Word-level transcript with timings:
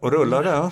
Och 0.00 0.12
rullar 0.12 0.42
det? 0.44 0.70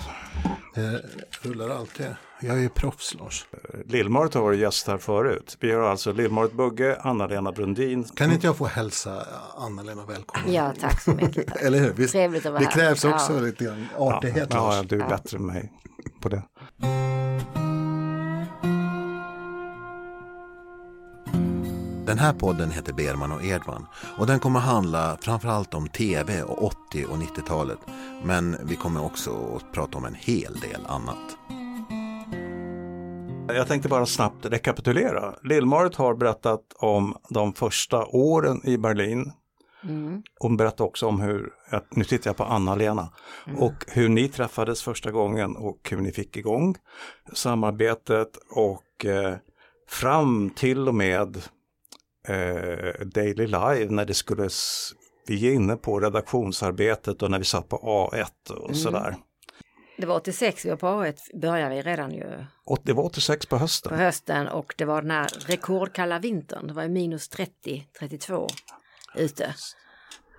Det 0.75 1.01
rullar 1.49 1.69
alltid. 1.69 2.05
Jag 2.41 2.55
är 2.57 2.61
ju 2.61 2.69
proffs 2.69 3.15
Lars. 3.19 3.45
Lillmarit 3.85 4.33
har 4.33 4.41
varit 4.41 4.59
gäst 4.59 4.87
här 4.87 4.97
förut. 4.97 5.57
Vi 5.59 5.71
har 5.71 5.81
alltså 5.81 6.11
Lillmarit 6.11 6.53
Bugge, 6.53 6.97
Anna-Lena 7.01 7.51
Brundin. 7.51 8.03
Kan 8.03 8.31
inte 8.31 8.47
jag 8.47 8.57
få 8.57 8.65
hälsa 8.65 9.25
Anna-Lena 9.57 10.05
välkommen? 10.05 10.53
Ja, 10.53 10.73
tack 10.81 11.01
så 11.01 11.11
mycket. 11.11 11.55
Eller 11.61 11.79
hur? 11.79 11.93
Visst, 11.93 12.11
Trevligt 12.13 12.45
att 12.45 12.51
vara 12.51 12.59
det 12.59 12.65
här. 12.65 12.71
krävs 12.73 13.05
också 13.05 13.33
Ja. 13.33 13.39
lite 13.39 13.63
grann 13.65 13.87
artighet 13.97 14.47
Ja, 14.51 14.57
Lars. 14.57 14.75
ja, 14.75 14.83
du 14.83 15.01
är 15.01 15.09
bättre 15.09 15.37
än 15.37 15.45
mig 15.45 15.71
på 16.21 16.29
det. 16.29 16.43
Den 22.11 22.19
här 22.19 22.33
podden 22.33 22.71
heter 22.71 22.93
Berman 22.93 23.31
och 23.31 23.43
Edman 23.43 23.87
och 24.17 24.27
den 24.27 24.39
kommer 24.39 24.59
handla 24.59 25.17
framförallt 25.21 25.73
om 25.73 25.87
tv 25.87 26.43
och 26.43 26.63
80 26.63 27.05
och 27.05 27.17
90-talet. 27.17 27.79
Men 28.23 28.57
vi 28.63 28.75
kommer 28.75 29.05
också 29.05 29.55
att 29.55 29.71
prata 29.71 29.97
om 29.97 30.05
en 30.05 30.15
hel 30.15 30.59
del 30.59 30.85
annat. 30.85 31.37
Jag 33.47 33.67
tänkte 33.67 33.89
bara 33.89 34.05
snabbt 34.05 34.45
rekapitulera. 34.45 35.35
Lill-Marit 35.43 35.95
har 35.95 36.15
berättat 36.15 36.61
om 36.75 37.17
de 37.29 37.53
första 37.53 38.05
åren 38.05 38.61
i 38.63 38.77
Berlin. 38.77 39.31
Mm. 39.83 40.23
Hon 40.39 40.57
berättade 40.57 40.83
också 40.83 41.07
om 41.07 41.21
hur, 41.21 41.49
nu 41.89 42.03
tittar 42.03 42.29
jag 42.29 42.37
på 42.37 42.43
Anna-Lena, 42.43 43.09
och 43.57 43.85
hur 43.87 44.09
ni 44.09 44.27
träffades 44.27 44.83
första 44.83 45.11
gången 45.11 45.55
och 45.55 45.87
hur 45.91 46.01
ni 46.01 46.11
fick 46.11 46.37
igång 46.37 46.75
samarbetet 47.33 48.37
och 48.49 49.05
eh, 49.05 49.35
fram 49.89 50.49
till 50.49 50.87
och 50.87 50.95
med 50.95 51.37
eh, 52.27 53.05
Daily 53.05 53.47
Live 53.47 53.87
när 53.89 54.05
det 54.05 54.13
skulle, 54.13 54.49
vi 55.27 55.47
är 55.47 55.53
inne 55.53 55.75
på 55.75 55.99
redaktionsarbetet 55.99 57.21
och 57.21 57.31
när 57.31 57.39
vi 57.39 57.45
satt 57.45 57.69
på 57.69 57.77
A1 57.77 58.51
och 58.51 58.75
sådär. 58.75 59.15
Det 59.97 60.07
var 60.07 60.15
86 60.15 60.65
vi 60.65 60.69
var 60.69 60.77
på 60.77 60.87
A1, 60.87 61.17
började 61.41 61.75
vi 61.75 61.81
redan 61.81 62.11
ju 62.11 62.45
Och 62.65 62.79
det 62.83 62.93
var 62.93 63.03
86 63.03 63.45
på 63.45 63.55
på 63.55 63.61
hösten. 63.61 63.97
hösten 63.99 64.47
och 64.47 64.73
det 64.77 64.85
var 64.85 65.01
den 65.01 65.11
här 65.11 65.27
rekordkalla 65.47 66.19
vintern. 66.19 66.67
Det 66.67 66.73
var 66.73 66.87
minus 66.87 67.29
30, 67.29 67.87
32 67.99 68.47
ute. 69.15 69.53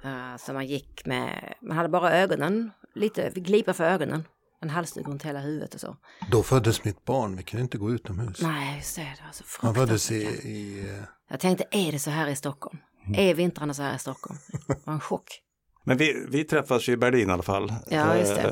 Uh, 0.05 0.37
så 0.37 0.53
man 0.53 0.67
gick 0.67 1.07
med, 1.07 1.55
man 1.61 1.77
hade 1.77 1.89
bara 1.89 2.13
ögonen, 2.13 2.71
lite 2.95 3.31
glipa 3.35 3.73
för 3.73 3.85
ögonen. 3.85 4.25
En 4.63 4.71
halsduk 4.71 5.07
runt 5.09 5.23
hela 5.23 5.41
huvudet 5.41 5.75
och 5.75 5.81
så. 5.81 5.97
Då 6.31 6.43
föddes 6.43 6.85
mitt 6.85 7.05
barn, 7.05 7.37
vi 7.37 7.43
kunde 7.43 7.63
inte 7.63 7.79
gå 7.79 7.91
utomhus. 7.91 8.43
Nej, 8.43 8.77
just 8.77 8.97
det, 8.97 9.03
det 9.03 9.25
var 9.27 9.33
så 9.33 9.45
Han 9.61 9.75
föddes 9.75 10.09
fruktansvärt. 10.09 10.45
i, 10.45 10.49
i 10.49 10.89
eh, 10.91 11.03
Jag 11.31 11.41
tänkte, 11.41 11.65
är 11.71 11.93
det 11.93 11.99
så 11.99 12.11
här 12.11 12.29
i 12.29 12.37
Stockholm? 12.37 12.79
Mm. 13.07 13.21
Är 13.21 13.35
vintrarna 13.35 13.75
så 13.75 13.83
här 13.83 13.97
i 13.97 13.99
Stockholm? 13.99 14.39
Det 14.69 14.87
var 14.87 14.95
en 14.95 15.01
chock. 15.01 15.41
Men 15.85 15.97
vi, 15.97 16.27
vi 16.29 16.45
träffades 16.45 16.89
ju 16.89 16.93
i 16.93 16.97
Berlin 16.97 17.29
i 17.29 17.33
alla 17.33 17.43
fall. 17.43 17.73
Ja, 17.91 18.17
just 18.17 18.35
det. 18.35 18.43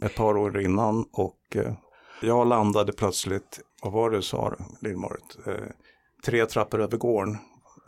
Eh, 0.00 0.06
ett 0.06 0.14
par 0.14 0.36
år 0.36 0.60
innan 0.60 1.04
och 1.12 1.38
eh, 1.54 1.72
jag 2.22 2.46
landade 2.46 2.92
plötsligt, 2.92 3.60
vad 3.82 3.92
var 3.92 4.10
det 4.10 4.16
du 4.16 4.22
sa 4.22 4.54
Lill-Marit? 4.80 5.36
Eh, 5.46 5.54
tre 6.24 6.46
trappor 6.46 6.80
över 6.82 6.96
gården 6.96 7.38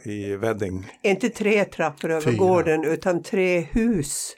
i 0.05 0.37
Wedding. 0.37 0.87
Inte 1.03 1.29
tre 1.29 1.65
trappor 1.65 2.11
över 2.11 2.21
Fyra. 2.21 2.37
gården 2.37 2.85
utan 2.85 3.23
tre 3.23 3.61
hus. 3.61 4.37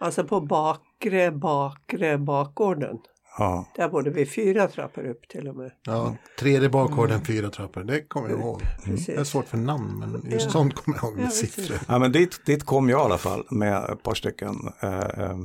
Alltså 0.00 0.24
på 0.24 0.40
bakre, 0.40 1.30
bakre 1.32 2.18
bakgården. 2.18 2.98
Ja. 3.38 3.66
Där 3.76 3.88
bodde 3.88 4.10
vi 4.10 4.26
fyra 4.26 4.68
trappor 4.68 5.06
upp 5.06 5.28
till 5.28 5.48
och 5.48 5.56
med. 5.56 5.70
ja, 5.82 6.16
tredje 6.38 6.68
bakgården, 6.68 7.24
fyra 7.24 7.50
trappor. 7.50 7.84
Det 7.84 8.02
kommer 8.02 8.28
jag 8.30 8.38
ihåg. 8.40 8.62
Precis. 8.84 9.06
Det 9.06 9.14
är 9.14 9.24
svårt 9.24 9.46
för 9.48 9.56
namn 9.58 9.98
men 9.98 10.30
just 10.32 10.44
Ja. 10.46 10.50
sånt 10.50 10.74
kommer 10.74 10.98
jag 10.98 11.04
ihåg 11.04 11.16
med 11.16 11.24
Ja, 11.26 11.30
siffror. 11.30 11.78
ja, 11.88 11.98
men 11.98 12.12
dit, 12.12 12.46
dit 12.46 12.64
kom 12.64 12.88
jag 12.88 13.00
i 13.00 13.04
alla 13.04 13.18
fall 13.18 13.46
med 13.50 13.84
ett 13.90 14.02
par 14.02 14.14
stycken 14.14 14.56
eh, 14.82 15.36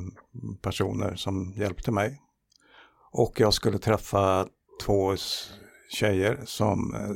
personer 0.62 1.16
som 1.16 1.54
hjälpte 1.56 1.92
mig. 1.92 2.22
Och 3.12 3.40
jag 3.40 3.54
skulle 3.54 3.78
träffa 3.78 4.48
två 4.86 5.16
tjejer 5.90 6.40
som 6.46 6.94
eh, 6.96 7.10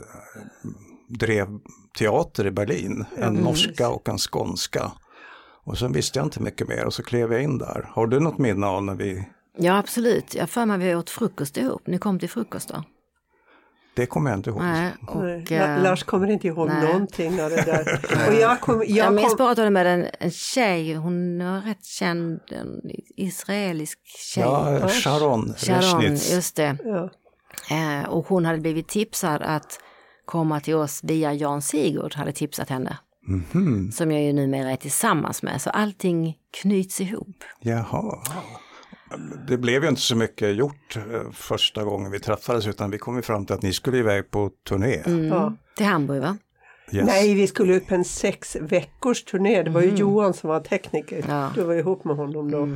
drev 1.19 1.47
teater 1.99 2.45
i 2.47 2.51
Berlin. 2.51 3.05
En 3.17 3.33
norska 3.33 3.89
och 3.89 4.09
en 4.09 4.17
skånska. 4.17 4.91
Och 5.64 5.78
sen 5.78 5.92
visste 5.92 6.20
jag 6.20 6.25
inte 6.25 6.42
mycket 6.42 6.68
mer 6.68 6.86
och 6.86 6.94
så 6.94 7.03
klev 7.03 7.34
jag 7.34 7.44
in 7.44 7.58
där. 7.58 7.90
Har 7.94 8.08
du 8.08 8.20
något 8.20 8.38
minne 8.38 8.68
av 8.68 8.84
när 8.84 8.96
vi, 8.96 9.25
Ja, 9.58 9.78
absolut. 9.78 10.36
Jag 10.36 10.50
för 10.50 10.66
mig 10.66 10.78
vi 10.78 10.96
åt 10.96 11.09
frukost 11.09 11.58
ihop. 11.58 11.88
Ni 11.88 11.97
kom 11.97 12.20
till 12.20 12.30
frukost 12.30 12.70
då? 12.70 12.84
det 14.00 14.06
kommer 14.06 14.30
jag 14.30 14.40
inte 14.40 14.50
ihåg. 14.50 14.62
Nej, 14.62 14.94
och... 15.08 15.52
Eh, 15.52 15.84
Lars 15.84 16.03
kommer 16.03 16.30
inte 16.30 16.47
ihåg 16.47 16.68
nej. 16.68 16.84
någonting 16.84 17.42
av 17.42 17.50
det 17.50 17.62
där. 17.66 18.00
och 18.28 18.34
jag 18.34 18.62
kom, 18.62 18.80
Jag 18.80 18.90
jag 18.90 19.14
minns 19.14 19.28
kom, 19.28 19.38
bara 19.38 19.52
att 19.52 19.58
det 19.58 19.70
med 19.70 19.88
en, 19.88 20.06
en 20.20 20.31
tjej, 20.31 20.94
hon 20.94 21.40
var 21.40 21.62
rätt 21.62 21.86
känd, 21.86 22.40
en 22.52 22.81
israelisk 23.18 24.00
tjej. 24.06 24.44
Ja, 24.44 24.88
Sharon 24.88 25.53
Sharon, 25.58 26.02
Reshnitz. 26.02 26.31
just 26.34 26.56
det. 26.56 26.78
ja, 26.84 27.09
Eh, 27.72 28.09
och 28.09 28.28
hon 28.28 28.46
hade 28.46 28.58
blivit 28.59 28.88
tipsad 28.88 29.41
att 29.41 29.80
komma 30.26 30.59
till 30.59 30.76
oss 30.76 31.00
via 31.03 31.34
Jan 31.34 31.62
Sigurd, 31.62 32.16
hade 32.16 32.31
tipsat 32.31 32.70
henne. 32.70 32.97
Mhm, 33.29 33.91
Som 33.91 34.12
jag 34.12 34.23
ju 34.23 34.34
numera 34.34 34.72
är 34.72 34.75
tillsammans 34.75 35.44
med, 35.44 35.62
så 35.62 35.69
allting 35.69 36.38
knyts 36.62 37.01
ihop. 37.01 37.44
Jaha. 37.59 38.19
Det 39.47 39.57
blev 39.57 39.84
ju 39.84 39.90
inte 39.90 40.01
så 40.01 40.16
mycket 40.16 40.56
gjort 40.56 40.95
eh, 40.95 41.31
första 41.34 41.84
gången 41.84 42.12
vi 42.12 42.19
träffades 42.19 42.67
utan 42.67 42.91
vi 42.91 42.97
kom 42.97 43.16
ju 43.16 43.22
fram 43.22 43.45
till 43.45 43.56
att 43.56 43.62
ni 43.62 43.73
skulle 43.73 43.97
iväg 43.97 44.31
på 44.31 44.50
turné. 44.69 44.95
Mm. 45.06 45.28
ja. 45.28 45.53
Till 45.75 45.85
Hamburg 45.85 46.22
va? 46.22 46.38
Yes. 46.91 47.06
Nej, 47.07 47.34
vi 47.34 47.47
skulle 47.47 47.73
ut 47.75 47.88
på 47.88 47.95
en 47.95 48.06
sex 48.06 48.57
veckors 48.62 49.23
turné. 49.23 49.63
Det 49.63 49.69
var 49.69 49.81
ju 49.81 49.96
Johan 49.96 50.34
som 50.34 50.50
var 50.50 50.59
tekniker. 50.59 51.25
Ja. 51.28 51.51
Du 51.56 51.63
var 51.63 51.73
ihop 51.73 52.03
med 52.06 52.16
honom 52.16 52.51
då. 52.51 52.69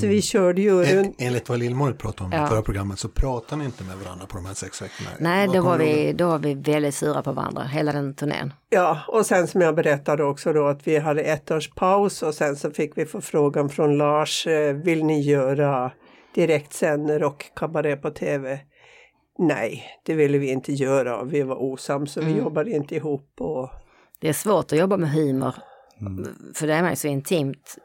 Så 0.00 0.06
vi 0.06 0.22
körde 0.22 0.62
ju 0.62 0.84
En, 0.84 0.96
runt. 0.96 1.16
enligt 1.18 1.48
vad 1.48 1.58
Lillmor 1.58 1.92
pratade 1.92 2.24
om 2.24 2.32
Ja. 2.32 2.46
i 2.46 2.48
förra 2.48 2.62
programmet 2.62 2.98
så 2.98 3.08
pratar 3.08 3.56
ni 3.56 3.64
inte 3.64 3.84
med 3.84 3.96
varandra 3.96 4.26
på 4.26 4.36
de 4.36 4.46
här 4.46 4.54
sex 4.54 4.82
veckorna. 4.82 5.10
Nej, 5.20 5.48
då 5.54 5.62
var, 5.62 5.78
vi, 5.78 6.12
då 6.12 6.26
var 6.28 6.38
vi 6.38 6.54
väldigt 6.54 6.94
sura 6.94 7.22
på 7.22 7.32
varandra, 7.32 7.62
hela 7.64 7.92
den 7.92 8.14
turnén. 8.14 8.52
Ja, 8.70 8.98
och 9.08 9.26
sen 9.26 9.46
som 9.46 9.60
jag 9.60 9.74
berättade 9.74 10.24
också 10.24 10.52
då 10.52 10.66
att 10.66 10.86
vi 10.88 10.98
hade 10.98 11.22
ett 11.22 11.50
års 11.50 11.70
paus 11.70 12.22
och 12.22 12.34
sen 12.34 12.56
så 12.56 12.70
fick 12.70 12.98
vi 12.98 13.06
förfrågan 13.06 13.68
från 13.68 13.98
Lars. 13.98 14.46
eh, 14.46 14.74
Vill 14.74 15.04
ni 15.04 15.20
göra 15.20 15.92
direktsänder 16.34 17.22
och 17.22 17.44
kabaré 17.56 17.96
på 17.96 18.10
tv? 18.10 18.58
Nej, 19.38 19.84
det 20.06 20.14
ville 20.14 20.38
vi 20.38 20.50
inte 20.50 20.72
göra. 20.72 21.24
Vi 21.24 21.42
var 21.42 21.62
osams 21.62 22.12
så 22.12 22.20
vi 22.20 22.38
jobbade 22.38 22.70
inte 22.70 22.94
ihop. 22.96 23.34
Och, 23.40 23.70
Det 24.20 24.28
är 24.28 24.32
svårt 24.32 24.72
att 24.72 24.78
jobba 24.78 24.96
med 24.96 25.10
humor, 25.12 25.54
för 26.54 26.66
det 26.66 26.74
är 26.74 26.82
man 26.82 26.90
ju 26.90 26.96
så 26.96 27.08
intimt 27.08 27.76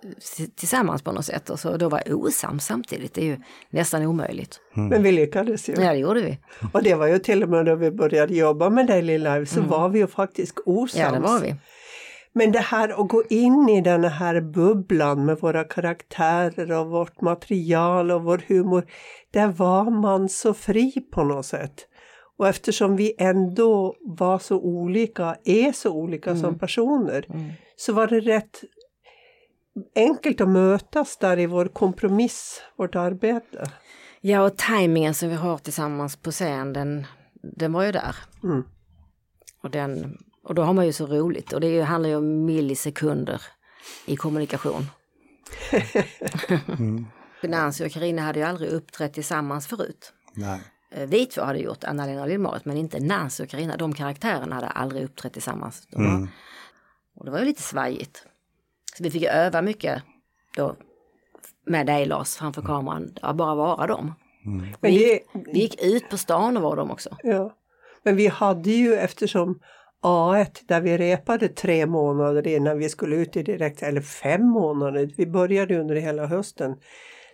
tillsammans 0.55 1.01
på 1.01 1.11
något 1.11 1.25
sätt. 1.25 1.49
Och 1.49 1.59
så 1.59 1.77
då 1.77 1.89
var 1.89 2.13
osams 2.13 2.65
samtidigt, 2.65 3.13
det 3.13 3.21
är 3.21 3.25
ju 3.25 3.37
nästan 3.69 4.05
omöjligt. 4.05 4.59
Men 4.73 5.03
vi 5.03 5.11
lyckades 5.11 5.69
ju. 5.69 5.73
Ja, 5.73 5.91
det 5.91 5.97
gjorde 5.97 6.21
vi. 6.21 6.37
Och 6.73 6.83
det 6.83 6.95
var 6.95 7.07
ju 7.07 7.19
till 7.19 7.43
och 7.43 7.49
med 7.49 7.65
då 7.65 7.75
vi 7.75 7.91
började 7.91 8.35
jobba 8.35 8.69
med 8.69 8.87
Daily 8.87 9.17
Live 9.17 9.45
så 9.45 9.61
var 9.61 9.89
vi 9.89 9.99
ju 9.99 10.07
faktiskt 10.07 10.59
osams. 10.65 10.95
Ja, 10.95 11.11
det 11.11 11.19
var 11.19 11.39
vi. 11.39 11.55
Men 12.33 12.51
det 12.51 12.59
här 12.59 13.01
att 13.01 13.09
gå 13.09 13.23
in 13.29 13.69
i 13.69 13.81
den 13.81 14.03
här 14.03 14.41
bubblan 14.41 15.25
med 15.25 15.39
våra 15.39 15.63
karaktärer 15.63 16.71
och 16.71 16.89
vårt 16.89 17.21
material 17.21 18.11
och 18.11 18.23
vår 18.23 18.41
humor. 18.47 18.85
Där 19.31 19.47
var 19.47 19.91
man 20.01 20.29
så 20.29 20.53
fri 20.53 20.91
på 21.11 21.23
något 21.23 21.45
sätt. 21.45 21.87
Och 22.37 22.47
eftersom 22.47 22.95
vi 22.95 23.13
ändå 23.17 23.95
var 24.01 24.39
så 24.39 24.59
olika, 24.59 25.35
är 25.45 25.71
så 25.71 25.91
olika 25.91 26.35
som 26.35 26.59
personer, 26.59 27.25
så 27.77 27.93
var 27.93 28.07
det 28.07 28.19
rätt 28.19 28.63
enkelt 29.95 30.41
att 30.41 30.49
mötas 30.49 31.17
där 31.17 31.39
i 31.39 31.45
vår 31.45 31.65
kompromiss, 31.65 32.61
vårt 32.75 32.95
arbete. 32.95 33.71
Ja, 34.21 34.41
och 34.41 34.57
tajmingen 34.57 35.13
som 35.13 35.29
vi 35.29 35.35
har 35.35 35.57
tillsammans 35.57 36.15
på 36.15 36.31
scen, 36.31 36.73
den, 36.73 37.05
den 37.33 37.73
var 37.73 37.83
ju 37.83 37.91
där. 37.91 38.15
Mm. 38.43 38.63
Och, 39.61 39.71
den, 39.71 40.17
och 40.43 40.55
då 40.55 40.61
har 40.61 40.73
man 40.73 40.85
ju 40.85 40.93
så 40.93 41.05
roligt. 41.05 41.53
Och 41.53 41.61
det 41.61 41.67
ju, 41.67 41.81
handlar 41.81 42.09
ju 42.09 42.15
om 42.15 42.45
millisekunder 42.45 43.41
i 44.05 44.15
kommunikation. 44.15 44.85
Nancy 47.43 47.85
och 47.85 47.91
Carina 47.91 48.21
hade 48.21 48.39
ju 48.39 48.45
aldrig 48.45 48.69
uppträtt 48.69 49.13
tillsammans 49.13 49.67
förut. 49.67 50.13
Nej. 50.33 50.61
Eh, 50.91 51.07
Vi 51.07 51.25
två 51.25 51.41
hade 51.41 51.59
gjort 51.59 51.83
Anna-Lena 51.83 52.21
och 52.21 52.27
Lill-Marit, 52.27 52.65
men 52.65 52.77
inte 52.77 52.99
Nancy 52.99 53.43
och 53.43 53.49
Carina. 53.49 53.77
De 53.77 53.93
karaktärerna 53.93 54.55
hade 54.55 54.67
aldrig 54.67 55.03
uppträtt 55.03 55.33
tillsammans. 55.33 55.87
De 55.91 56.03
var, 56.03 56.27
Och 57.17 57.25
det 57.25 57.31
var 57.31 57.39
ju 57.39 57.45
lite 57.45 57.61
svajigt. 57.61 58.25
Så 58.97 59.03
vi 59.03 59.11
fick 59.11 59.21
ju 59.21 59.27
öva 59.27 59.61
mycket 59.61 60.03
då 60.55 60.75
med 61.65 61.85
dig 61.85 62.05
Lars 62.05 62.35
framför 62.35 62.61
kameran, 62.61 63.13
att 63.21 63.35
bara 63.35 63.55
vara 63.55 63.87
dem. 63.87 64.13
Men 64.81 64.93
det, 64.93 65.21
Vi 65.33 65.59
gick 65.59 65.83
ut 65.83 66.09
på 66.09 66.17
stan 66.17 66.57
och 66.57 66.63
var 66.63 66.75
dem 66.75 66.91
också. 66.91 67.09
Ja. 67.23 67.53
Men 68.03 68.15
vi 68.15 68.27
hade 68.27 68.71
ju 68.71 68.95
eftersom 68.95 69.59
A1 70.01 70.63
där 70.65 70.81
vi 70.81 70.97
repade 70.97 71.47
tre 71.47 71.85
månader 71.85 72.47
innan 72.47 72.77
vi 72.77 72.89
skulle 72.89 73.15
ut 73.15 73.37
i 73.37 73.43
direkt, 73.43 73.83
eller 73.83 74.01
fem 74.01 74.45
månader, 74.47 75.11
vi 75.17 75.27
började 75.27 75.79
under 75.79 75.95
hela 75.95 76.25
hösten. 76.25 76.75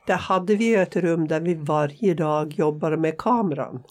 Där 0.05 0.17
hade 0.17 0.55
vi 0.55 0.75
ett 0.75 0.95
rum 0.95 1.27
där 1.27 1.41
vi 1.41 1.53
varje 1.53 2.13
dag 2.13 2.53
jobbade 2.53 2.97
med 2.97 3.17
kameran. 3.17 3.83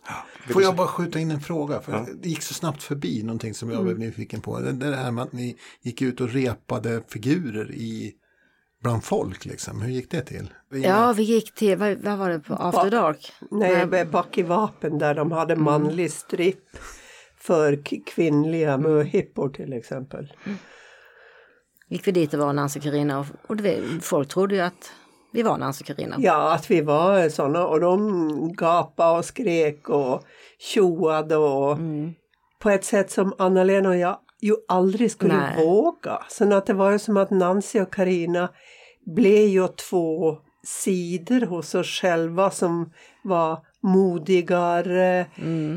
Får 0.48 0.62
jag 0.62 0.76
bara 0.76 0.86
skjuta 0.86 1.18
in 1.18 1.30
en 1.30 1.40
fråga? 1.40 1.80
För 1.80 2.06
Det 2.22 2.28
gick 2.28 2.42
så 2.42 2.54
snabbt 2.54 2.82
förbi 2.82 3.22
någonting 3.22 3.54
som 3.54 3.70
jag 3.70 3.84
blev 3.84 3.98
nyfiken 3.98 4.40
på. 4.40 4.60
Det, 4.60 4.72
det 4.72 4.96
här 4.96 5.10
med 5.10 5.24
att 5.24 5.32
ni 5.32 5.56
gick 5.82 6.02
ut 6.02 6.20
och 6.20 6.28
repade 6.28 7.02
figurer 7.08 7.72
i 7.72 8.14
bland 8.82 9.04
folk 9.04 9.44
liksom. 9.44 9.82
Hur 9.82 9.90
gick 9.90 10.10
det 10.10 10.22
till? 10.22 10.50
Ja, 10.70 11.12
vi 11.12 11.22
gick 11.22 11.54
till, 11.54 11.78
vad, 11.78 11.98
vad 11.98 12.18
var 12.18 12.30
det 12.30 12.40
på 12.40 12.54
After 12.54 12.90
Dark? 12.90 13.32
Nej, 13.50 13.86
Nej. 13.86 14.04
bak 14.04 14.38
i 14.38 14.42
vapen 14.42 14.98
där 14.98 15.14
de 15.14 15.32
hade 15.32 15.56
manlig 15.56 16.12
stripp 16.12 16.68
för 17.38 17.82
kvinnliga 18.06 18.78
möhippor 18.78 19.48
till 19.48 19.72
exempel. 19.72 20.32
Gick 21.88 22.06
vi 22.06 22.12
dit 22.12 22.34
och 22.34 22.40
var 22.40 22.52
Nancy 22.52 22.80
Carina 22.80 23.18
och, 23.18 23.26
och 23.46 23.56
det, 23.56 23.82
folk 24.02 24.28
trodde 24.28 24.54
ju 24.54 24.60
att 24.60 24.92
vi 25.32 25.42
var 25.42 25.58
Nancy 25.58 25.82
och 25.82 25.86
Carina. 25.86 26.16
Ja, 26.18 26.52
att 26.52 26.70
vi 26.70 26.80
var 26.80 27.28
sådana 27.28 27.66
och 27.66 27.80
de 27.80 28.52
gapade 28.52 29.18
och 29.18 29.24
skrek 29.24 29.88
och 29.88 30.22
tjoade 30.58 31.36
och 31.36 31.78
på 32.58 32.70
ett 32.70 32.84
sätt 32.84 33.10
som 33.10 33.34
Anna-Lena 33.38 33.88
och 33.88 33.96
jag 33.96 34.18
ju 34.40 34.56
aldrig 34.68 35.10
skulle 35.10 35.36
Nej. 35.36 35.66
våga. 35.66 36.18
Så 36.28 36.54
att 36.54 36.66
det 36.66 36.74
var 36.74 36.90
ju 36.90 36.98
som 36.98 37.16
att 37.16 37.30
Nancy 37.30 37.80
och 37.80 37.94
Karina 37.94 38.48
blev 39.06 39.48
ju 39.48 39.68
två 39.68 40.38
sidor 40.64 41.46
hos 41.46 41.74
oss 41.74 41.86
själva 41.86 42.50
som 42.50 42.92
var 43.24 43.58
modigare, 43.82 45.26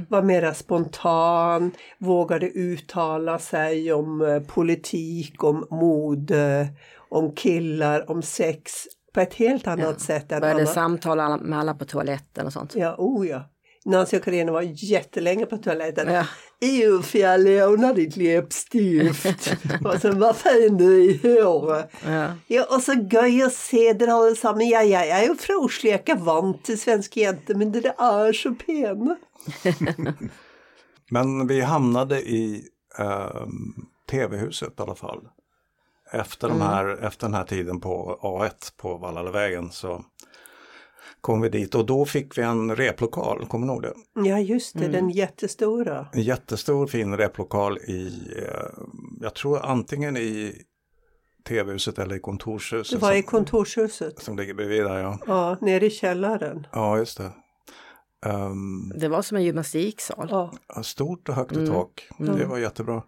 var 0.10 0.22
mera 0.22 0.54
spontan, 0.54 1.72
vågade 1.98 2.50
uttala 2.50 3.40
sig 3.40 3.94
om 3.94 4.22
eh, 4.22 4.40
politik, 4.40 5.44
om 5.44 5.68
mode, 5.70 6.68
om 7.10 7.36
killar, 7.36 8.12
om 8.12 8.22
sex 8.22 8.72
på 9.16 9.22
ett 9.22 9.34
helt 9.34 9.68
annat 9.68 10.02
sätt 10.02 10.32
än 10.32 10.42
Började 10.42 10.62
Anna. 10.62 10.72
samtala 10.72 11.38
med 11.38 11.60
alla 11.60 11.74
på 11.74 11.86
toaletten 11.86 12.46
och 12.46 12.54
sånt. 12.54 12.76
Ja, 12.76 12.96
oh 12.98 13.28
ja. 13.28 13.50
Nancy 13.86 14.18
och 14.18 14.24
Carina 14.24 14.52
var 14.52 14.62
jättelänge 14.62 15.46
på 15.46 15.58
toaletten. 15.58 16.14
Ja. 16.14 16.26
Jo, 16.62 17.02
får 17.02 17.22
jag 17.22 17.40
låna 17.40 17.94
ditt 17.94 18.18
läppstift? 18.18 19.54
och 19.86 20.02
så, 20.02 20.12
vad 20.12 20.36
fin 20.36 20.78
du 20.78 21.04
är 21.04 21.10
i 21.10 21.42
håret. 21.42 21.92
Ja. 22.06 22.34
Ja, 22.48 22.66
och 22.76 22.82
så 22.82 22.94
gøy 22.94 23.44
å 23.46 23.50
se 23.54 23.94
dere 23.94 24.14
alle 24.14 24.36
sammen. 24.36 24.68
Ja, 24.68 24.82
Oslo, 25.60 25.90
jeg 25.90 26.00
er 26.00 26.02
ikke 26.02 26.18
vant 26.26 26.64
til 26.66 26.80
svenske 26.80 27.22
jenter, 27.22 27.56
men 27.56 27.72
dere 27.72 27.94
er 27.96 28.34
så 28.34 28.52
pene. 28.60 29.16
Men 31.14 31.48
vi 31.48 31.62
hamnade 31.62 32.18
i 32.22 32.64
ehm, 32.98 33.86
tv-huset 34.10 34.80
i 34.80 34.82
alla 34.82 34.96
fall. 34.96 35.28
Efter, 36.12 36.50
de 36.50 36.62
här, 36.62 37.04
efter 37.04 37.28
den 37.28 37.34
här 37.34 37.44
tiden 37.44 37.80
på 37.80 38.20
A1 38.22 38.74
på 38.78 38.98
Vallallavägen 38.98 39.72
så 39.72 40.06
kom 41.22 41.42
vi 41.42 41.50
dit 41.50 41.76
och 41.76 41.86
då 41.86 42.06
fick 42.06 42.38
vi 42.38 42.42
en 42.42 42.76
replokal, 42.76 43.46
kommer 43.46 43.68
ni 43.68 43.74
ihåg 43.74 43.82
det? 43.82 43.94
Ja, 44.30 44.40
just 44.40 44.80
det, 44.80 44.88
den 44.88 45.10
jättestora. 45.10 46.08
En 46.14 46.22
jättestor 46.22 46.88
fin 46.88 47.18
replokal 47.18 47.78
i, 47.78 48.30
eh, 48.38 48.84
jag 49.22 49.34
tror 49.36 49.66
antingen 49.66 50.18
i 50.18 50.62
tv-huset 51.48 52.00
eller 52.00 52.16
i 52.16 52.20
kontorshuset. 52.20 53.00
Det 53.00 53.06
var 53.06 53.14
i 53.14 53.22
som, 53.22 53.30
kontorshuset. 53.30 54.20
som 54.20 54.38
ligger 54.38 54.54
bredvid 54.54 54.84
där 54.84 54.98
ja. 55.00 55.20
Ja, 55.28 55.58
nere 55.62 55.86
i 55.86 55.90
källaren. 55.90 56.68
Ja, 56.72 56.98
just 56.98 57.18
det. 57.18 57.32
Ehm, 58.26 58.90
Det 58.96 59.08
var 59.08 59.22
som 59.22 59.38
en 59.38 59.44
gymnastiksal. 59.44 60.28
Ja, 60.32 60.52
Stort 60.84 61.30
och 61.30 61.36
högt 61.36 61.58
i 61.58 61.68
tak. 61.68 62.08
Det 62.18 62.46
var 62.46 62.58
jättebra. 62.58 63.04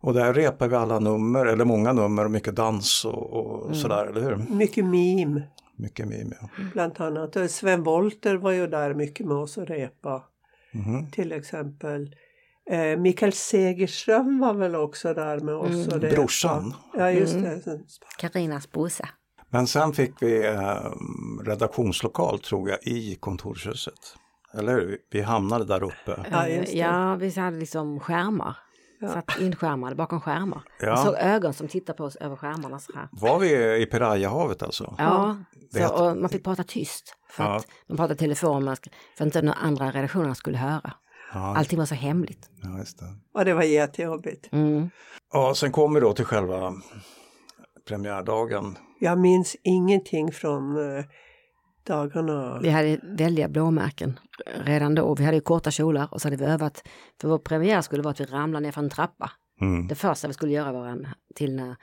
Och 0.00 0.14
där 0.14 0.34
repar 0.34 0.68
vi 0.68 0.76
alla 0.76 0.98
nummer, 0.98 1.46
eller 1.46 1.64
många 1.64 1.92
nummer 1.92 2.24
och 2.24 2.30
mycket 2.30 2.56
dans 2.56 3.04
och, 3.04 3.32
och 3.32 3.76
sådär, 3.76 4.06
eller 4.06 4.20
hur? 4.20 4.36
mycket 4.56 4.84
meme, 4.84 5.42
Mycket 5.76 6.08
meme, 6.08 6.36
ja. 6.40 6.48
bland 6.72 7.00
annat. 7.00 7.36
Och 7.36 7.50
Sven 7.50 7.82
Wollter 7.82 8.36
var 8.36 8.52
ju 8.52 8.66
där 8.66 8.94
mycket 8.94 9.26
med 9.26 9.36
oss 9.36 9.58
och 9.58 9.66
repa. 9.66 10.22
Mhm. 10.72 11.10
till 11.10 11.32
exempel. 11.32 12.14
Eh, 12.70 12.96
Mikael 13.00 13.32
Segerström 13.32 14.38
var 14.38 14.54
väl 14.54 14.74
också 14.76 15.14
där 15.14 15.40
med 15.40 15.54
oss. 15.54 15.88
Och 15.88 16.00
det, 16.00 16.10
Brorsan. 16.10 16.74
Ja, 16.94 17.10
just 17.10 17.34
det. 17.34 17.80
Karinas 18.18 18.70
brorsa. 18.72 19.08
Men 19.48 19.66
sen 19.66 19.92
fick 19.92 20.12
vi 20.22 20.46
eh, 20.46 20.80
redaktionslokal, 21.44 22.38
tror 22.38 22.68
jag, 22.70 22.78
i 22.82 23.16
kontorshuset. 23.20 23.94
Eller 24.54 24.72
hur? 24.72 24.86
Vi- 24.86 24.98
Vi 25.10 25.20
hamnade 25.20 25.64
där 25.64 25.82
uppe. 25.82 26.24
Ja, 26.30 26.48
just 26.48 26.72
det. 26.72 26.78
Ja, 26.78 27.14
vi 27.16 27.30
hade 27.40 27.56
liksom 27.58 28.00
skärmar. 28.00 28.56
Satt 29.00 29.40
inskärmade 29.40 29.96
bakom 29.96 30.20
skärmar. 30.20 30.62
Ja. 30.80 30.96
Såg 30.96 31.14
ögon 31.14 31.54
som 31.54 31.68
tittade 31.68 31.96
på 31.96 32.04
oss 32.04 32.16
över 32.16 32.36
skärmarna 32.36 32.78
så 32.78 32.92
här. 32.94 33.08
Var 33.12 33.38
vi 33.38 33.76
i 33.82 33.86
Pirayahavet 33.86 34.62
alltså? 34.62 34.94
Ja, 34.98 35.36
så, 35.72 35.88
och 36.10 36.16
man 36.16 36.30
fick 36.30 36.44
prata 36.44 36.62
tyst. 36.64 37.16
För 37.30 37.44
Ja. 37.44 37.56
att 37.56 37.66
man 37.88 37.96
pratade 37.96 38.14
i 38.14 38.16
telefon 38.18 38.64
för 38.64 38.72
att 38.72 38.86
inte 39.20 39.40
den 39.40 39.52
andra 39.54 39.90
redaktionen 39.90 40.34
skulle 40.34 40.58
höra. 40.58 40.92
Ja, 41.34 41.56
Allting 41.56 41.78
var 41.78 41.86
så 41.86 41.94
hemligt. 41.94 42.50
ja 42.62 42.78
just 42.78 42.98
det. 42.98 43.04
Och 43.34 43.44
det 43.44 43.54
var 43.54 43.62
jättejobbigt. 43.62 44.48
Mm. 44.52 44.90
Ja, 45.32 45.54
sen 45.54 45.72
kom 45.72 45.94
vi 45.94 46.00
då 46.00 46.12
till 46.12 46.24
själva 46.24 46.72
premiärdagen. 47.88 48.78
Jag 49.00 49.18
minns 49.18 49.56
ingenting 49.62 50.32
från 50.32 50.76
eh, 50.96 51.04
dagarna. 51.84 52.58
Vi 52.62 52.70
hade 52.70 53.00
väldiga 53.02 53.48
blåmärken 53.48 54.18
redan 54.64 54.94
då. 54.94 55.14
Vi 55.14 55.24
hade 55.24 55.36
ju 55.36 55.40
korta 55.40 55.70
kjolar 55.70 56.08
och 56.14 56.20
så 56.20 56.26
hade 56.28 56.36
vi 56.36 56.44
övat. 56.44 56.82
För 57.20 57.28
vår 57.28 57.38
premiär 57.38 57.80
skulle 57.80 58.02
vara 58.02 58.10
att 58.12 58.20
vi 58.20 58.24
ramlade 58.24 58.66
ner 58.66 58.72
för 58.72 58.80
en 58.82 58.90
trappa. 58.90 59.30
Mm. 59.60 59.88
Det 59.88 59.94
första 59.94 60.28
vi 60.28 60.34
skulle 60.34 60.52
göra 60.52 60.72
var 60.72 60.86
en 60.86 61.06
till 61.34 61.56
när 61.56 61.76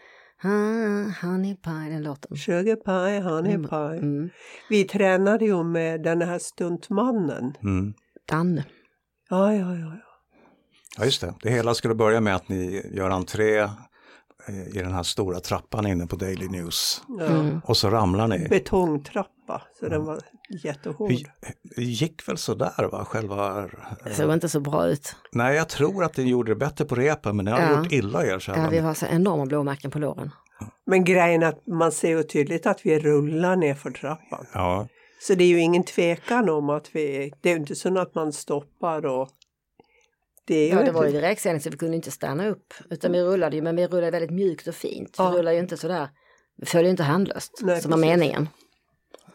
"Ah, 0.44 1.26
Honey 1.28 1.56
Pie, 1.56 1.90
den 1.90 2.04
låten. 2.04 2.38
Sugar 2.38 2.76
pie, 2.76 3.22
honey 3.22 3.58
pie. 3.68 4.00
Mm. 4.08 4.30
Vi 4.70 4.84
tränade 4.84 5.46
ju 5.46 5.64
med 5.64 6.04
den 6.04 6.22
här 6.22 6.40
stuntmannen. 6.40 7.54
Mm. 7.64 7.94
Danne. 8.30 8.66
Ja, 9.30 9.54
ja, 9.54 9.76
ja. 9.76 9.78
ja. 9.80 10.02
Ja, 10.98 11.06
just 11.06 11.22
det. 11.22 11.34
Det 11.42 11.50
hela 11.50 11.74
skulle 11.74 11.96
börja 11.96 12.22
med 12.22 12.36
att 12.36 12.50
ni 12.50 12.82
gör 12.94 13.10
entré 13.10 13.70
i 14.50 14.80
den 14.80 14.94
här 14.94 15.04
stora 15.04 15.40
trappan 15.40 15.88
inne 15.88 16.08
på 16.08 16.16
Daily 16.16 16.48
News. 16.48 17.02
ja. 17.20 17.26
Mm. 17.26 17.62
Och 17.66 17.78
så 17.78 17.90
ramlar 17.90 18.28
ni. 18.28 18.48
Betongtrappa, 18.50 19.62
så 19.80 19.90
den 19.90 20.06
var 20.06 20.20
jättehård. 20.64 21.12
Det 21.76 21.84
gick 21.84 22.28
väl 22.28 22.38
sådär 22.38 22.90
va, 22.92 23.06
själva... 23.06 23.68
Det 24.04 24.14
såg 24.14 24.34
inte 24.34 24.50
så 24.50 24.60
bra 24.60 24.88
ut. 24.88 25.16
Nej, 25.32 25.56
jag 25.56 25.70
tror 25.70 26.04
att 26.04 26.18
ni 26.18 26.24
gjorde 26.24 26.52
det 26.52 26.56
bättre 26.56 26.86
på 26.86 26.96
repen, 26.96 27.36
men 27.36 27.46
ni 27.46 27.52
har 27.52 27.60
Ja. 27.62 27.78
gjort 27.78 27.92
illa 27.92 28.26
er. 28.26 28.44
Ja, 28.48 28.68
vi 28.72 28.78
har 28.80 28.94
så 28.94 29.06
enorma 29.06 29.46
blåmärken 29.46 29.92
på 29.92 30.00
låren. 30.00 30.32
Men 30.86 31.04
grejen 31.04 31.44
är 31.44 31.48
att 31.48 31.68
man 31.68 31.92
ser 31.92 32.10
ju 32.10 32.24
tydligt 32.24 32.66
att 32.66 32.86
vi 32.86 33.00
rullar 33.00 33.56
ner 33.56 33.74
för 33.74 33.92
trappan. 33.92 34.46
Ja, 34.54 34.88
Så 35.22 35.34
det 35.36 35.44
är 35.44 35.48
ju 35.48 35.60
ingen 35.60 35.84
tvekan 35.84 36.50
om 36.50 36.70
att 36.70 36.90
vi, 36.96 37.34
det 37.42 37.52
är 37.52 37.56
inte 37.58 37.76
så 37.76 38.00
att 38.00 38.16
man 38.16 38.34
stoppar 38.34 39.06
och 39.06 39.30
det 40.48 40.68
Ja, 40.68 40.84
det 40.84 40.92
var 40.92 41.06
ju 41.06 41.12
direktsändning 41.12 41.62
så 41.62 41.70
vi 41.70 41.78
kunde 41.78 41.96
inte 41.96 42.12
stanna 42.12 42.48
upp. 42.48 42.74
Utan 42.90 43.12
vi 43.12 43.22
rullade 43.24 43.56
ju, 43.56 43.62
men 43.62 43.76
vi 43.76 43.88
rullade 43.88 44.12
väldigt 44.12 44.32
mjukt 44.32 44.68
och 44.68 44.76
fint. 44.76 45.10
Vi 45.20 45.24
Ja. 45.24 45.32
rullade 45.36 45.54
ju 45.56 45.60
inte 45.62 45.78
sådär, 45.78 46.10
vi 46.58 46.66
följde 46.66 46.88
ju 46.88 46.92
inte 46.92 47.04
handlöst 47.04 47.60
Nej, 47.62 47.82
som 47.82 47.92
var 47.92 47.98
precis. 47.98 48.10
meningen. 48.10 48.50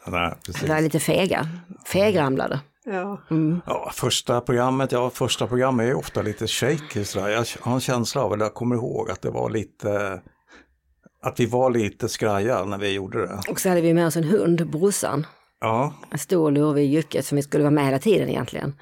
nej, 0.07 0.35
precis. 0.47 0.63
Vi 0.63 0.69
var 0.69 0.81
lite 0.81 1.01
fega, 1.01 1.49
fegramlade. 1.87 2.61
Ja. 2.85 3.21
Ja, 3.67 3.91
första 3.95 4.41
programmet, 4.41 4.93
ja 4.93 5.11
första 5.11 5.47
programmet 5.47 5.85
är 5.85 5.89
ju 5.89 5.95
ofta 5.95 6.23
lite 6.23 6.47
shaky 6.47 7.05
sådär. 7.05 7.29
Jag 7.29 7.45
har 7.61 7.75
en 7.75 7.81
känsla 7.81 8.23
av, 8.23 8.33
eller 8.33 8.45
jag 8.45 8.55
kommer 8.55 8.77
ihåg 8.77 9.11
att 9.11 9.23
det 9.23 9.31
var 9.31 9.51
lite, 9.51 10.21
att 11.23 11.41
vi 11.41 11.47
var 11.47 11.71
lite 11.71 12.09
skraja 12.09 12.65
när 12.65 12.79
vi 12.79 12.93
gjorde 12.93 13.27
det. 13.27 13.41
Och 13.51 13.61
så 13.61 13.69
hade 13.69 13.81
vi 13.81 13.95
med 13.95 14.07
oss 14.07 14.17
en 14.17 14.25
hund, 14.25 14.71
brorsan. 14.71 15.27
Ja, 15.62 15.95
En 16.11 16.19
stor 16.19 16.50
lurvig 16.50 16.92
jycke 16.95 17.23
som 17.23 17.37
vi 17.37 17.42
skulle 17.42 17.64
vara 17.64 17.71
med 17.71 17.85
hela 17.85 17.99
tiden 17.99 18.28
egentligen. 18.28 18.75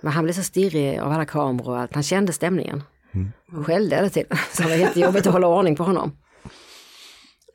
Men 0.00 0.12
han 0.12 0.24
blev 0.24 0.34
så 0.34 0.42
stirrig 0.42 0.98
av 0.98 1.12
alla 1.12 1.24
kameror 1.24 1.68
och 1.70 1.78
allt. 1.78 1.94
Han 1.94 2.02
kände 2.02 2.32
stämningen. 2.32 2.82
Och 3.58 3.66
skällde 3.66 3.96
hela 3.96 4.08
tiden. 4.08 4.38
Så 4.52 4.62
det 4.62 4.68
var 4.68 4.76
jättejobbigt 4.76 5.26
att 5.26 5.32
hålla 5.32 5.48
ordning 5.48 5.76
på 5.76 5.82
honom. 5.82 6.12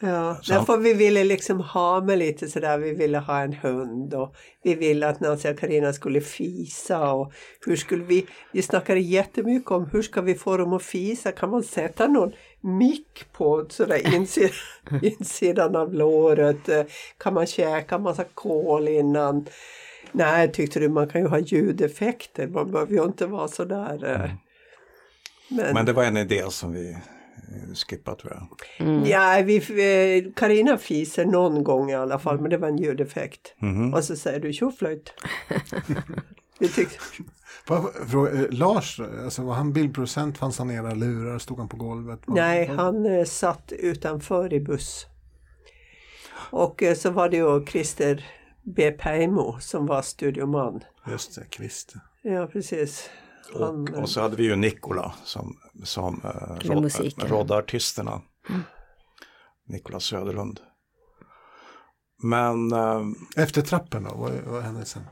Ja, 0.02 0.40
Så- 0.42 0.54
därför 0.54 0.78
vi 0.78 0.94
ville 0.94 1.24
liksom 1.24 1.60
ha 1.60 2.02
med 2.02 2.20
lite 2.20 2.48
sådär, 2.48 2.78
vi 2.78 2.94
ville 2.94 3.18
ha 3.18 3.40
en 3.42 3.54
hund 3.54 4.14
och 4.14 4.36
vi 4.64 4.76
ville 4.76 5.08
att 5.08 5.20
Nancy 5.20 5.50
och 5.50 5.60
Carina 5.60 5.94
skulle 5.94 6.22
fisa 6.22 7.12
och 7.14 7.34
hur 7.66 7.76
skulle 7.76 8.04
vi, 8.04 8.26
vi 8.52 8.62
snackade 8.62 9.00
jättemycket 9.00 9.72
om 9.72 9.90
hur 9.92 10.02
ska 10.02 10.22
vi 10.22 10.36
få 10.36 10.58
dem 10.58 10.74
att 10.74 10.84
fisa, 10.84 11.32
kan 11.32 11.50
man 11.50 11.64
sätta 11.64 12.08
någon 12.08 12.32
mick 12.64 13.26
på 13.34 13.66
sådär 13.70 14.14
insidan, 14.16 14.52
insidan 15.02 15.76
av 15.76 15.94
låret, 15.94 16.70
Eh, 16.70 16.84
kan 17.18 17.34
man 17.34 17.46
käka 17.48 17.98
massa 17.98 18.24
kol 18.34 18.88
innan? 18.88 19.46
Nej, 20.12 20.52
tyckte 20.52 20.80
du 20.80 20.90
man 20.90 21.08
kan 21.10 21.22
ju 21.22 21.28
ha 21.28 21.40
ljudeffekter, 21.40 22.48
man 22.48 22.72
behöver 22.72 22.94
ju 22.94 23.04
inte 23.04 23.26
vara 23.26 23.48
sådär. 23.48 24.06
eh. 24.06 24.32
Men, 25.48 25.74
men 25.74 25.86
det 25.86 25.94
var 25.94 26.04
en 26.04 26.18
idé 26.18 26.44
som 26.50 26.74
vi 26.74 26.92
eh, 26.92 27.74
skippade 27.76 28.18
tror 28.22 28.34
jag. 28.78 29.08
Ja, 29.08 29.42
vi, 29.46 30.32
Carina 30.36 30.78
fiser 30.78 31.26
någon 31.26 31.64
gång 31.64 31.92
i 31.92 31.96
alla 31.96 32.20
fall, 32.20 32.40
men 32.40 32.50
det 32.50 32.58
var 32.58 32.68
en 32.68 32.78
ljudeffekt. 32.78 33.56
Mhm. 33.60 33.94
Och 33.94 34.04
så 34.04 34.16
säger 34.16 34.40
du 34.40 34.54
tjoflöjt. 34.54 35.14
Vi 36.64 36.88
fråga, 38.08 38.32
eh, 38.32 38.50
Lars, 38.50 39.00
alltså, 39.00 39.42
var 39.44 39.54
han 39.54 39.74
bildproducent? 39.74 40.38
Fanns 40.38 40.58
han 40.58 40.72
i 40.72 40.74
era 40.74 40.94
lurar? 40.94 41.40
Stod 41.40 41.60
han 41.60 41.70
på 41.70 41.78
golvet? 41.78 42.20
Var- 42.26 42.36
nej, 42.36 42.68
var- 42.68 42.76
han 42.76 43.06
eh, 43.06 43.26
satt 43.26 43.72
utanför 43.72 44.54
i 44.54 44.60
buss. 44.60 45.06
Och 46.52 46.84
eh, 46.84 46.96
så 46.96 47.10
var 47.10 47.30
det 47.30 47.38
ju 47.38 47.66
Christer 47.66 48.26
B. 48.64 48.92
Päimo 48.92 49.58
som 49.60 49.86
var 49.86 50.02
studioman. 50.02 50.84
Just 51.08 51.36
det, 51.36 51.46
Kvist. 51.50 51.94
Ja, 52.22 52.48
precis. 52.48 53.10
Han, 53.60 53.88
Och, 53.94 54.00
och 54.02 54.10
så 54.10 54.22
hade 54.22 54.36
vi 54.36 54.44
ju 54.44 54.56
Nikola 54.56 55.14
som, 55.24 55.58
som 55.84 56.22
eh, 56.24 56.70
rådde 57.28 57.56
artisterna. 57.56 58.22
Nikola 59.68 60.00
Söderlund. 60.00 60.60
Men 62.24 62.72
eh, 62.72 63.02
Efter 63.44 63.62
trapporna, 63.62 64.10
vad, 64.16 64.32
vad 64.46 64.64
hände 64.64 64.86
sen? 64.86 65.04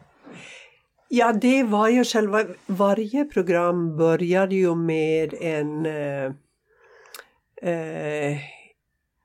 Ja, 1.13 1.33
det 1.33 1.63
var 1.63 1.89
ju 1.89 2.03
själva, 2.03 2.43
varje 2.67 3.25
program 3.25 3.97
började 3.97 4.55
ju 4.55 4.75
med 4.75 5.33
en 5.33 5.85
eh, 5.85 6.25
eh, 7.71 8.37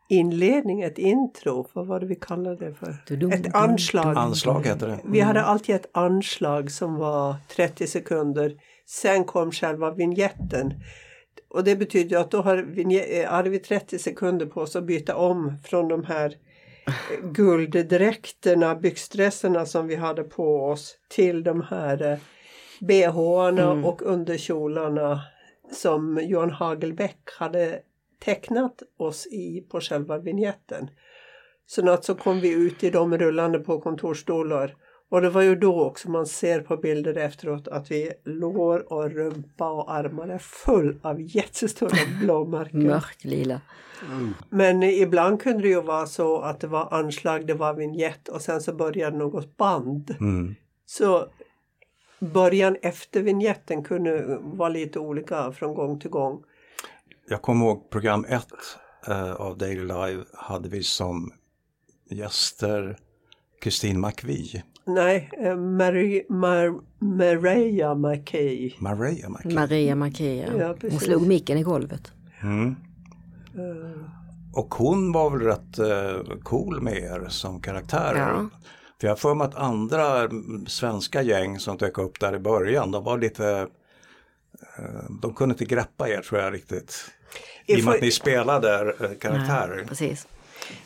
inledning, 0.09 0.83
ett 0.83 0.99
intro, 0.99 1.69
vad 1.73 1.87
var 1.87 2.01
det 2.01 2.07
vi 2.07 2.15
kallade 2.15 2.67
det 2.69 2.75
för? 2.75 2.97
Dudum, 3.09 3.33
Ett 3.33 3.43
dum, 3.45 3.53
anslag. 3.55 4.17
anslag 4.17 4.67
heter 4.67 4.89
det. 4.89 4.99
Vi 5.05 5.21
hade 5.21 5.43
alltid 5.43 5.75
ett 5.75 5.91
anslag 5.93 6.71
som 6.71 6.95
var 6.97 7.35
30 7.57 7.87
sekunder. 7.87 8.55
Sen 8.87 9.25
kom 9.25 9.53
själva 9.53 9.91
vignetten. 9.91 10.75
Och 11.49 11.65
det 11.65 11.77
betyder 11.77 12.19
att 12.19 12.31
då 12.31 12.41
har 12.43 12.57
vinje- 12.57 13.23
eh, 13.25 13.31
hade 13.31 13.51
vi 13.51 13.59
30 13.59 13.99
sekunder 13.99 14.47
på 14.47 14.61
oss 14.61 14.77
att 14.77 14.85
byta 14.87 15.17
om 15.17 15.59
från 15.65 15.89
de 15.89 16.05
här 16.05 16.27
eh, 16.31 16.37
gulddräkterna, 17.23 18.75
byxdresserna 18.75 19.67
som 19.67 19.87
vi 19.87 19.95
hade 19.95 20.23
på 20.23 20.65
oss 20.65 20.97
till 21.09 21.45
de 21.45 21.63
här 21.63 22.13
eh, 22.13 22.19
bhna 22.81 23.73
och 23.73 24.03
underkjolarna 24.03 25.21
som 25.73 26.21
Johan 26.23 26.51
Hagelbäck 26.51 27.19
hade 27.39 27.81
tecknat 28.25 28.83
oss 28.97 29.27
i 29.27 29.61
på 29.61 29.81
själva 29.81 30.19
vignetten. 30.19 30.91
Så 31.67 31.91
att 31.91 32.05
så 32.05 32.15
kom 32.15 32.41
vi 32.41 32.53
ut 32.53 32.85
i 32.85 32.91
dem 32.91 33.19
rullande 33.19 33.59
på 33.59 33.81
kontorsstolar. 33.81 34.77
Och 35.09 35.21
det 35.23 35.31
var 35.31 35.43
ju 35.43 35.57
då 35.57 35.85
också 35.85 36.11
man 36.11 36.27
ser 36.27 36.61
på 36.61 36.77
bilder 36.77 37.17
efteråt 37.17 37.69
att 37.69 37.91
vi 37.91 38.13
lår 38.25 38.93
och 38.93 39.11
rumpa 39.11 39.71
och 39.71 39.93
armar 39.93 40.29
är 40.29 40.39
full 40.39 40.99
av 41.03 41.21
jättestora 41.21 41.97
blåmärken. 42.21 42.87
Mörklila. 42.87 43.61
Men 44.51 44.83
ibland 44.83 45.43
kunde 45.43 45.63
det 45.63 45.69
ju 45.69 45.83
vara 45.83 46.07
så 46.07 46.41
att 46.41 46.61
det 46.61 46.67
var 46.67 46.95
anslag, 46.95 47.47
det 47.47 47.55
var 47.55 47.75
vignett 47.75 48.29
och 48.29 48.43
sen 48.43 48.61
så 48.61 48.73
började 48.73 49.17
något 49.17 49.57
band. 49.57 50.17
Mm. 50.21 50.55
Så 50.87 51.27
början 52.19 52.77
efter 52.83 53.23
vignetten 53.23 53.85
kunde 53.85 54.39
vara 54.41 54.69
lite 54.69 54.99
olika 54.99 55.53
från 55.53 55.75
gång 55.75 56.01
till 56.01 56.11
gång. 56.11 56.43
Jag 57.29 57.43
kommer 57.43 57.67
ihåg 57.67 57.91
program 57.91 58.25
ett 58.29 58.53
eh, 59.09 59.33
av 59.33 59.59
Daily 59.59 59.83
Live 59.83 60.25
hade 60.35 60.69
vi 60.69 60.83
som 60.83 61.33
gäster 62.11 62.99
Kristin 63.61 64.01
McVie. 64.01 64.63
Nej, 64.87 65.31
eh, 65.39 65.57
Mary, 65.57 66.27
Mar, 66.29 66.81
Maria 66.99 67.95
McKay. 67.95 68.75
Maria 68.79 69.29
McVie. 69.29 69.55
Maria 69.55 69.95
Makia. 69.95 70.57
Ja, 70.59 70.67
Hon 70.67 70.79
precis. 70.79 71.01
slog 71.03 71.27
micken 71.27 71.59
i 71.59 71.63
golvet. 71.63 72.13
Mm. 72.43 72.77
Och 74.55 74.75
hon 74.75 75.13
var 75.13 75.31
väl 75.31 75.41
rätt 75.41 75.79
eh, 75.79 76.37
cool 76.43 76.81
med 76.81 76.97
er 76.97 77.27
som 77.29 77.61
karaktärer. 77.61 78.19
Ja. 78.19 78.49
För 79.01 79.07
jag 79.07 79.11
har 79.11 79.17
för 79.17 79.35
mig 79.35 79.47
att 79.47 79.55
andra 79.55 80.29
svenska 80.67 81.23
gäng 81.23 81.59
som 81.59 81.77
dök 81.77 81.99
upp 81.99 82.21
där 82.21 82.35
i 82.35 82.39
början, 82.39 82.91
de 82.91 83.05
var 83.05 83.19
lite, 83.19 83.69
eh, 84.79 85.11
de 85.23 85.35
kunde 85.35 85.53
inte 85.53 85.65
greppa 85.65 86.09
er 86.09 86.21
tror 86.21 86.41
jag 86.41 86.53
riktigt. 86.55 87.11
I 87.67 87.81
och 87.81 87.85
med 87.85 87.95
att 87.95 88.01
ni 88.01 88.11
spelade 88.11 88.95
eh, 89.01 89.19
karaktärer. 89.21 89.85
Precis. 89.89 90.27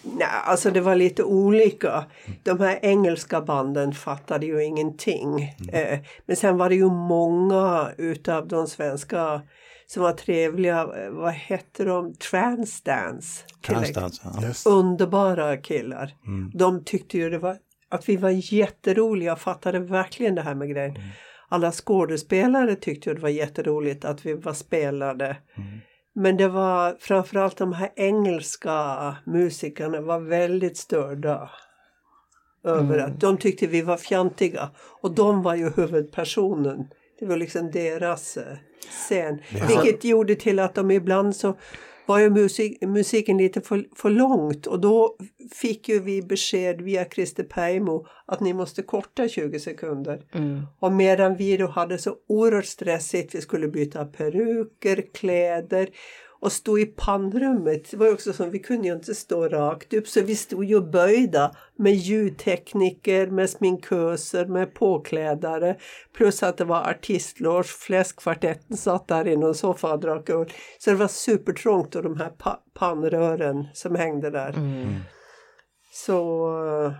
Nej, 0.02 0.28
alltså 0.44 0.70
det 0.70 0.80
var 0.80 0.94
lite 0.94 1.22
olika. 1.22 2.04
De 2.42 2.60
här 2.60 2.78
engelska 2.82 3.40
banden 3.40 3.92
fattade 3.92 4.46
ju 4.46 4.64
ingenting. 4.64 5.54
Eh, 5.72 5.98
men 6.26 6.36
sen 6.36 6.56
var 6.56 6.68
det 6.68 6.74
ju 6.74 6.90
många 6.90 7.90
utav 7.98 8.48
de 8.48 8.66
svenska 8.66 9.42
som 9.86 10.02
var 10.02 10.12
trevliga. 10.12 10.80
Eh, 10.80 11.10
Vad 11.10 11.32
hette 11.32 11.84
de? 11.84 12.14
Transdance. 12.14 13.44
Transdance, 13.66 14.22
ja. 14.24 14.46
Just. 14.46 14.66
underbara 14.66 15.56
killar. 15.56 16.14
De 16.54 16.84
tyckte 16.84 17.18
ju 17.18 17.30
det 17.30 17.38
var, 17.38 17.56
att 17.90 18.08
vi 18.08 18.16
var 18.16 18.54
jätteroliga, 18.54 19.36
fattade 19.36 19.78
verkligen 19.78 20.34
det 20.34 20.42
här 20.42 20.54
med 20.54 20.68
grejen. 20.70 20.94
Alla 21.48 21.72
skådespelare 21.72 22.76
tyckte 22.76 23.08
ju 23.10 23.14
det 23.14 23.22
var 23.22 23.28
jätteroligt 23.28 24.04
att 24.04 24.26
vi 24.26 24.34
var 24.34 24.52
spelade. 24.52 25.36
Men 26.14 26.36
det 26.36 26.48
var 26.48 26.96
framförallt 27.00 27.56
de 27.56 27.72
här 27.72 27.92
engelska 27.96 29.16
musikerna 29.26 30.00
var 30.00 30.20
väldigt 30.20 30.76
störda. 30.76 31.50
Över 32.64 32.98
att 32.98 33.20
de 33.20 33.38
tyckte 33.38 33.66
vi 33.66 33.82
var 33.82 33.96
fjantiga. 33.96 34.70
Och 35.00 35.14
de 35.14 35.42
var 35.42 35.54
ju 35.54 35.70
huvudpersonen. 35.70 36.88
Det 37.18 37.26
var 37.26 37.36
liksom 37.36 37.70
deras 37.70 38.36
eh, 38.36 38.56
scen. 38.90 39.40
Vilket 39.68 40.04
gjorde 40.04 40.34
till 40.34 40.58
att 40.58 40.74
de 40.74 40.90
ibland 40.90 41.36
så 41.36 41.56
var 42.06 42.18
ju 42.18 42.30
musik, 42.30 42.82
musiken 42.82 43.38
lite 43.38 43.60
för, 43.60 43.84
för 43.96 44.10
långt 44.10 44.66
och 44.66 44.80
då 44.80 45.16
fick 45.54 45.88
ju 45.88 46.00
vi 46.00 46.22
besked 46.22 46.80
via 46.80 47.04
Christer 47.04 47.44
Päimo 47.44 48.06
att 48.26 48.40
ni 48.40 48.52
måste 48.52 48.82
korta 48.82 49.28
20 49.28 49.60
sekunder. 49.60 50.22
Och 50.78 50.92
medan 50.92 51.36
vi 51.36 51.56
då 51.56 51.66
hade 51.66 51.98
så 51.98 52.16
oerhört 52.28 52.66
stressigt, 52.66 53.34
vi 53.34 53.40
skulle 53.40 53.68
byta 53.68 54.04
peruker, 54.04 55.04
kläder 55.14 55.88
och 56.40 56.52
stå 56.52 56.78
i 56.78 56.86
pannrummet. 56.86 57.90
Det 57.90 57.96
var 57.96 58.12
också 58.12 58.32
så, 58.32 58.44
vi 58.44 58.58
kunde 58.58 58.88
ju 58.88 58.94
inte 58.94 59.14
stå 59.14 59.48
rakt 59.48 59.94
upp 59.94 60.08
så 60.08 60.20
vi 60.20 60.36
stod 60.36 60.64
ju 60.64 60.80
böjda 60.80 61.56
med 61.76 61.94
ljudtekniker, 61.94 63.26
med 63.26 63.50
sminköser, 63.50 64.46
med 64.46 64.74
påklädare. 64.74 65.76
Plus 66.16 66.42
att 66.42 66.56
det 66.56 66.64
var 66.64 66.90
artistloge, 66.90 67.68
Fläskkvartetten 67.68 68.76
satt 68.76 69.08
där 69.08 69.28
i 69.28 69.36
någon 69.36 69.54
soffa 69.54 69.92
och 69.92 70.00
drack 70.00 70.30
öl. 70.30 70.52
Så 70.78 70.90
det 70.90 70.96
var 70.96 71.08
supertrångt 71.08 71.94
och 71.96 72.02
de 72.02 72.16
här 72.16 72.30
pa- 72.30 72.60
pannrören 72.74 73.66
som 73.74 73.94
hängde 73.96 74.30
där. 74.30 74.54
Så... 75.92 76.94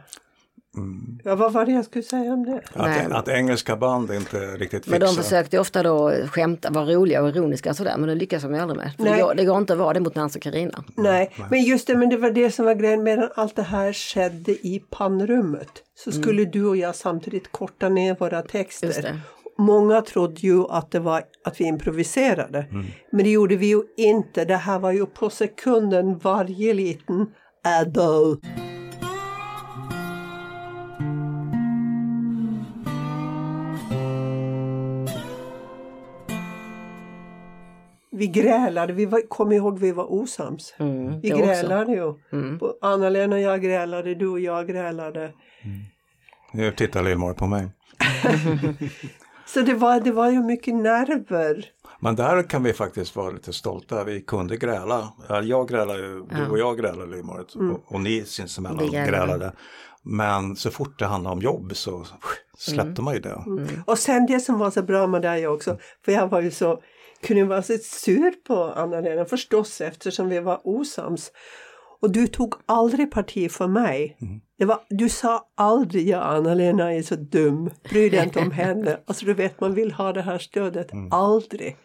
Ja, 1.25 1.35
vad 1.35 1.53
var 1.53 1.67
det 1.67 1.73
jag 1.73 1.85
skulle 1.85 2.03
säga 2.05 2.33
om 2.33 2.45
det? 2.45 2.61
Nej. 2.75 3.05
Att, 3.05 3.13
att 3.13 3.29
engelska 3.29 3.77
band 3.77 4.11
inte 4.11 4.39
riktigt 4.39 4.87
Men 4.87 5.01
de 5.01 5.07
fixar. 5.07 5.23
försökte 5.23 5.59
ofta 5.59 5.83
då 5.83 6.13
skämta, 6.27 6.71
vara 6.71 6.85
roliga 6.85 7.23
och 7.23 7.29
ironiska 7.29 7.71
och 7.71 7.77
sådär. 7.77 7.95
Men 7.99 8.09
det 8.09 8.15
lyckas 8.15 8.43
de 8.43 8.55
ju 8.55 8.61
aldrig 8.61 8.77
med. 8.77 8.93
För 8.97 9.05
det, 9.05 9.11
Nej. 9.11 9.23
går, 9.23 9.35
det 9.35 9.45
går 9.45 9.59
inte 9.59 9.73
att 9.73 9.79
vara 9.79 9.93
det 9.93 10.01
mot 10.01 10.15
Nancy 10.15 10.39
och 10.39 10.43
Carina. 10.43 10.85
Nej, 10.97 11.33
men 11.51 11.63
just 11.63 11.87
det, 11.87 11.97
men 11.97 12.09
det 12.09 12.17
var 12.17 12.31
det 12.31 12.51
som 12.51 12.65
var 12.65 12.75
grejen. 12.75 13.03
Medan 13.03 13.29
allt 13.35 13.57
det 13.57 13.63
här 13.63 13.93
skedde 13.93 14.53
i 14.53 14.83
pannrummet 14.91 15.71
så 16.05 16.13
skulle 16.13 16.45
du 16.45 16.67
och 16.67 16.77
jag 16.77 16.95
samtidigt 16.97 17.53
korta 17.53 17.89
ner 17.89 18.17
våra 18.21 18.43
texter. 18.43 18.87
Just 18.87 19.03
det. 19.03 19.21
Många 19.59 20.03
trodde 20.03 20.41
ju 20.41 20.65
att 20.71 20.91
det 20.91 21.01
var 21.01 21.23
att 21.45 21.61
vi 21.61 21.65
improviserade. 21.65 22.67
Men 23.13 23.25
det 23.25 23.31
gjorde 23.31 23.57
vi 23.57 23.67
ju 23.67 23.83
inte. 23.97 24.45
Det 24.45 24.57
här 24.57 24.79
var 24.79 24.93
ju 24.93 25.07
på 25.07 25.31
sekunden 25.31 26.19
varje 26.19 26.75
liten 26.75 27.27
adbo. 27.65 28.37
Vi 38.21 38.27
grälade, 38.27 38.93
vi 38.93 39.07
var, 39.07 39.29
kom 39.29 39.53
ihåg 39.53 39.79
vi 39.79 39.93
var 39.93 40.13
osams. 40.13 40.75
Mm, 40.79 41.21
Vi 41.21 41.29
grälade 41.29 41.93
ju. 41.93 42.03
Och 42.61 42.79
Anna-Lena 42.81 43.37
och 43.37 43.43
jag 43.43 43.63
grälade, 43.63 44.15
du 44.15 44.29
och 44.29 44.41
jag 44.41 44.67
grälade. 44.69 45.33
Nu 46.53 46.73
tittar 46.73 47.03
Lill-Marit 47.03 47.37
på 47.37 47.47
mig. 47.47 47.69
Så 49.47 49.61
det 49.61 49.75
var, 49.75 50.01
det 50.01 50.13
var 50.13 50.31
ju 50.31 50.43
mycket 50.43 50.75
nerver. 50.75 51.65
Men 52.01 52.17
där 52.17 52.43
kan 52.43 52.63
vi 52.63 52.73
faktiskt 52.73 53.17
vara 53.17 53.31
lite 53.31 53.53
stolta. 53.53 54.05
Vi 54.05 54.21
kunde 54.21 54.57
gräla. 54.57 55.13
Ja, 55.29 55.43
Jag 55.43 55.69
grälade 55.69 55.99
ju, 56.01 56.25
du 56.31 56.47
och 56.51 56.59
jag 56.59 56.79
grälade 56.79 57.17
Lill-Marit. 57.17 57.55
Och, 57.55 57.95
och 57.95 58.01
ni 58.01 58.25
sinsemellan 58.25 58.91
grälade. 58.91 59.53
Men 60.03 60.57
så 60.57 60.71
fort 60.71 60.99
det 60.99 61.07
handlade 61.07 61.37
om 61.37 61.43
jobb 61.43 61.73
så 61.77 62.07
släppte 62.59 63.03
man 63.03 63.15
ju 63.15 63.21
det. 63.21 63.45
Och 63.87 63.99
sen 63.99 64.27
det 64.27 64.41
som 64.41 64.59
var 64.59 64.71
så 64.71 64.83
bra 64.83 65.07
med 65.07 65.23
dig 65.23 65.47
också, 65.47 65.79
för 66.05 66.13
jag 66.13 66.29
var 66.29 66.41
ju 66.41 66.51
så, 66.51 66.81
kunde 67.23 67.45
vara 67.45 67.63
så 67.63 67.79
sur 67.79 68.31
på 68.47 68.55
Anna-Lena 68.63 69.25
förstås 69.25 69.81
eftersom 69.81 70.29
vi 70.29 70.41
var 70.41 70.61
osams. 70.65 71.33
Och 72.03 72.11
du 72.13 72.27
tog 72.27 72.55
aldrig 72.67 73.11
parti 73.11 73.51
för 73.51 73.67
mig. 73.67 74.17
Det 74.59 74.65
var, 74.65 74.79
du 74.89 75.09
sa 75.09 75.49
aldrig 75.57 76.09
ja 76.09 76.21
Anna-Lena 76.21 76.95
är 76.95 77.03
så 77.03 77.17
dum, 77.17 77.71
bry 77.91 78.09
dig 78.09 78.25
inte 78.25 78.39
om 78.39 78.51
henne. 78.63 79.01
Alltså 79.07 79.25
du 79.27 79.35
vet 79.35 79.61
man 79.61 79.75
vill 79.75 79.93
ha 79.93 80.13
det 80.13 80.23
här 80.23 80.39
stödet, 80.39 80.91
aldrig. 81.11 81.77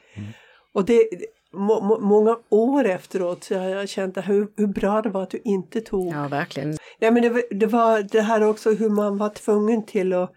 Och 0.73 0.85
det, 0.85 1.07
må, 1.53 1.81
må, 1.81 1.99
många 1.99 2.37
år 2.49 2.85
efteråt 2.85 3.43
så 3.43 3.55
har 3.57 3.65
jag 3.69 3.89
känt 3.89 4.17
hur, 4.17 4.47
hur 4.57 4.67
bra 4.67 5.01
det 5.01 5.09
var 5.09 5.23
att 5.23 5.29
du 5.29 5.41
inte 5.43 5.81
tog 5.81 6.13
Ja, 6.13 6.27
verkligen. 6.27 6.77
Ja, 6.99 7.11
men 7.11 7.23
det, 7.23 7.29
var- 7.29 7.55
det 7.59 7.65
var 7.65 8.01
det 8.01 8.21
här 8.21 8.43
också 8.43 8.71
hur 8.71 8.89
man 8.89 9.17
var 9.17 9.29
tvungen 9.29 9.85
till 9.85 10.13
att 10.13 10.31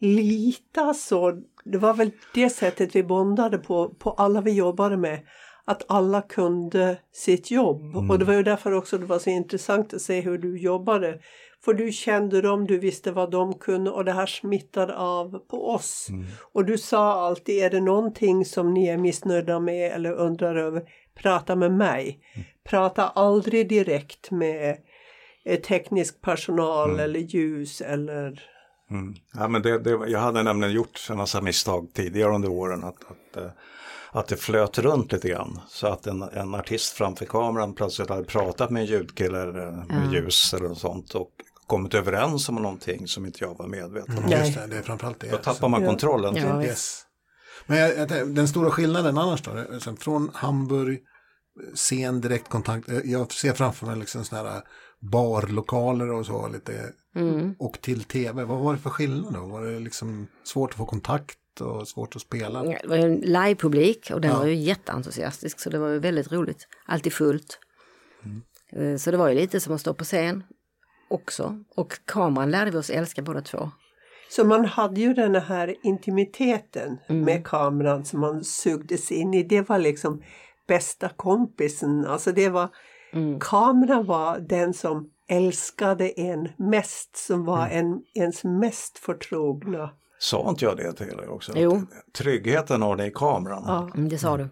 lita 0.00 0.94
så. 0.94 1.32
Det 1.64 1.78
var 1.78 1.94
väl 1.94 2.10
det 2.34 2.50
sättet 2.50 2.96
vi 2.96 3.02
bondade 3.02 3.58
på, 3.58 3.88
på 3.88 4.10
alla 4.10 4.40
vi 4.40 4.52
jobbade 4.52 4.96
med. 4.96 5.20
att 5.64 5.84
alla 5.88 6.22
kunde 6.22 6.96
sitt 7.12 7.50
jobb. 7.50 7.96
Och 8.10 8.18
det 8.18 8.24
var 8.24 8.34
ju 8.34 8.42
därför 8.42 8.72
också 8.72 8.98
det 8.98 9.06
var 9.06 9.18
så 9.18 9.30
intressant 9.30 9.94
att 9.94 10.00
se 10.02 10.20
hur 10.20 10.38
du 10.38 10.58
jobbade. 10.58 11.18
För 11.64 11.74
du 11.74 11.92
kände 11.92 12.40
dem, 12.40 12.66
du 12.66 12.78
visste 12.78 13.12
vad 13.12 13.30
de 13.30 13.54
kunde 13.54 13.90
och 13.90 14.04
det 14.04 14.12
här 14.12 14.26
smittade 14.26 14.96
av 14.96 15.38
på 15.38 15.68
oss. 15.70 16.08
Och 16.52 16.64
du 16.64 16.78
sa 16.78 17.26
alltid, 17.26 17.62
är 17.64 17.70
det 17.70 17.80
någonting 17.80 18.44
som 18.44 18.74
ni 18.74 18.86
är 18.86 18.98
missnöjda 18.98 19.60
med 19.60 19.92
eller 19.92 20.12
undrar 20.12 20.56
över, 20.56 20.82
prata 21.14 21.56
med 21.56 21.72
mig. 21.72 22.20
Prata 22.64 23.08
aldrig 23.08 23.68
direkt 23.68 24.30
med 24.30 24.76
eh, 25.44 25.60
teknisk 25.60 26.20
personal 26.20 27.00
eller 27.00 27.20
ljus 27.20 27.80
eller... 27.80 28.50
Mm. 28.94 29.14
Ja, 29.32 29.48
men 29.48 29.62
det, 29.62 29.78
det, 29.78 29.90
jag 29.90 30.20
hade 30.20 30.42
nämligen 30.42 30.74
gjort 30.74 31.06
en 31.10 31.16
massa 31.16 31.40
misstag 31.40 31.88
tidigare 31.94 32.34
under 32.34 32.48
åren. 32.48 32.84
Att, 32.84 32.94
att, 32.94 33.42
eh, 33.42 33.50
att 34.10 34.26
det 34.26 34.36
flöt 34.36 34.78
runt 34.78 35.12
lite 35.12 35.28
grann. 35.28 35.60
Så 35.68 35.86
att 35.86 36.06
en, 36.06 36.22
en 36.22 36.54
artist 36.54 36.92
framför 36.92 37.24
kameran 37.24 37.74
plötsligt 37.74 38.08
hade 38.08 38.24
pratat 38.24 38.70
med 38.70 38.80
en 38.80 38.86
ljudkille 38.86 39.42
eller 39.42 39.70
med 39.70 40.12
ljus 40.12 40.54
eller 40.54 40.68
något 40.68 40.78
sånt. 40.78 41.14
Och 41.14 41.30
kommit 41.66 41.94
överens 41.94 42.48
om 42.48 42.54
någonting 42.54 43.08
som 43.08 43.26
inte 43.26 43.44
jag 43.44 43.58
var 43.58 43.66
medveten 43.66 44.18
om. 44.18 44.24
Mm, 44.24 44.40
just 44.40 44.54
det, 44.54 44.66
det 44.66 44.76
är 44.76 44.82
framförallt 44.82 45.20
det. 45.20 45.30
Då 45.30 45.36
tappar 45.36 45.68
man 45.68 45.86
kontrollen. 45.86 46.36
Ja. 46.36 46.62
Yes. 46.62 47.02
Men 47.66 47.78
jag, 47.78 47.98
jag, 47.98 48.28
den 48.28 48.48
stora 48.48 48.70
skillnaden 48.70 49.18
annars 49.18 49.42
då, 49.42 49.50
alltså 49.72 49.96
från 49.96 50.30
Hamburg, 50.34 51.00
sen 51.74 52.20
direktkontakt, 52.20 52.88
eh, 52.88 52.98
jag 53.04 53.32
ser 53.32 53.52
framför 53.52 53.86
mig 53.86 53.96
liksom 53.96 54.24
sådana 54.24 54.50
här 54.50 54.62
barlokaler 55.10 56.12
och 56.12 56.26
så 56.26 56.48
lite, 56.48 56.92
Mm. 57.16 57.54
och 57.58 57.80
till 57.80 58.04
tv. 58.04 58.44
Vad 58.44 58.58
var 58.60 58.72
det 58.72 58.78
för 58.78 58.90
skillnad 58.90 59.34
då? 59.34 59.40
Var 59.46 59.62
det 59.64 59.78
liksom 59.80 60.26
svårt 60.44 60.70
att 60.70 60.76
få 60.76 60.86
kontakt 60.86 61.60
och 61.60 61.88
svårt 61.88 62.16
att 62.16 62.22
spela? 62.22 62.64
Ja, 62.66 62.78
Det 62.82 62.88
var 62.88 62.96
ju 62.96 63.02
en 63.02 63.14
livepublik 63.16 64.10
och 64.14 64.20
den 64.20 64.30
Ja. 64.30 64.38
var 64.38 64.46
ju 64.46 64.54
jätteentusiastisk 64.54 65.60
så 65.60 65.70
det 65.70 65.78
var 65.78 65.88
ju 65.88 65.98
väldigt 65.98 66.32
roligt. 66.32 66.66
Alltid 66.86 67.12
fullt. 67.12 67.58
Mm. 68.24 68.42
Eh, 68.92 68.96
Så 68.98 69.10
det 69.10 69.16
var 69.16 69.28
ju 69.28 69.34
lite 69.34 69.60
som 69.60 69.74
att 69.74 69.80
stå 69.80 69.94
på 69.94 70.04
scen 70.04 70.44
också. 71.10 71.58
Och 71.76 71.92
kameran 72.04 72.50
lärde 72.50 72.70
vi 72.70 72.78
oss 72.78 72.90
älska 72.90 73.22
båda 73.22 73.40
två. 73.40 73.70
Så 74.30 74.44
man 74.44 74.64
hade 74.64 75.00
ju 75.00 75.14
den 75.14 75.34
här 75.34 75.74
intimiteten 75.82 76.98
med 77.08 77.46
kameran 77.46 78.04
som 78.04 78.20
man 78.20 78.44
sugdes 78.44 79.12
in 79.12 79.34
i. 79.34 79.42
Det 79.42 79.68
var 79.68 79.78
liksom 79.78 80.22
bästa 80.68 81.08
kompisen. 81.08 82.06
Alltså 82.06 82.32
det 82.32 82.48
var, 82.48 82.68
kameran 83.40 84.06
var 84.06 84.38
den 84.38 84.74
som 84.74 85.10
älskade 85.28 86.08
en 86.08 86.48
mest, 86.56 87.16
som 87.16 87.44
var 87.44 87.68
en, 87.68 88.02
ens 88.14 88.44
mest 88.44 88.98
förtrogna. 88.98 89.90
Sa 90.18 90.50
inte 90.50 90.64
jag 90.64 90.76
det 90.76 90.92
till 90.92 91.20
er 91.22 91.28
också? 91.28 91.52
Jo. 91.56 91.82
Tryggheten 92.18 92.82
har 92.82 92.96
ni 92.96 93.06
i 93.06 93.10
kameran. 93.10 93.90
Mm, 93.94 94.08
det 94.08 94.18
sa 94.18 94.36
du. 94.36 94.48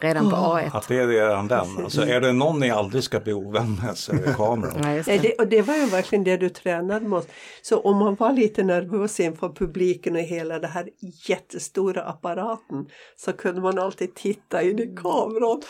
Redan 0.00 0.30
på 0.30 0.36
A1. 0.36 0.70
Att 0.72 0.88
det 0.88 0.98
är 0.98 1.06
redan 1.06 1.48
den. 1.48 1.84
Alltså, 1.84 2.02
är 2.02 2.20
det 2.20 2.32
någon 2.32 2.60
ni 2.60 2.70
aldrig 2.70 3.04
ska 3.04 3.20
bli 3.20 3.32
ovän 3.32 3.78
med 3.82 3.96
så 3.96 4.12
är 4.12 4.16
det 4.16 4.34
kameran. 4.34 4.80
Nej, 4.82 5.02
det. 5.06 5.18
det, 5.18 5.34
och 5.34 5.48
det 5.48 5.62
var 5.62 5.76
ju 5.76 5.86
verkligen 5.86 6.24
det 6.24 6.36
du 6.36 6.48
tränade 6.48 7.08
med 7.08 7.18
oss. 7.18 7.26
Så 7.62 7.80
om 7.80 7.96
man 7.96 8.14
var 8.14 8.32
lite 8.32 8.62
nervös 8.62 9.20
inför 9.20 9.48
publiken 9.48 10.16
och 10.16 10.22
hela 10.22 10.58
den 10.58 10.70
här 10.70 10.88
jättestora 11.28 12.02
apparaten 12.02 12.86
så 13.16 13.32
kunde 13.32 13.60
man 13.60 13.78
alltid 13.78 14.14
titta 14.14 14.62
in 14.62 14.78
i 14.78 14.96
kameran. 14.96 15.62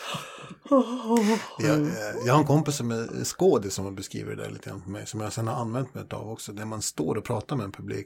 Jag, 1.59 1.81
eh, 1.81 1.87
jag 2.25 2.33
har 2.33 2.39
en 2.39 2.47
kompis 2.47 2.75
som 2.75 2.91
är 2.91 3.23
skådis 3.23 3.73
som 3.73 3.85
har 3.85 3.91
beskrivit 3.91 4.37
det 4.37 4.43
där 4.43 4.49
lite 4.49 4.69
grann 4.69 4.81
för 4.81 4.89
mig. 4.89 5.05
Som 5.05 5.21
jag 5.21 5.33
sedan 5.33 5.47
har 5.47 5.61
använt 5.61 5.93
mig 5.93 6.03
av 6.11 6.29
också. 6.29 6.51
När 6.51 6.65
man 6.65 6.81
står 6.81 7.17
och 7.17 7.23
pratar 7.23 7.55
med 7.55 7.63
en 7.63 7.71
publik 7.71 8.05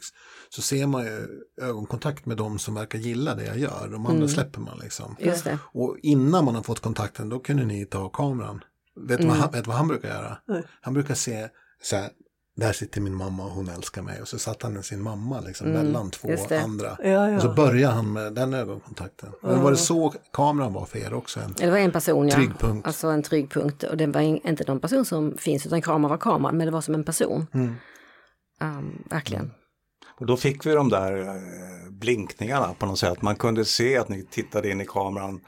så 0.49 0.61
ser 0.61 0.87
man 0.87 1.05
ju 1.05 1.27
ögonkontakt 1.61 2.25
med 2.25 2.37
dem 2.37 2.59
som 2.59 2.75
verkar 2.75 2.99
gilla 2.99 3.35
det 3.35 3.45
jag 3.45 3.57
gör. 3.57 3.89
De 3.91 4.05
andra 4.05 4.27
släpper 4.27 4.59
man 4.59 4.79
liksom. 4.83 5.15
Just 5.19 5.43
det. 5.43 5.59
Och 5.63 5.97
innan 6.11 6.45
man 6.45 6.55
har 6.55 6.63
fått 6.63 6.79
kontakten 6.79 7.29
då 7.29 7.39
kunde 7.39 7.65
ni 7.65 7.85
ta 7.85 8.09
kameran. 8.09 8.63
Vet 9.07 9.21
du 9.21 9.27
vad, 9.27 9.37
han, 9.37 9.51
vet 9.51 9.67
vad 9.67 9.75
han 9.75 9.87
brukar 9.87 10.09
göra? 10.09 10.37
Han 10.81 10.93
brukar 10.93 11.13
se 11.15 11.47
så 11.83 11.95
här. 11.95 12.09
Där 12.55 12.73
sitter 12.73 13.01
min 13.01 13.13
mamma 13.15 13.43
och 13.45 13.51
hon 13.51 13.69
älskar 13.69 14.01
mig. 14.01 14.21
Och 14.21 14.27
så 14.27 14.39
satt 14.39 14.63
han 14.63 14.73
med 14.73 14.85
sin 14.85 15.01
mamma 15.01 15.39
liksom 15.39 15.67
mellan 15.69 16.11
två 16.11 16.29
andra. 16.63 16.97
Ja, 17.03 17.29
ja. 17.29 17.35
Och 17.35 17.41
så 17.41 17.53
började 17.53 17.93
han 17.93 18.13
med 18.13 18.33
den 18.33 18.53
ögonkontakten. 18.53 19.29
Men 19.41 19.61
var 19.61 19.71
det 19.71 19.77
så 19.77 20.13
kameran 20.33 20.73
var 20.73 20.85
för 20.85 20.99
er 20.99 21.13
också? 21.13 21.39
En, 21.39 21.55
Ja, 21.59 21.65
Det 21.65 21.71
var 21.71 21.77
en 21.77 21.91
person, 21.91 22.27
ja. 22.27 22.35
Punkt. 22.59 22.87
Alltså 22.87 23.07
en 23.07 23.23
trygg 23.23 23.51
punkt. 23.51 23.83
Och 23.83 23.97
det 23.97 24.07
var 24.07 24.21
in- 24.21 24.47
inte 24.47 24.63
någon 24.67 24.79
person 24.79 25.05
som 25.05 25.37
finns, 25.37 25.65
utan 25.65 25.81
kameran 25.81 26.09
var 26.09 26.17
kameran, 26.17 26.57
men 26.57 26.65
det 26.65 26.71
var 26.71 26.81
som 26.81 26.93
en 26.95 27.03
person. 27.03 27.47
Mm. 27.53 27.75
Um, 28.61 29.03
verkligen. 29.09 29.51
Och 30.19 30.25
då 30.25 30.37
fick 30.37 30.65
vi 30.65 30.71
de 30.73 30.89
där 30.89 31.21
eh, 31.21 31.91
blinkningarna 31.91 32.73
på 32.79 32.85
något 32.85 32.99
sätt. 32.99 33.21
Man 33.21 33.35
kunde 33.35 33.65
se 33.65 33.97
att 33.97 34.09
ni 34.09 34.25
tittade 34.31 34.69
in 34.69 34.81
i 34.81 34.85
kameran, 34.85 35.39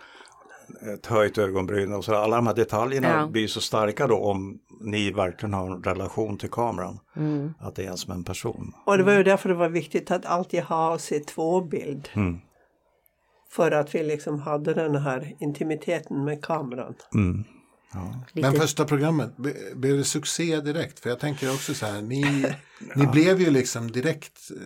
ett 0.93 1.05
höjt 1.05 1.38
ögonbryn 1.38 1.93
och 1.93 2.05
så. 2.05 2.15
Alla 2.15 2.36
de 2.36 2.47
här 2.47 2.53
detaljerna 2.53 3.07
Ja. 3.09 3.27
blir 3.27 3.47
så 3.47 3.62
starka 3.62 4.07
då 4.07 4.17
om 4.17 4.59
ni 4.81 5.12
verkligen 5.12 5.53
har 5.53 5.71
en 5.71 5.83
relation 5.83 6.38
till 6.38 6.49
kameran. 6.49 6.99
Mm. 7.15 7.53
Att 7.59 7.75
det 7.75 7.86
är 7.86 7.95
som 7.95 8.13
en 8.13 8.23
person. 8.23 8.73
Och 8.86 8.97
det 8.97 9.03
var 9.03 9.13
ju 9.13 9.23
därför 9.23 9.49
det 9.49 9.55
var 9.55 9.69
viktigt 9.69 10.12
att 10.12 10.25
alltid 10.25 10.63
ha 10.63 10.97
sitt 10.97 11.27
tvåbild. 11.27 12.09
Mm. 12.13 12.38
För 13.51 13.71
att 13.71 13.95
vi 13.95 14.03
liksom 14.03 14.39
hade 14.39 14.73
den 14.73 14.95
här 14.95 15.36
intimiteten 15.39 16.23
med 16.23 16.41
kameran. 16.45 16.93
Mm. 17.13 17.43
Ja. 17.93 18.23
Men 18.33 18.53
första 18.53 18.86
programmet, 18.86 19.38
blev 19.75 19.97
det 19.97 20.03
succé 20.03 20.62
direkt? 20.62 20.99
För 20.99 21.09
jag 21.09 21.19
tänker 21.19 21.53
också 21.53 21.73
så 21.73 21.86
här, 21.86 22.01
ni, 22.01 22.45
ni 22.95 23.07
blev 23.07 23.41
ju 23.41 23.49
liksom 23.51 23.91
direkt 23.91 24.51
eh, 24.51 24.57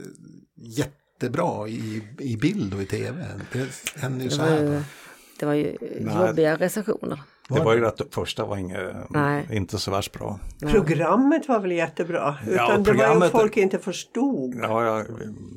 jättebra 0.56 1.68
i, 1.68 2.04
i 2.20 2.38
bild 2.38 2.74
och 2.74 2.82
i 2.82 2.86
tv. 2.86 3.26
Det 3.52 3.68
händer 4.02 4.24
ju 4.24 4.30
så 4.30 4.42
här. 4.42 4.66
va? 4.66 4.84
Det 5.40 5.46
var 5.46 5.54
ju 5.54 5.78
Nej. 6.00 6.28
jobbiga 6.28 6.56
recensioner. 6.56 7.22
Det 7.50 7.60
var 7.60 7.76
ju 7.76 7.86
att 7.88 7.98
det 7.98 8.06
första 8.14 8.46
var 8.46 8.58
inget, 8.58 9.10
Nej. 9.10 9.48
inte 9.52 9.78
så 9.80 9.92
värst 9.92 10.12
bra. 10.12 10.40
Programmet 10.72 11.48
var 11.48 11.60
väl 11.60 11.72
jättebra. 11.72 12.36
Utan 12.48 12.54
det 12.54 12.64
var 12.68 12.78
ju 12.78 12.84
programmet- 12.84 13.32
folk 13.32 13.58
inte 13.58 13.80
förstod. 13.80 14.56
Ja, 14.62 14.86
ja 14.86 15.04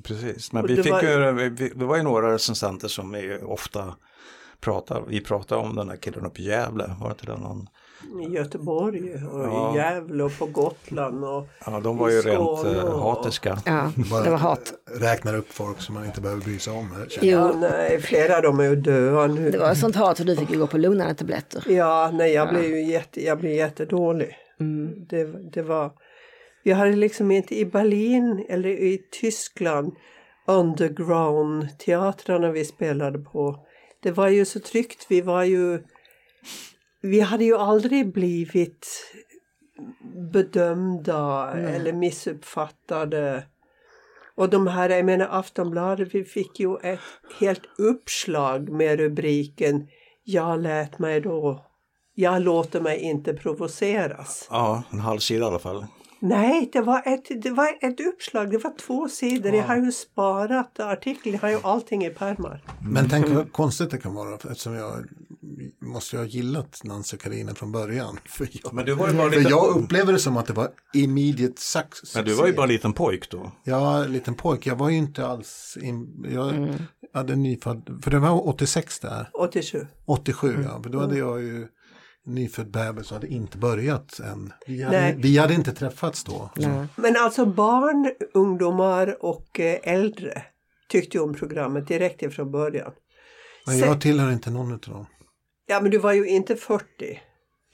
precis. 0.04 0.52
Men 0.52 0.64
Och 0.64 0.70
vi 0.70 0.76
det 0.76 0.82
fick 0.82 0.92
var- 0.92 1.02
ju, 1.02 1.32
vi, 1.50 1.68
det 1.68 1.84
var 1.84 1.96
ju 1.96 2.02
några 2.02 2.32
recensenter 2.34 2.88
som 2.88 3.14
är 3.14 3.50
ofta 3.50 3.94
pratar, 4.60 5.02
vi 5.08 5.20
pratade 5.20 5.60
om 5.60 5.76
den 5.76 5.88
här 5.88 5.96
killen 5.96 6.26
uppe 6.26 6.42
i 6.42 6.44
Gävle, 6.44 6.96
var 7.00 7.08
det 7.08 7.12
inte 7.12 7.26
det 7.26 7.38
någon? 7.38 7.66
I 8.28 8.32
Göteborg 8.34 9.14
och 9.32 9.44
Ja. 9.44 9.74
i 9.74 9.76
Gävle 9.76 10.24
och 10.24 10.38
på 10.38 10.46
Gotland. 10.46 11.24
Och 11.24 11.46
Ja, 11.66 11.80
de 11.80 11.96
var 11.98 12.10
ju 12.10 12.20
rent 12.20 12.58
Skåne 12.58 12.78
eh, 12.78 12.84
och- 12.84 13.00
hatiska. 13.00 13.58
Ja, 13.66 13.92
Bara 14.10 14.22
det 14.22 14.30
var 14.30 14.38
hat. 14.38 14.72
Räknar 15.00 15.36
upp 15.36 15.52
folk 15.52 15.80
som 15.80 15.94
man 15.94 16.04
inte 16.04 16.20
behöver 16.20 16.42
bry 16.42 16.58
sig 16.58 16.72
om. 16.72 17.06
jag. 17.20 17.24
ja, 17.24 17.52
nej, 17.60 18.00
flera 18.00 18.36
av 18.36 18.42
dem 18.42 18.60
är 18.60 18.64
ju 18.64 18.76
döda 18.76 19.26
nu. 19.26 19.50
Det 19.50 19.58
var 19.58 19.74
sånt 19.74 19.96
hat 19.96 20.16
så 20.18 20.24
du 20.24 20.36
fick 20.36 20.50
ju 20.50 20.58
gå 20.58 20.66
på 20.66 20.78
lugnande 20.78 21.14
tabletter. 21.14 21.64
Ja, 21.68 22.10
nej, 22.12 22.32
jag 22.32 22.48
blev 22.48 22.64
ju 22.64 22.82
jätte, 22.84 23.24
jag 23.24 23.38
blev 23.38 23.52
jättedålig. 23.52 24.36
Mm. 24.60 24.90
Det, 25.08 25.24
det 25.52 25.62
var... 25.62 25.92
Vi 26.64 26.72
hade 26.72 26.92
liksom 26.92 27.30
inte 27.30 27.58
i 27.58 27.64
Berlin 27.64 28.46
eller 28.48 28.68
i 28.70 28.98
Tyskland 29.20 29.92
underground-teatrarna 30.46 32.50
vi 32.52 32.64
spelade 32.64 33.18
på. 33.18 33.56
Det 34.02 34.10
var 34.10 34.28
ju 34.28 34.44
så 34.44 34.60
tryggt. 34.60 35.06
Vi 35.08 35.20
var 35.20 35.44
ju... 35.44 35.78
Vi 37.00 37.20
hade 37.20 37.44
ju 37.44 37.56
aldrig 37.56 38.12
blivit 38.12 38.86
bedömda 40.32 41.52
eller 41.52 41.92
missuppfattade. 41.92 43.42
Och 44.34 44.50
de 44.50 44.66
här, 44.66 44.90
jag 44.90 45.04
menar 45.04 45.28
Aftonbladet, 45.30 46.14
vi 46.14 46.24
fick 46.24 46.60
ju 46.60 46.76
ett 46.76 47.00
helt 47.40 47.62
uppslag 47.78 48.68
med 48.68 48.98
rubriken 48.98 49.88
Jag 50.24 50.60
lät 50.60 50.98
mig 50.98 51.20
då, 51.20 51.64
jag 52.14 52.42
låter 52.42 52.80
mig 52.80 52.98
inte 52.98 53.34
provoceras. 53.34 54.48
Ja, 54.50 54.82
en 54.90 55.00
halv 55.00 55.18
sida 55.18 55.44
i 55.44 55.48
alla 55.48 55.58
fall. 55.58 55.86
Nej, 56.22 56.70
det 56.72 56.80
var 56.80 57.02
ett, 57.06 57.42
det 57.42 57.50
var 57.50 57.78
ett 57.80 58.00
uppslag, 58.00 58.50
det 58.50 58.58
var 58.58 58.76
två 58.78 59.08
sidor. 59.08 59.54
Jag 59.54 59.64
har 59.64 59.76
ju 59.76 59.92
sparat 59.92 60.80
artikeln, 60.80 61.34
jag 61.34 61.42
har 61.42 61.50
ju 61.50 61.60
allting 61.62 62.04
i 62.04 62.10
pärmar. 62.10 62.62
Men 62.90 63.08
tänk 63.08 63.28
vad 63.28 63.52
konstigt 63.52 63.90
det 63.90 63.98
kan 63.98 64.14
vara 64.14 64.34
eftersom 64.34 64.74
jag 64.74 65.08
måste 65.90 66.16
ju 66.16 66.22
ha 66.22 66.26
gillat 66.26 66.81
Nancy 66.85 67.16
och 67.16 67.22
Carina 67.22 67.55
från 67.55 67.72
början. 67.72 68.18
För 68.24 68.48
jag, 68.53 68.74
Men 68.74 68.85
du 68.85 68.94
var 68.94 69.09
ju 69.09 69.14
bara 69.14 69.31
för 69.31 69.37
liten, 69.37 69.50
jag 69.50 69.76
upplever 69.76 70.12
det 70.12 70.18
som 70.18 70.37
att 70.37 70.46
det 70.46 70.53
var 70.53 70.68
immediate 70.94 71.61
success. 71.61 72.14
men 72.14 72.24
du 72.24 72.35
var 72.35 72.46
ju 72.46 72.53
bara 72.53 72.62
en 72.62 72.68
liten 72.68 72.92
pojk 72.92 73.31
då. 73.31 73.53
Ja, 73.64 74.05
liten 74.05 74.35
pojk. 74.35 74.66
Jag 74.66 74.76
var 74.76 74.90
ju 74.90 74.96
inte 74.96 75.26
alls... 75.26 75.79
In, 75.81 76.26
jag 76.29 76.79
hade 77.14 77.37
nyfödd... 77.37 78.00
För 78.03 78.11
det 78.11 78.18
var 78.18 78.48
86 78.48 79.00
där. 79.00 79.31
87. 79.35 79.87
87 80.05 80.64
ja. 80.64 80.83
För 80.83 80.90
då 80.90 81.00
hade 81.00 81.18
jag 81.18 81.42
ju 81.42 81.68
nyfödd 82.26 82.70
bebis 82.70 83.11
och 83.11 83.14
hade 83.16 83.29
inte 83.29 83.59
börjat 83.59 84.20
än. 84.20 84.53
Vi 84.66 84.83
hade, 84.83 85.00
Nej. 85.00 85.14
vi 85.18 85.38
hade 85.38 85.55
inte 85.55 85.72
träffats 85.72 86.24
då. 86.24 86.50
Nej. 86.57 86.87
Men 86.96 87.16
alltså 87.16 87.46
barn, 87.46 88.11
ungdomar 88.35 89.24
och 89.24 89.61
eh, 89.61 89.79
äldre 89.83 90.42
tyckte 90.88 91.16
ju 91.16 91.22
om 91.22 91.35
programmet 91.35 91.88
direkt 91.88 92.22
ifrån 92.22 92.50
början. 92.50 92.92
Men 93.66 93.79
jag 93.79 94.00
tillhör 94.00 94.33
inte 94.33 94.50
någon 94.50 94.72
av 94.72 94.79
dem. 94.79 95.07
Ja, 95.70 95.80
men 95.80 95.90
du 95.90 95.98
var 95.98 96.12
ju 96.12 96.28
inte 96.28 96.56
40. 96.56 96.85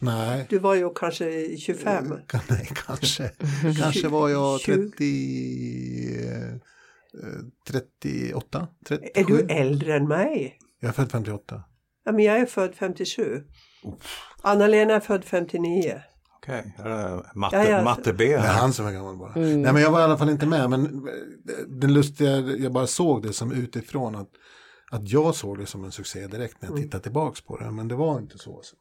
Nej. 0.01 0.47
Du 0.49 0.59
var 0.59 0.75
ju 0.75 0.91
kanske 0.95 1.57
25. 1.59 2.13
Kan- 2.27 2.41
Nej, 2.49 2.69
kanske. 2.87 3.31
kanske 3.83 4.09
var 4.09 4.29
jag 4.29 4.61
20. 4.61 4.91
30... 4.91 6.29
eh, 6.29 6.55
38? 7.69 8.69
37? 8.89 9.11
Är 9.15 9.25
du 9.25 9.41
äldre 9.55 9.97
än 9.97 10.09
mig? 10.09 10.59
Jag 10.81 10.89
är 10.89 10.93
född 10.93 11.11
58. 11.11 11.63
Ja, 12.05 12.13
men 12.13 12.25
jag 12.25 12.39
är 12.39 12.47
född 12.47 12.75
57. 12.75 13.43
Anna-Lena 14.43 14.95
är 14.95 15.01
född 15.01 15.25
59. 15.25 16.01
Okej, 16.37 16.75
är 16.79 17.39
matte, 17.39 17.57
Ja, 17.57 17.69
ja. 17.69 17.83
matte 17.83 18.13
B 18.13 18.25
Det 18.27 18.33
är 18.35 18.39
han 18.39 18.73
som 18.73 18.87
är 18.87 18.93
gammal 18.93 19.17
bara. 19.17 19.33
Nej 19.35 19.57
men 19.73 19.77
jag 19.77 19.91
var 19.91 20.01
i 20.01 20.03
alla 20.03 20.19
fall 20.19 20.31
inte 20.31 20.47
med. 20.47 20.71
Men 20.71 21.09
den 21.69 21.95
lustiga, 21.95 22.31
jag 22.41 22.73
bara 22.73 22.87
såg 22.87 23.23
det 23.23 23.33
som 23.33 23.53
utifrån 23.53 24.15
att, 24.17 24.29
att 24.91 25.09
jag 25.09 25.35
såg 25.35 25.59
det 25.59 25.67
som 25.67 25.85
en 25.85 25.93
succé 25.93 26.27
direkt 26.27 26.63
när 26.63 26.69
jag 26.69 26.79
tittade 26.79 27.03
tillbaks 27.03 27.41
på 27.41 27.57
det. 27.59 27.71
Men 27.71 27.89
det 27.89 27.95
var 27.95 28.19
inte 28.19 28.39
så. 28.39 28.61
så. 28.63 28.77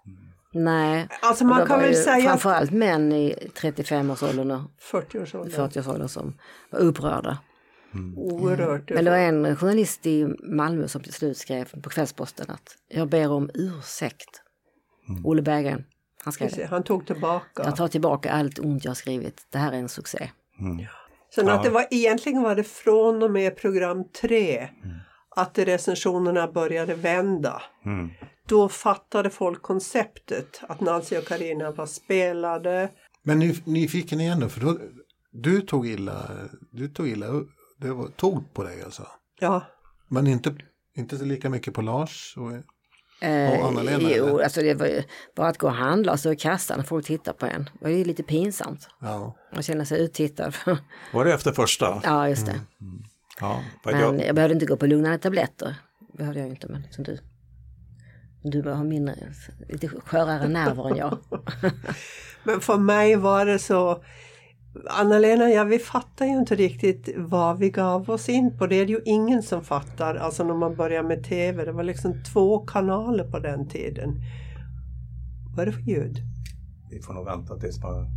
Nej, 0.54 1.08
Alltså 1.22 1.46
man 1.46 1.68
kan 1.68 1.80
väl 1.80 1.96
säga 1.96 2.15
att 2.15 2.24
framförallt 2.24 2.72
män 2.72 3.12
i 3.12 3.36
35-årsåldern 3.56 4.52
och 4.52 4.62
40-årsåldern. 4.91 5.70
40-årsåldern 5.70 6.08
som 6.08 6.38
var 6.70 6.80
upprörda. 6.80 7.38
Oerhört. 8.15 8.89
Men 8.89 9.06
det 9.06 9.12
var 9.12 9.18
en 9.18 9.56
journalist 9.56 10.06
i 10.06 10.26
Malmö 10.44 10.88
som 10.88 11.02
till 11.02 11.13
slut 11.13 11.38
skrev 11.38 11.82
på 11.82 11.89
Kvällsposten 11.89 12.46
att 12.50 12.78
jag 12.88 13.10
ber 13.10 13.32
om 13.32 13.50
ursäkt. 13.54 14.41
Olle 15.24 15.41
Berggren, 15.41 15.84
han 16.24 16.34
skrev 16.34 16.52
det. 16.56 16.65
Han 16.65 16.84
tog 16.84 17.08
tillbaka. 17.08 17.63
Jag 17.63 17.76
tar 17.76 17.88
tillbaka 17.88 18.32
allt 18.32 18.60
ont 18.60 18.84
jag 18.86 18.89
har 18.89 18.96
skrivit. 18.96 19.48
Det 19.50 19.58
här 19.58 19.72
är 19.72 19.78
en 19.78 19.89
succé. 19.89 20.30
Sen 21.36 21.48
Ja. 21.48 21.54
att 21.54 21.63
det 21.63 21.70
var 21.70 21.86
egentligen 21.91 22.41
var 22.41 22.56
det 22.56 22.63
från 22.63 23.24
och 23.24 23.32
med 23.32 23.58
program 23.58 24.04
tre 24.22 24.68
att 25.36 25.58
recensionerna 25.60 26.48
började 26.48 26.95
vända. 26.95 27.62
Mm. 27.86 28.10
Då 28.48 28.69
fattade 28.69 29.30
folk 29.30 29.62
konceptet 29.62 30.62
att 30.67 30.82
Nancy 30.82 31.17
och 31.17 31.26
Karina 31.28 31.71
var 31.71 31.86
spelade. 31.86 32.89
Men 33.24 33.39
ny, 33.39 33.56
nyfiken 33.63 34.21
igen 34.21 34.39
då. 34.39 34.50
För 34.50 34.62
då, 34.62 34.78
du 35.32 35.62
tog 35.62 35.88
illa, 35.88 36.30
du 36.71 36.88
tog 36.88 37.08
illa, 37.08 37.26
det 37.78 37.91
var, 37.91 38.08
tog 38.08 38.54
på 38.54 38.63
dig 38.63 38.84
alltså. 38.84 39.08
Ja, 39.39 39.62
Men 40.08 40.28
inte, 40.28 40.56
inte 40.95 41.17
så 41.17 41.26
lika 41.26 41.50
mycket 41.50 41.74
på 41.74 41.82
Lars. 41.82 42.34
Och, 42.38 42.52
Eh, 43.21 43.60
Och 43.60 43.67
Anna-Lena, 43.67 44.10
jo, 44.15 44.26
eller? 44.26 44.43
alltså 44.43 44.62
det 44.62 44.74
var 44.74 44.86
ju 44.86 45.04
bara 45.36 45.48
att 45.48 45.58
gå 45.58 45.67
och 45.67 45.74
handla 45.74 46.12
och 46.12 46.19
stå 46.19 46.32
i 46.32 46.36
kassan 46.36 46.80
och 46.80 46.88
folk 46.88 47.06
tittar 47.06 47.34
på 47.34 47.45
en. 47.45 47.63
Det 47.63 47.80
var 47.82 47.89
ju 47.89 48.04
lite 48.06 48.24
pinsamt. 48.24 48.89
ja. 49.02 49.36
Man 49.54 49.63
känner 49.63 49.86
sig 49.86 50.02
uttittad. 50.02 50.54
Var 51.13 51.26
det 51.26 51.34
efter 51.34 51.52
första? 51.52 52.02
ja, 52.04 52.30
just 52.30 52.45
det. 52.45 52.62
Ja. 53.39 53.63
vad 53.84 53.93
Men 53.93 54.04
jag, 54.04 54.26
jag 54.26 54.36
behövde 54.36 54.54
inte 54.54 54.65
gå 54.65 54.78
på 54.78 54.86
lugnande 54.88 55.17
tabletter. 55.17 55.76
Behövde 56.17 56.39
jag 56.39 56.50
inte, 56.50 56.67
men 56.67 56.84
som 56.91 57.04
du. 57.04 57.17
Du 58.43 58.62
har 58.62 58.84
mindre, 58.84 59.15
lite 59.69 59.88
skörare 59.88 60.48
nerver 60.48 60.89
än 60.89 60.98
jag. 60.98 61.17
men 62.43 62.60
för 62.60 62.78
mig 62.78 63.15
var 63.15 63.45
det 63.45 63.60
så 63.60 64.04
Anna-Lena, 64.89 65.50
ja 65.50 65.63
vi 65.63 65.80
fattar 65.80 66.26
ju 66.26 66.32
inte 66.32 66.56
riktigt 66.56 67.10
vad 67.17 67.60
vi 67.60 67.69
gav 67.69 68.10
oss 68.10 68.30
in 68.30 68.58
på. 68.58 68.67
Det 68.67 68.76
är 68.76 68.86
det 68.86 68.91
ju 68.91 69.02
ingen 69.06 69.43
som 69.43 69.63
fattar. 69.63 70.15
Alltså 70.15 70.43
när 70.43 70.54
man 70.54 70.76
börjar 70.76 71.04
med 71.04 71.24
TV. 71.24 71.65
Det 71.65 71.71
var 71.71 71.84
liksom 71.84 72.24
två 72.34 72.60
kanaler 72.60 73.32
på 73.32 73.39
den 73.39 73.67
tiden. 73.67 74.21
Vad 75.56 75.67
är 75.67 75.71
det 75.71 75.78
för 75.78 75.82
ljud? 75.82 76.17
vi 76.95 77.02
får 77.02 77.13
nog 77.13 77.26
vänta 77.26 77.60
tills 77.60 77.82
man... 77.82 78.08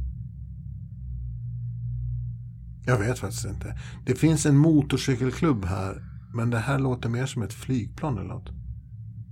Jag 2.89 2.99
vet 2.99 3.19
faktiskt 3.19 3.45
inte. 3.45 3.79
Det 4.07 4.15
finns 4.15 4.47
en 4.47 4.57
motorcykelklubb 4.57 5.65
här. 5.65 6.03
Men 6.35 6.51
det 6.51 6.59
här 6.59 6.79
låter 6.79 7.09
mer 7.09 7.27
som 7.27 7.43
ett 7.43 7.53
flygplan 7.53 8.19
eller 8.19 8.29
något. 8.29 8.49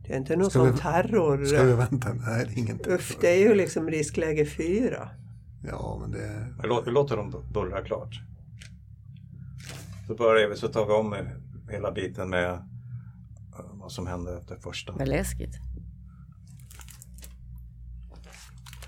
Det 0.07 0.12
är 0.12 0.16
inte 0.16 0.37
någon 0.37 0.51
Ska 0.51 0.59
sån 0.59 0.73
vi- 0.73 0.79
terror. 0.79 1.45
Ska 1.45 1.62
vi 1.62 1.73
vänta? 1.73 2.12
Nej, 2.12 2.45
det 2.47 2.53
är 2.53 2.59
inget. 2.59 2.87
Uff, 2.87 3.16
det 3.21 3.29
är 3.29 3.38
ju 3.49 3.55
liksom 3.55 3.88
riskläge 3.90 4.47
fyra. 4.47 5.09
Ja, 5.64 5.99
men 6.01 6.11
det... 6.11 6.55
Vi 6.62 6.69
lå- 6.69 6.83
vi 6.85 6.90
låter 6.90 7.16
dem 7.16 7.45
bullra 7.55 7.85
klart. 7.85 8.21
Så 10.07 10.14
börjar 10.14 10.49
vi 10.49 10.57
så 10.57 10.69
tar 10.69 10.87
vi 10.87 10.92
om 10.92 11.14
hela 11.71 11.92
biten 11.92 12.31
med 12.31 12.51
eh, 12.53 12.61
vad 13.73 13.92
som 13.92 14.07
hände 14.07 14.38
efter 14.38 14.57
första. 14.57 14.92
Vad 14.92 15.09
läskigt. 15.09 15.55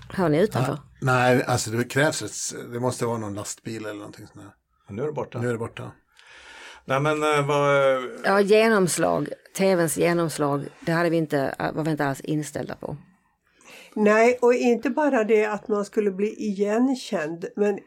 Hör 0.09 0.29
ni 0.29 0.37
utanför? 0.41 0.77
Nej, 1.01 1.43
alltså 1.43 1.71
det 1.71 1.83
krävs 1.83 2.21
ett... 2.21 2.71
Det 2.73 2.79
måste 2.79 3.05
vara 3.05 3.17
någon 3.17 3.33
lastbil 3.33 3.85
eller 3.85 3.93
någonting 3.99 4.27
sånt 4.27 4.45
där. 4.45 4.53
Men 4.89 4.95
nu 4.95 5.01
är 5.01 5.07
det 5.07 5.13
borta. 5.13 5.39
Nu 5.39 5.47
är 5.47 5.51
det 5.51 5.57
borta. 5.59 5.91
Nej 6.85 6.99
men 6.99 7.23
eh, 7.23 7.47
vad... 7.47 7.75
eh, 7.75 8.01
Ja, 8.23 8.41
genomslag. 8.41 9.29
TVns 9.57 9.97
genomslag. 9.97 10.65
Det 10.85 10.91
hade 10.91 11.09
vi 11.09 11.17
inte, 11.17 11.55
var 11.75 11.83
vi 11.83 11.91
inte 11.91 12.05
alls 12.05 12.21
inställda 12.21 12.75
på. 12.75 12.97
Nej, 13.93 14.37
och 14.41 14.53
inte 14.53 14.89
bara 14.89 15.23
det 15.23 15.45
att 15.45 15.67
man 15.67 15.85
skulle 15.85 16.11
bli 16.11 16.27
igenkänd. 16.43 17.45
Men 17.55 17.79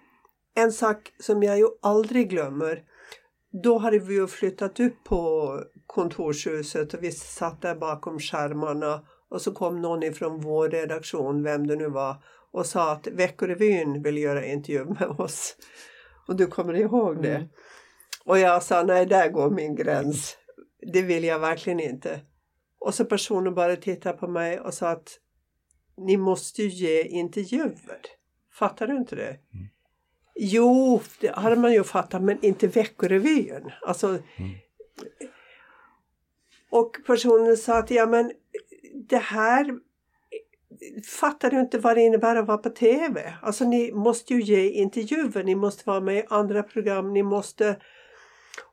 en 0.55 0.73
sak 0.73 1.13
som 1.21 1.43
jag 1.43 1.59
ju 1.59 1.69
aldrig 1.83 2.31
glömmer. 2.31 2.83
Då 3.63 3.79
hade 3.79 3.99
vi 3.99 4.15
ju 4.15 4.27
flyttat 4.27 4.81
upp 4.81 5.05
på 5.05 5.49
kontorshuset 5.87 6.95
och 6.95 7.03
vi 7.03 7.13
satt 7.13 7.63
där 7.63 7.75
bakom 7.75 8.19
skärmarna. 8.19 9.01
Och 9.31 9.43
så 9.43 9.53
kom 9.53 9.83
någon 9.83 10.03
ifrån 10.03 10.41
vår 10.41 10.69
redaktion, 10.69 11.43
vem 11.43 11.67
det 11.67 11.77
nu 11.77 11.89
var, 11.89 12.17
och 12.53 12.67
sa 12.67 12.93
att 12.93 13.07
Veckorevyn 13.07 14.03
vill 14.03 14.19
göra 14.19 14.45
intervju 14.45 14.85
med 14.85 15.09
oss. 15.19 15.57
Och 16.29 16.37
du 16.37 16.47
kommer 16.47 16.75
ihåg 16.75 17.23
det? 17.23 17.49
Och 18.25 18.39
jag 18.39 18.63
sa 18.63 18.83
nej, 18.83 19.07
där 19.07 19.29
går 19.29 19.51
min 19.51 19.75
gräns. 19.75 20.37
Det 20.93 21.03
vill 21.03 21.25
jag 21.25 21.39
verkligen 21.39 21.81
inte. 21.81 22.21
Och 22.79 22.95
så 22.95 23.05
personen 23.05 23.55
bara 23.55 23.77
tittade 23.77 24.19
på 24.19 24.29
mig 24.29 24.61
och 24.61 24.75
sa 24.75 24.89
att 24.89 25.19
ni 25.97 26.17
måste 26.17 26.63
ju 26.63 26.69
ge 26.69 27.03
intervjuer. 27.03 28.01
Fattar 28.53 28.87
du 28.87 28.97
inte 28.97 29.17
det? 29.17 29.39
Jo, 30.35 31.01
det 31.21 31.31
hade 31.35 31.57
man 31.57 31.73
ju 31.73 31.85
fattat, 31.85 32.23
men 32.23 32.45
inte 32.45 32.67
Veckorevyn. 32.67 33.71
Alltså, 33.87 34.19
Och 36.73 36.97
personen 37.07 37.57
sa 37.57 37.79
att 37.79 37.91
ja 37.91 38.07
men 38.07 38.33
det 39.09 39.19
här 39.19 39.79
fattar 41.21 41.51
du 41.51 41.61
inte 41.61 41.79
vad 41.79 41.97
det 41.97 42.03
innebär 42.03 42.37
att 42.37 42.47
vara 42.47 42.59
på 42.59 42.71
TV? 42.71 43.35
Alltså 43.43 43.65
ni 43.65 43.93
måste 43.93 44.35
ju 44.35 44.43
ge 44.43 44.69
intervjuer, 44.69 45.45
ni 45.45 45.55
måste 45.55 45.83
vara 45.87 46.01
med 46.01 46.17
i 46.17 46.25
andra 46.29 46.63
program, 46.63 47.13
ni 47.13 47.23
måste... 47.23 47.77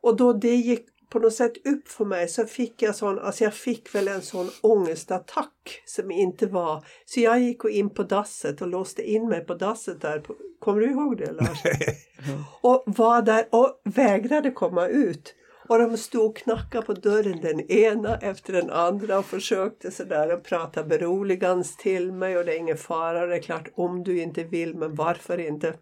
Och 0.02 0.18
då 0.18 0.34
det 0.34 0.56
gick 0.56 0.86
på 1.10 1.20
något 1.20 1.34
sätt 1.34 1.68
upp 1.68 1.88
för 1.88 2.06
mig 2.06 2.28
så 2.28 2.46
fick 2.46 2.82
jag 2.82 2.96
sån, 2.96 3.20
alltså 3.20 3.44
jag 3.44 3.54
fick 3.54 3.96
väl 3.96 4.08
en 4.08 4.22
sån 4.22 4.50
ångestattack 4.62 5.82
som 5.86 6.12
inte 6.12 6.48
var... 6.48 6.86
Så 7.06 7.20
jag 7.20 7.40
gick 7.40 7.64
och 7.64 7.70
in 7.70 7.90
på 7.90 8.04
dasset 8.04 8.62
och 8.62 8.68
låste 8.68 9.12
in 9.12 9.30
mig 9.30 9.46
på 9.46 9.54
dasset 9.54 10.02
där. 10.02 10.20
På, 10.20 10.36
kommer 10.60 10.82
du 10.82 10.92
ihåg 10.92 11.18
det 11.18 11.32
Lars? 11.32 11.64
och 12.62 12.84
var 12.86 13.22
där 13.22 13.48
och 13.52 13.82
vägrade 13.84 14.52
komma 14.52 14.88
ut. 14.88 15.36
Och 15.70 15.80
de 15.80 15.98
stod 15.98 16.26
och 16.26 16.38
knackade 16.38 16.86
på 16.86 16.94
dörren 16.94 17.42
den 17.42 17.72
ena 17.72 18.18
efter 18.18 18.54
den 18.54 18.70
andra 18.70 19.20
och 19.20 19.26
försökte 19.26 19.92
sådär 19.92 20.30
att 20.30 20.44
prata 20.44 20.84
beroligans 20.84 21.78
till 21.78 22.12
mig 22.12 22.38
och 22.38 22.46
det 22.46 22.56
är 22.56 22.60
ingen 22.60 22.78
fara, 22.78 23.26
det 23.26 23.36
är 23.36 23.42
klart 23.42 23.68
om 23.76 24.04
du 24.04 24.22
inte 24.22 24.44
vill 24.44 24.76
men 24.76 24.96
varför 24.96 25.38
inte? 25.38 25.74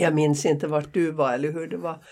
Jag 0.00 0.14
minns 0.14 0.46
inte 0.46 0.66
vart 0.66 0.94
du 0.94 1.10
var 1.10 1.32
eller 1.32 1.52
hur 1.52 1.66
det 1.66 1.76
var. 1.76 2.04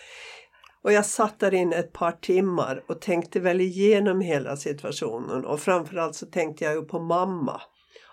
Och 0.83 0.93
jag 0.93 1.07
satt 1.07 1.38
där 1.38 1.55
inne 1.55 1.77
ett 1.77 1.93
par 1.93 2.12
timmar 2.12 2.85
och 2.88 3.01
tänkte 3.01 3.41
väl 3.41 3.61
igenom 3.61 4.21
hela 4.21 4.57
situationen 4.57 5.45
och 5.45 5.61
framförallt 5.61 6.15
så 6.15 6.27
tänkte 6.27 6.65
jag 6.65 6.75
ju 6.75 6.83
på 6.83 6.99
mamma. 6.99 7.61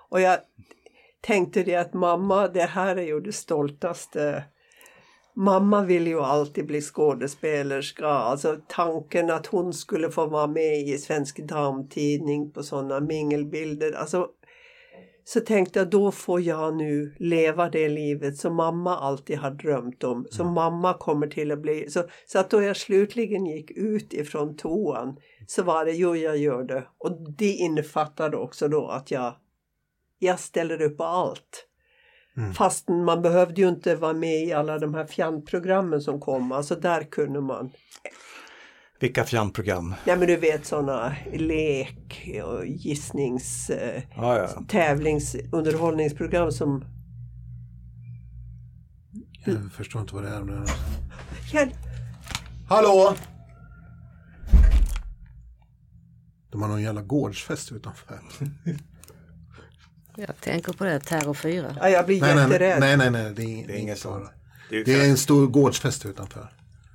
Och 0.09 0.21
jag 0.21 0.39
tänkte 1.21 1.63
det 1.63 1.75
att 1.75 1.93
mamma, 1.93 2.47
det 2.47 2.61
här 2.61 2.95
är 2.95 3.03
ju 3.03 3.19
det 3.19 3.33
stoltaste 3.33 4.43
Mamma 5.35 5.83
vill 5.83 6.07
ju 6.07 6.19
alltid 6.19 6.65
bli 6.65 6.81
skådespelerska. 6.81 8.07
Alltså 8.07 8.57
tanken 8.67 9.29
att 9.29 9.45
hon 9.45 9.73
skulle 9.73 10.11
få 10.11 10.25
vara 10.25 10.47
med 10.47 10.79
i 10.79 10.97
Svensk 10.97 11.39
Damtidning 11.39 12.51
på 12.51 12.63
sådana 12.63 12.99
mingelbilder. 12.99 13.91
Alltså, 13.91 14.27
så 15.23 15.39
tänkte 15.39 15.79
jag 15.79 15.89
då 15.89 16.11
får 16.11 16.41
jag 16.41 16.75
nu 16.75 17.15
leva 17.19 17.69
det 17.69 17.89
livet 17.89 18.37
som 18.37 18.55
mamma 18.55 18.97
alltid 18.97 19.37
har 19.37 19.51
drömt 19.51 20.03
om. 20.03 20.27
Som 20.31 20.53
mamma 20.53 20.93
kommer 20.93 21.27
till 21.27 21.51
att 21.51 21.61
bli. 21.61 21.89
Så, 21.89 22.03
så 22.25 22.39
att 22.39 22.49
då 22.49 22.61
jag 22.61 22.77
slutligen 22.77 23.45
gick 23.45 23.71
ut 23.71 24.13
ifrån 24.13 24.55
toan 24.55 25.17
så 25.47 25.63
var 25.63 25.85
det 25.85 25.91
jo 25.91 26.15
jag 26.15 26.37
gör 26.37 26.63
det. 26.63 26.87
Och 26.97 27.31
det 27.37 27.51
innefattade 27.51 28.37
också 28.37 28.67
då 28.67 28.87
att 28.87 29.11
jag, 29.11 29.35
jag 30.19 30.39
ställer 30.39 30.81
upp 30.81 30.97
på 30.97 31.03
allt. 31.03 31.68
Fast 32.53 32.87
man 32.89 33.21
behövde 33.21 33.61
ju 33.61 33.69
inte 33.69 33.95
vara 33.95 34.13
med 34.13 34.43
i 34.43 34.53
alla 34.53 34.79
de 34.79 34.93
här 34.93 35.05
fjantprogrammen 35.05 36.01
som 36.01 36.19
kom. 36.19 36.51
Alltså 36.51 36.75
där 36.75 37.03
kunde 37.03 37.41
man. 37.41 37.69
Vilka 38.99 39.23
fjantprogram? 39.23 39.95
Nej 40.05 40.17
men 40.17 40.27
du 40.27 40.35
vet 40.35 40.65
sådana 40.65 41.15
lek 41.33 42.29
och 42.45 42.65
gissnings... 42.65 43.69
Eh, 43.69 44.03
Ja, 44.15 44.37
ja. 44.37 44.63
tävlings 44.67 45.35
underhållningsprogram 45.51 46.51
som... 46.51 46.85
Jag 49.45 49.71
förstår 49.71 50.01
inte 50.01 50.15
vad 50.15 50.23
det 50.23 50.29
är. 50.29 50.43
nu. 50.43 50.63
Ja, 51.53 51.65
Hallå! 52.69 53.15
De 56.51 56.61
har 56.61 56.69
någon 56.69 56.81
jävla 56.81 57.01
gårdsfest 57.01 57.71
utanför. 57.71 58.19
Jag 60.27 60.41
tänker 60.41 60.73
på 60.73 60.83
det, 60.83 60.99
Terror 60.99 61.33
4. 61.33 61.75
ja, 61.79 61.89
jag 61.89 62.05
blir 62.05 62.21
Nej, 62.21 62.35
nej, 62.35 62.43
jätterädd. 62.43 62.79
nej, 62.79 62.97
nej, 62.97 63.11
nej, 63.11 63.23
det 63.23 63.29
är, 63.29 63.33
det 63.33 63.43
är 63.43 63.67
Det 63.67 63.73
är 63.73 63.77
inget 63.77 63.79
inget 63.79 63.99
fara. 63.99 64.29
Det 64.69 64.75
är 64.75 64.79
ju 64.79 64.83
Det 64.83 64.93
är 64.93 65.09
en 65.09 65.17
stor 65.17 65.47
gårdsfest 65.47 66.05
utanför. 66.05 66.53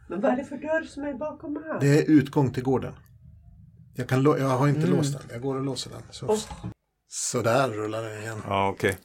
Men 0.08 0.20
vad 0.20 0.32
är 0.32 0.36
det 0.36 0.44
för 0.44 0.56
dörr 0.56 0.86
som 0.86 1.02
är 1.02 1.14
bakom 1.14 1.64
här? 1.66 1.80
Det 1.80 1.98
är 1.98 2.10
utgång 2.10 2.52
till 2.52 2.62
gården. 2.62 2.92
Jag, 3.94 4.08
kan 4.08 4.24
jag 4.24 4.48
har 4.48 4.68
inte 4.68 4.86
låst 4.86 5.12
den. 5.12 5.22
Jag 5.32 5.42
går 5.42 5.54
och 5.54 5.64
låser 5.64 5.90
den. 5.90 6.02
Så, 6.10 6.38
så 7.08 7.42
där 7.42 7.68
rullar 7.68 8.02
den 8.02 8.22
igen. 8.22 8.42
Ja, 8.48 8.68
okej. 8.68 8.98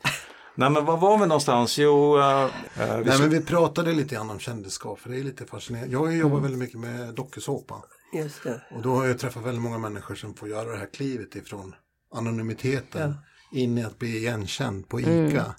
Nej, 0.55 0.69
men 0.69 0.85
var 0.85 0.97
var 0.97 1.17
vi 1.17 1.25
någonstans? 1.25 1.79
Jo, 1.79 2.19
eh, 2.19 2.49
vi 2.75 2.85
Nej, 2.85 3.19
men 3.19 3.29
vi 3.29 3.41
pratade 3.41 3.93
lite 3.93 4.15
grann 4.15 4.29
om 4.29 4.39
kändisskap. 4.39 4.99
För 4.99 5.09
det 5.09 5.19
är 5.19 5.23
lite 5.23 5.45
fascinerande. 5.45 5.91
Jag 5.93 5.99
har 5.99 6.09
ju 6.09 6.17
jobbat 6.17 6.43
väldigt 6.43 6.59
mycket 6.59 6.79
med 6.79 7.13
dokusåpa. 7.13 7.75
Just 8.13 8.43
det. 8.43 8.61
Och 8.75 8.81
då 8.81 8.95
har 8.95 9.05
jag 9.05 9.19
träffat 9.19 9.45
väldigt 9.45 9.61
många 9.63 9.77
människor 9.77 10.15
som 10.15 10.33
får 10.33 10.49
göra 10.49 10.71
det 10.71 10.77
här 10.77 10.89
klivet 10.93 11.35
ifrån 11.35 11.75
anonymiteten 12.15 13.15
in 13.51 13.77
i 13.77 13.83
att 13.83 13.99
bli 13.99 14.17
igenkänd 14.17 14.89
på 14.89 14.99
ICA. 15.01 15.55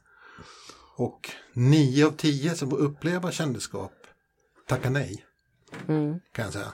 Och 0.96 1.30
nio 1.52 2.06
av 2.06 2.10
tio 2.10 2.54
som 2.54 2.70
får 2.70 2.76
uppleva 2.78 3.32
kändisskap 3.32 3.92
tackar 4.68 4.90
nej. 4.90 5.24
Kan 6.32 6.44
jag 6.44 6.52
säga. 6.52 6.72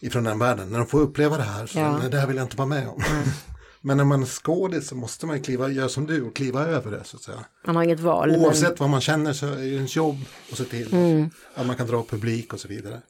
Ifrån 0.00 0.24
den 0.24 0.38
världen. 0.38 0.68
När 0.68 0.78
de 0.78 0.86
får 0.86 1.00
uppleva 1.00 1.36
det 1.36 1.42
här 1.42 1.66
så 1.66 1.78
Ja. 1.78 1.98
nej, 1.98 2.10
det 2.10 2.18
här 2.18 2.26
vill 2.26 2.36
jag 2.36 2.44
inte 2.44 2.56
vara 2.56 2.68
med 2.68 2.88
om. 2.88 3.02
Men 3.84 3.96
när 3.96 4.04
man 4.04 4.22
är 4.22 4.26
skådis 4.26 4.88
så 4.88 4.94
måste 4.94 5.26
man 5.26 5.42
kliva, 5.42 5.68
göra 5.68 5.88
som 5.88 6.06
du 6.06 6.22
och 6.22 6.36
kliva 6.36 6.66
över 6.66 6.90
det 6.90 7.04
så 7.04 7.16
att 7.16 7.22
säga. 7.22 7.44
Man 7.66 7.76
har 7.76 7.82
inget 7.82 8.00
val. 8.00 8.30
men- 8.30 8.40
Oavsett 8.40 8.80
vad 8.80 8.90
man 8.90 9.00
känner 9.00 9.32
så 9.32 9.46
är 9.46 9.56
det 9.56 9.66
ens 9.66 9.96
jobb 9.96 10.16
att 10.52 10.58
se 10.58 10.64
till 10.64 11.28
att 11.54 11.66
man 11.66 11.76
kan 11.76 11.86
dra 11.86 12.02
publik 12.04 12.52
och 12.52 12.60
så 12.60 12.68
vidare. 12.68 13.02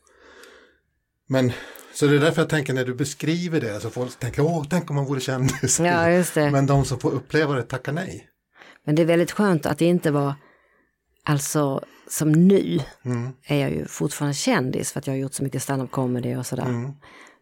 Men 1.27 1.53
så 1.95 2.07
det 2.07 2.17
är 2.17 2.21
därför 2.21 2.43
jag 2.43 2.49
tänker 2.49 2.73
när 2.75 2.85
du 2.85 2.95
beskriver 2.95 3.61
det 3.61 3.81
så 3.81 3.91
folk 3.91 4.19
tänker 4.19 4.43
åh, 4.43 4.65
tänk 4.71 4.91
om 4.91 4.97
man 4.97 5.05
vore 5.05 5.21
kändis. 5.21 5.81
Ja, 5.81 6.11
just 6.11 6.35
det. 6.35 6.51
Men 6.51 6.67
de 6.67 6.85
som 6.85 6.99
får 6.99 7.11
uppleva 7.11 7.55
det 7.55 7.63
tackar 7.63 7.93
nej. 7.93 8.29
Men 8.85 8.95
det 8.95 9.03
är 9.03 9.07
väldigt 9.07 9.33
skönt 9.33 9.67
att 9.67 9.79
det 9.79 9.85
inte 9.85 10.11
var, 10.11 10.35
alltså 11.25 11.85
som 12.09 12.33
nu 12.33 12.81
Mm. 13.05 13.29
är 13.47 13.57
jag 13.61 13.71
ju 13.71 13.87
fortfarande 13.87 14.35
kändis 14.35 14.93
för 14.93 14.99
att 15.01 15.07
jag 15.07 15.15
har 15.15 15.19
gjort 15.19 15.35
så 15.35 15.43
mycket 15.43 15.63
stand-up 15.63 15.91
comedy 15.91 16.37
och 16.37 16.47
sådär. 16.47 16.65
Mm. 16.65 16.93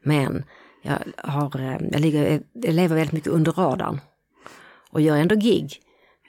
Men 0.04 0.44
jag, 0.82 0.98
har, 1.16 1.60
eh, 1.60 1.76
jag, 1.92 2.00
ligger, 2.00 2.42
jag 2.52 2.74
lever 2.74 2.96
väldigt 2.96 3.12
mycket 3.12 3.32
under 3.32 3.52
radarn 3.52 4.00
och 4.90 5.00
gör 5.00 5.16
ändå 5.16 5.34
gig. 5.34 5.80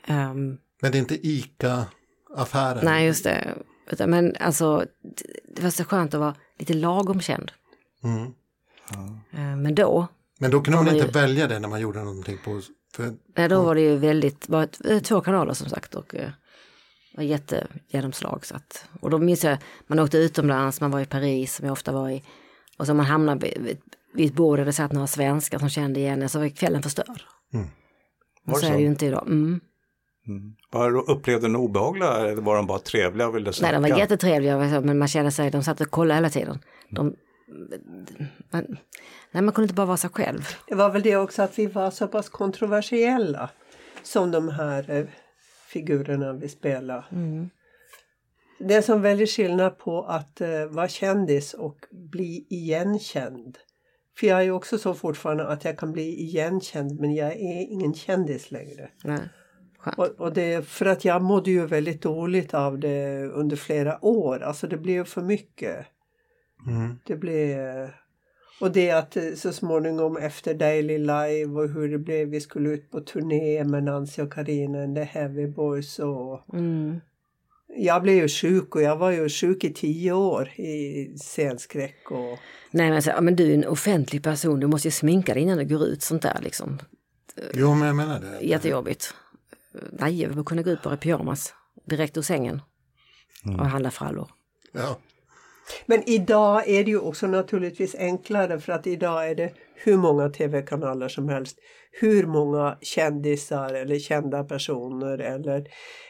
Ehm, 0.08 0.58
Men 0.82 0.92
det 0.92 0.98
är 0.98 1.00
inte 1.00 1.28
ICA-affären. 1.28 2.86
nej, 2.86 3.06
just 3.06 3.24
det. 3.24 3.56
Men 4.08 4.36
alltså, 4.40 4.78
det, 5.04 5.24
det 5.56 5.64
var 5.64 5.70
så 5.70 5.84
skönt 5.84 6.14
att 6.14 6.20
vara 6.20 6.36
lite 6.60 6.74
lagom 6.74 7.22
känd. 7.22 7.52
Mm. 8.04 8.32
Ehm, 9.32 9.62
men 9.62 9.76
då, 9.76 10.08
Men 10.40 10.52
då 10.52 10.62
kunde 10.62 10.78
man 10.78 10.88
inte 10.88 11.06
ju- 11.06 11.12
välja 11.12 11.48
det 11.48 11.60
när 11.60 11.68
man 11.68 11.82
gjorde 11.82 12.04
någonting 12.04 12.38
på... 12.44 12.62
För, 12.94 13.14
nej, 13.36 13.50
då 13.50 13.64
var 13.64 13.76
det 13.76 13.82
ju 13.82 13.98
väldigt, 13.98 14.50
var 14.50 14.68
eh, 14.86 15.00
två 15.00 15.22
kanaler 15.22 15.54
som 15.54 15.70
sagt 15.70 15.96
och 15.96 16.16
eh, 16.16 16.30
var 17.16 17.24
jättegenomslag. 17.24 18.46
Så 18.46 18.56
att, 18.56 18.86
och 19.00 19.10
då 19.10 19.18
minns 19.18 19.44
jag, 19.44 19.58
man 19.88 20.00
åkte 20.00 20.18
utomlands, 20.18 20.82
man 20.82 20.92
var 20.92 21.00
i 21.00 21.06
Paris 21.06 21.56
som 21.56 21.66
jag 21.66 21.74
ofta 21.74 21.92
var 21.92 22.10
i. 22.10 22.24
Och 22.78 22.88
så 22.88 22.94
man 22.94 23.06
hamnade 23.06 23.48
vid, 23.48 23.78
vid, 24.14 24.30
ett 24.30 24.36
bord 24.36 24.60
där 24.60 24.66
det 24.66 24.74
satt 24.74 24.92
några 24.92 25.08
svenskar 25.08 25.60
som 25.60 25.70
kände 25.70 26.00
igen 26.00 26.22
en, 26.22 26.30
så 26.30 26.40
var 26.40 26.50
kvällen 26.50 26.84
förstörd. 26.84 27.24
Mm. 27.54 27.68
Var 28.44 28.54
det 28.54 28.60
så 28.60 28.66
är 28.66 28.70
så? 28.70 28.76
det 28.76 28.82
ju 28.82 28.88
inte 28.88 29.06
idag. 29.06 29.28
Mm. 29.28 29.62
Var, 30.72 31.12
upplevde 31.12 31.48
du 31.48 31.56
obehagliga 31.56 32.18
eller 32.18 32.42
var 32.42 32.56
de 32.56 32.68
bara 32.68 32.80
trevliga 32.80 33.28
och 33.28 33.36
ville 33.36 33.46
Nej, 33.46 33.54
snacka? 33.54 33.80
de 33.80 33.92
var 33.92 34.00
jättetrevliga, 34.00 34.82
men 34.82 34.98
man 34.98 35.08
kände 35.08 35.32
sig, 35.32 35.52
de 35.52 35.64
satt 35.64 35.82
och 35.82 35.90
kollade 35.90 36.16
hela 36.16 36.30
tiden. 36.30 36.60
De, 36.90 37.16
man, 38.50 38.78
nej, 39.32 39.44
man 39.44 39.54
kunde 39.54 39.64
inte 39.66 39.74
bara 39.74 39.86
vara 39.86 39.98
sig 39.98 40.10
själv. 40.10 40.42
Det 40.68 40.76
var 40.76 40.90
väl 40.90 41.02
det 41.02 41.16
också 41.16 41.42
att 41.42 41.60
vi 41.60 41.66
var 41.66 41.92
så 41.92 42.08
pass 42.08 42.30
kontroversiella 42.30 43.50
som 44.04 44.32
de 44.32 44.50
här 44.50 44.90
eh, 44.90 45.06
figurerna 45.68 46.34
vi 46.34 46.50
spelar. 46.50 47.06
Det 48.60 48.74
är 48.74 48.82
som 48.82 49.02
väldigt 49.02 49.30
skillnad 49.30 49.78
på 49.78 50.04
att 50.04 50.42
eh, 50.42 50.66
vara 50.66 50.88
kändis 50.88 51.54
och 51.54 51.78
bli 51.92 52.48
igenkänd. 52.50 53.58
För 54.18 54.28
jag 54.28 54.40
är 54.40 54.44
ju 54.44 54.52
också 54.52 54.78
så 54.78 54.94
fortfarande 54.94 55.48
att 55.48 55.66
jag 55.66 55.78
kan 55.78 55.92
bli 55.92 56.22
igenkänd 56.22 57.00
men 57.00 57.16
jag 57.16 57.32
är 57.32 57.72
ingen 57.72 57.94
kändis 57.94 58.52
längre. 58.52 58.90
Nej. 59.04 59.30
Och, 59.98 60.08
och 60.08 60.34
det 60.34 60.68
för 60.68 60.86
att 60.86 61.06
jag 61.06 61.22
mådde 61.22 61.52
ju 61.52 61.66
väldigt 61.66 62.02
dåligt 62.02 62.54
av 62.54 62.80
det 62.80 63.26
under 63.26 63.56
flera 63.56 64.06
år. 64.06 64.40
Alltså 64.40 64.68
det 64.68 64.78
blev 64.78 65.06
för 65.06 65.22
mycket. 65.22 65.86
Mm. 66.68 67.00
Det 67.04 67.16
blev... 67.16 67.90
Och 68.62 68.72
det 68.72 68.92
att 68.92 69.18
eh, 69.18 69.34
så 69.36 69.54
småningom 69.54 70.18
efter 70.18 70.54
Daily 70.54 70.98
Live 70.98 71.46
och 71.46 71.70
hur 71.70 71.90
det 71.90 71.98
blev, 71.98 72.28
vi 72.28 72.42
skulle 72.42 72.70
ut 72.70 72.92
på 72.92 73.00
turné 73.00 73.64
med 73.64 73.84
Nancy 73.84 74.22
och 74.22 74.34
Carina, 74.34 74.96
The 74.96 75.04
Heavy 75.04 75.48
Boys 75.48 76.00
och... 76.00 76.54
Mm. 76.54 77.00
Jag 77.78 78.02
blev 78.02 78.16
ju 78.16 78.28
sjuk 78.28 78.76
och 78.76 78.82
jag 78.82 78.98
var 78.98 79.12
ju 79.12 79.30
sjuk 79.30 79.64
i 79.64 79.74
tio 79.74 80.12
år 80.12 80.48
i 80.48 81.08
scenskräck 81.18 82.12
och... 82.12 82.40
Nej 82.72 82.90
men, 82.90 83.02
så, 83.02 83.10
ja, 83.10 83.22
men 83.22 83.36
du 83.36 83.52
är 83.52 83.54
en 83.54 83.68
offentlig 83.68 84.24
person, 84.24 84.60
du 84.60 84.68
måste 84.68 84.88
ju 84.88 84.92
sminka 84.92 85.34
dig 85.34 85.44
innan 85.44 85.58
du 85.58 85.66
går 85.66 85.88
ut 85.88 86.02
sånt 86.02 86.22
där 86.22 86.40
liksom. 86.42 86.80
Jo, 87.54 87.74
men 87.74 87.88
jag 87.88 87.96
menar 87.96 88.20
det. 88.20 88.48
Jättejobbigt. 88.48 89.14
Nej, 89.92 90.22
jag 90.22 90.30
vill 90.30 90.44
kunna 90.44 90.62
gå 90.62 90.70
ut 90.70 90.84
bara 90.84 90.94
i 90.94 90.98
pyjamas 90.98 91.54
direkt 91.86 92.18
ur 92.18 92.22
sängen 92.22 92.62
och 93.44 93.66
handla 93.66 93.92
frallor. 93.92 94.32
Ja. 94.72 94.98
Men 95.86 96.10
idag 96.10 96.70
är 96.70 96.84
det 96.84 96.92
ju 96.92 97.00
också 97.00 97.28
naturligtvis 97.28 97.96
enklare 97.96 98.60
för 98.60 98.74
att 98.74 98.88
idag 98.88 99.30
är 99.30 99.36
det 99.36 99.54
hur 99.76 99.98
många 99.98 100.30
tv-kanaler 100.30 101.08
som 101.08 101.30
helst. 101.30 101.58
Hur 101.92 102.26
många 102.26 102.78
kändisar 102.82 103.74
eller 103.74 104.00
kända 104.00 104.44
personer 104.44 105.18
eller... 105.18 105.68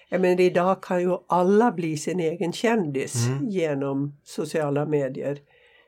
Jag 0.09 0.21
menar 0.21 0.41
idag 0.41 0.83
kan 0.83 1.01
ju 1.01 1.17
alla 1.27 1.71
bli 1.71 1.97
sin 1.97 2.19
egen 2.19 2.53
kändis 2.53 3.13
genom 3.41 4.19
sociala 4.23 4.85
medier. 4.85 5.37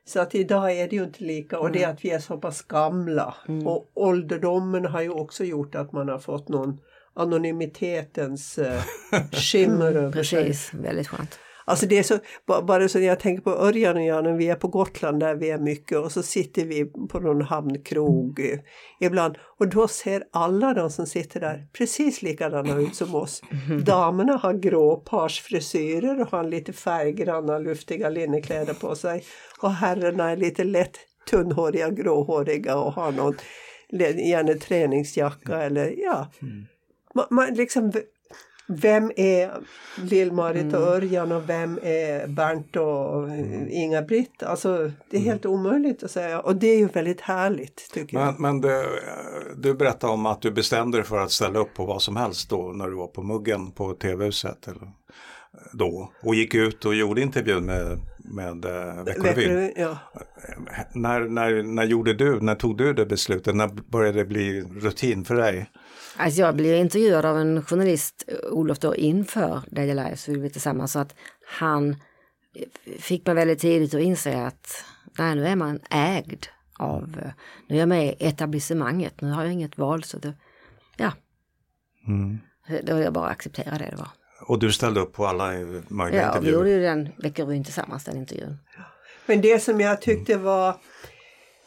Så 0.05 0.19
att 0.19 0.35
idag 0.35 0.71
är 0.71 0.87
det 0.87 0.95
ju 0.95 1.03
inte 1.03 1.23
lika 1.23 1.59
och 1.59 1.71
det 1.71 1.83
är 1.83 1.89
att 1.89 2.05
vi 2.05 2.09
är 2.09 2.19
så 2.19 2.37
pass 2.37 2.61
gamla. 2.61 3.35
Och 3.65 3.91
ålderdomen 3.93 4.85
har 4.85 5.01
ju 5.01 5.09
också 5.09 5.43
gjort 5.43 5.75
att 5.75 5.91
man 5.91 6.09
har 6.09 6.19
fått 6.19 6.49
någon 6.49 6.79
anonymitetens 7.13 8.57
eh, 8.57 8.81
skimmer 9.31 9.91
över 9.91 10.23
sig. 10.23 10.43
Precis, 10.43 10.73
väldigt 10.73 11.07
skönt. 11.07 11.39
Alltså 11.65 11.85
det 11.85 11.97
är 11.99 12.03
så, 12.03 12.17
ba- 12.47 12.61
bara 12.61 12.89
så 12.89 12.99
jag 12.99 13.19
tänker 13.19 13.43
på 13.43 13.49
Örjan 13.51 13.97
och 13.97 14.03
jag 14.03 14.23
när 14.23 14.33
vi 14.33 14.49
är 14.49 14.55
på 14.55 14.67
Gotland 14.67 15.19
där 15.19 15.35
vi 15.35 15.49
är 15.49 15.57
mycket 15.57 15.97
och 15.97 16.11
så 16.11 16.23
sitter 16.23 16.65
vi 16.65 16.85
på 16.85 17.19
någon 17.19 17.41
hamnkrog 17.41 18.39
eh, 18.39 18.59
ibland. 18.99 19.37
Och 19.59 19.67
då 19.67 19.87
ser 19.87 20.23
alla 20.31 20.73
de 20.73 20.89
som 20.89 21.05
sitter 21.05 21.39
där 21.39 21.67
precis 21.73 22.21
likadana 22.21 22.75
ut 22.81 22.95
som 22.95 23.15
oss. 23.15 23.41
Damerna 23.85 24.33
har 24.37 24.53
gråparsfrisyrer 24.53 26.21
och 26.21 26.27
har 26.27 26.43
lite 26.43 26.73
färggranna 26.73 27.57
luftiga 27.59 28.09
linnekläder 28.09 28.73
på 28.73 28.95
sig. 28.95 29.23
Och 29.61 29.71
herrarna 29.71 30.31
är 30.31 30.37
lite 30.37 30.63
lätt 30.63 30.97
tunnhåriga, 31.29 31.89
gråhåriga 31.89 32.77
och 32.77 32.93
har 32.93 33.11
någon 33.11 33.35
gärna 33.89 34.53
träningsjacka 34.53 35.61
eller 35.61 35.93
ja. 35.97 36.31
Man, 37.15 37.25
man 37.29 37.53
liksom, 37.53 37.91
vem 38.67 39.11
är 39.15 39.51
Lill-Marit 39.97 40.73
och 40.73 40.81
Örjan 40.81 41.31
och 41.31 41.49
vem 41.49 41.79
är 41.83 42.27
Bernt 42.27 42.75
och 42.75 43.29
eh, 43.29 43.83
Inga-Britt? 43.83 44.43
Alltså 44.43 44.91
det 45.09 45.17
är 45.17 45.21
helt 45.21 45.45
omöjligt 45.45 46.03
att 46.03 46.11
säga 46.11 46.39
och 46.39 46.55
det 46.55 46.67
är 46.67 46.77
ju 46.77 46.87
väldigt 46.87 47.21
härligt 47.21 47.91
tycker 47.93 48.17
jag. 48.17 48.25
Men, 48.25 48.41
men 48.41 48.61
du, 48.61 48.85
du 49.57 49.73
berättade 49.73 50.13
om 50.13 50.25
att 50.25 50.41
du 50.41 50.51
bestämde 50.51 50.97
dig 50.97 51.05
för 51.05 51.17
att 51.17 51.31
ställa 51.31 51.59
upp 51.59 51.73
på 51.73 51.85
vad 51.85 52.01
som 52.01 52.15
helst 52.15 52.49
då 52.49 52.71
när 52.75 52.87
du 52.87 52.95
var 52.95 53.07
på 53.07 53.23
muggen 53.23 53.71
på 53.71 53.93
TV-huset. 53.93 54.67
Eller, 54.67 54.91
då, 55.73 56.11
och 56.23 56.35
gick 56.35 56.55
ut 56.55 56.85
och 56.85 56.95
gjorde 56.95 57.21
intervjun 57.21 57.65
med, 57.65 57.99
med 58.17 58.65
eh, 58.65 59.03
Veckorevyn. 59.03 59.35
Veckorevyn, 59.35 59.73
ja. 59.75 59.97
När, 60.93 61.19
när, 61.19 61.63
när 61.63 61.83
gjorde 61.83 62.13
du, 62.13 62.41
när 62.41 62.55
tog 62.55 62.77
du 62.77 62.93
det 62.93 63.05
beslutet? 63.05 63.55
När 63.55 63.67
började 63.67 64.17
det 64.17 64.25
bli 64.25 64.61
rutin 64.61 65.25
för 65.25 65.35
dig? 65.35 65.69
Alltså 66.17 66.41
jag 66.41 66.55
blev 66.55 66.75
intervjuad 66.75 67.25
av 67.25 67.37
en 67.37 67.63
journalist, 67.65 68.29
Olof 68.51 68.79
då, 68.79 68.95
inför 68.95 69.61
Daily 69.71 69.93
Life, 69.93 70.17
så 70.17 70.31
vi 70.31 70.39
var 70.41 70.49
tillsammans, 70.49 70.91
så 70.91 70.99
att 70.99 71.15
han 71.47 71.95
fick 72.99 73.25
mig 73.25 73.35
väldigt 73.35 73.59
tidigt 73.59 73.93
att 73.93 74.01
inse 74.01 74.45
att 74.45 74.85
nej, 75.17 75.35
nu 75.35 75.47
är 75.47 75.55
man 75.55 75.79
ägd 75.89 76.45
av, 76.79 77.03
eh, 77.23 77.31
nu 77.67 77.75
är 77.75 77.79
jag 77.79 77.89
med 77.89 78.05
i 78.07 78.15
etablissemanget, 78.19 79.21
nu 79.21 79.31
har 79.31 79.43
jag 79.43 79.53
inget 79.53 79.77
val, 79.77 80.03
så 80.03 80.17
det, 80.17 80.33
ja. 80.97 81.11
Då 82.83 82.99
jag 82.99 83.13
bara 83.13 83.29
acceptera 83.29 83.77
det 83.77 83.87
det 83.91 83.95
var. 83.95 84.07
Och 84.47 84.59
du 84.59 84.71
ställde 84.71 84.99
upp 84.99 85.13
på 85.13 85.27
alla 85.27 85.53
eh, 85.53 85.67
möjliga 85.87 86.21
Ja, 86.21 86.31
vi 86.31 86.37
intervjuer? 86.37 86.53
gjorde 86.57 86.69
ju 86.69 86.81
den 86.81 87.09
Veckorevyn 87.17 87.63
tillsammans, 87.63 88.03
den 88.03 88.17
intervjun. 88.17 88.57
Men 89.25 89.41
det 89.41 89.63
som 89.63 89.79
jag 89.81 90.01
tyckte 90.01 90.37
var 90.37 90.75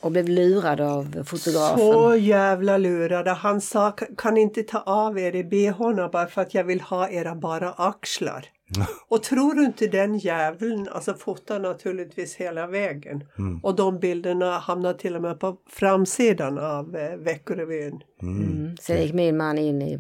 Och 0.01 0.13
blev 0.13 0.29
lurad 0.29 0.81
av 0.81 1.25
fotografen. 1.25 1.79
så 1.79 2.17
jävla 2.17 2.77
lurade. 2.77 3.31
Han 3.31 3.61
sa 3.61 3.93
kan 4.17 4.37
inte 4.37 4.63
ta 4.63 4.79
av 4.81 5.19
er 5.19 5.37
i 5.37 5.45
bhna 5.45 6.09
bara 6.09 6.27
för 6.27 6.43
att 6.43 6.55
jag 6.55 6.65
vill 6.65 6.81
ha 6.81 7.09
era 7.09 7.35
bara 7.35 7.73
axlar. 7.73 8.45
Och 9.09 9.23
tror 9.23 9.55
du 9.55 9.65
inte 9.65 9.87
den 9.87 10.19
jäveln, 10.19 10.89
alltså 10.93 11.15
fotar 11.15 11.61
naturligtvis 11.61 12.35
hela 12.35 12.67
vägen. 12.67 13.25
Och 13.63 13.77
de 13.77 13.99
bilderna 13.99 14.59
hamnar 14.59 14.95
till 14.95 15.17
och 15.17 15.23
med 15.23 15.41
på 15.41 15.57
framsidan 15.69 16.59
av 16.59 16.97
eh, 16.97 17.17
Veckorevyn. 17.17 18.01
Mm. 18.23 18.77
Sen 18.81 19.03
gick 19.03 19.15
min 19.15 19.37
man 19.37 19.59
in 19.59 19.83
i 19.83 19.99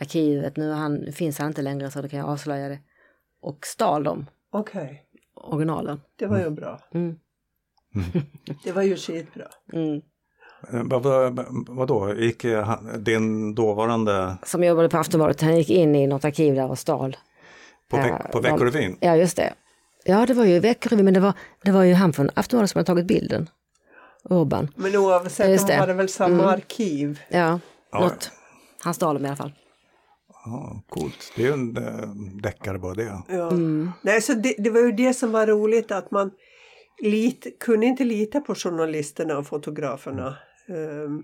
arkivet, 0.00 0.56
nu, 0.56 0.70
han, 0.70 1.12
finns 1.12 1.38
han 1.38 1.48
inte 1.48 1.62
längre 1.62 1.90
så 1.90 2.02
då 2.02 2.08
kan 2.08 2.18
jag 2.18 2.28
avslöja 2.28 2.68
det. 2.68 2.78
Och 3.40 3.66
stal 3.66 4.04
dem, 4.04 4.26
Okej, 4.50 5.02
originalen. 5.34 6.00
det 6.18 6.26
var 6.26 6.38
ju 6.38 6.50
bra. 6.50 6.80
Mm. 6.94 7.16
Det 8.64 8.72
var 8.72 8.82
ju 8.82 8.96
skitbra. 8.96 9.44
Mm. 9.72 9.94
Eh, 10.72 10.82
Vad, 10.84 11.02
vad, 11.02 11.46
vadå, 11.68 12.14
gick 12.14 12.44
eh, 12.44 12.62
han- 12.64 13.04
din 13.04 13.54
dåvarande 13.54 14.36
Som 14.44 14.64
jobbade 14.64 14.88
på 14.88 14.98
Aftonbladet, 14.98 15.40
han 15.40 15.56
gick 15.56 15.70
in 15.70 15.94
i 15.96 16.06
något 16.06 16.24
arkiv 16.24 16.54
där 16.54 16.70
och 16.70 16.78
stal. 16.78 17.16
på, 17.90 17.96
Ja, 17.96 18.02
veck, 18.02 18.32
på 18.32 18.40
de- 18.40 18.50
Veckorevyn? 18.52 18.96
Ja, 19.00 19.16
just 19.16 19.36
det. 19.36 19.54
Ja, 20.04 20.26
det 20.26 20.34
var 20.34 20.44
ju 20.44 20.58
Veckorevyn, 20.60 21.04
men 21.04 21.14
det 21.14 21.20
var, 21.20 21.32
det 21.64 21.70
var 21.72 21.82
ju 21.82 21.94
han 21.94 22.12
från 22.12 22.30
Aftonbladet 22.34 22.70
som 22.70 22.78
hade 22.78 22.86
tagit 22.86 23.06
bilden. 23.06 23.48
Urban. 24.30 24.68
Men 24.76 24.96
oavsett, 24.96 25.50
Just 25.50 25.66
de 25.66 25.72
det. 25.72 25.78
hade 25.78 25.94
väl 25.94 26.08
samma 26.08 26.44
arkiv. 26.44 27.20
Ja, 27.28 27.58
Ja, 27.92 28.00
något. 28.00 28.30
Han 28.84 28.94
stal 28.94 29.14
dem 29.14 29.24
i 29.24 29.28
alla 29.28 29.36
fall. 29.36 29.52
Ja, 30.44 30.82
coolt. 30.88 31.32
Det 31.36 31.42
är 31.42 31.46
ju 31.46 31.52
en 31.52 31.74
deckare 32.42 32.78
bara 32.78 32.94
det. 32.94 33.22
Ja. 33.28 33.50
Mm. 33.50 33.92
Nej, 34.02 34.22
så 34.22 34.32
det, 34.32 34.54
det 34.58 34.70
var 34.70 34.80
ju 34.80 34.92
det 34.92 35.14
som 35.14 35.32
var 35.32 35.46
roligt 35.46 35.92
att 35.92 36.10
man 36.10 36.30
lit, 37.02 37.46
kunde 37.60 37.86
inte 37.86 38.04
lita 38.04 38.40
på 38.40 38.54
journalisterna 38.54 39.38
och 39.38 39.46
fotograferna. 39.46 40.36
Ehm, 40.68 41.22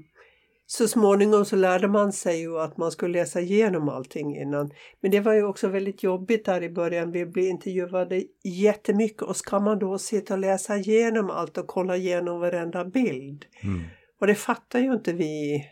så 0.66 0.88
småningom 0.88 1.44
så 1.44 1.56
lärde 1.56 1.88
man 1.88 2.12
sig 2.12 2.40
ju 2.40 2.58
att 2.58 2.76
man 2.76 2.90
skulle 2.90 3.18
läsa 3.18 3.40
igenom 3.40 3.88
allting 3.88 4.36
innan. 4.36 4.70
Men 5.00 5.10
det 5.10 5.20
var 5.20 5.32
ju 5.32 5.44
också 5.44 5.68
väldigt 5.68 6.02
jobbigt 6.02 6.44
där 6.44 6.62
i 6.62 6.70
början. 6.70 7.12
Vi 7.12 7.26
blev 7.26 7.46
intervjuade 7.46 8.22
jättemycket 8.44 9.22
och 9.22 9.36
ska 9.36 9.60
man 9.60 9.78
då 9.78 9.98
sitta 9.98 10.34
och 10.34 10.40
läsa 10.40 10.76
igenom 10.76 11.30
allt 11.30 11.58
och 11.58 11.66
kolla 11.66 11.96
igenom 11.96 12.40
varenda 12.40 12.84
bild. 12.84 13.44
Mm. 13.62 13.82
Och 14.20 14.26
det 14.26 14.34
fattar 14.34 14.78
ju 14.78 14.92
inte 14.92 15.12
vi 15.12 15.64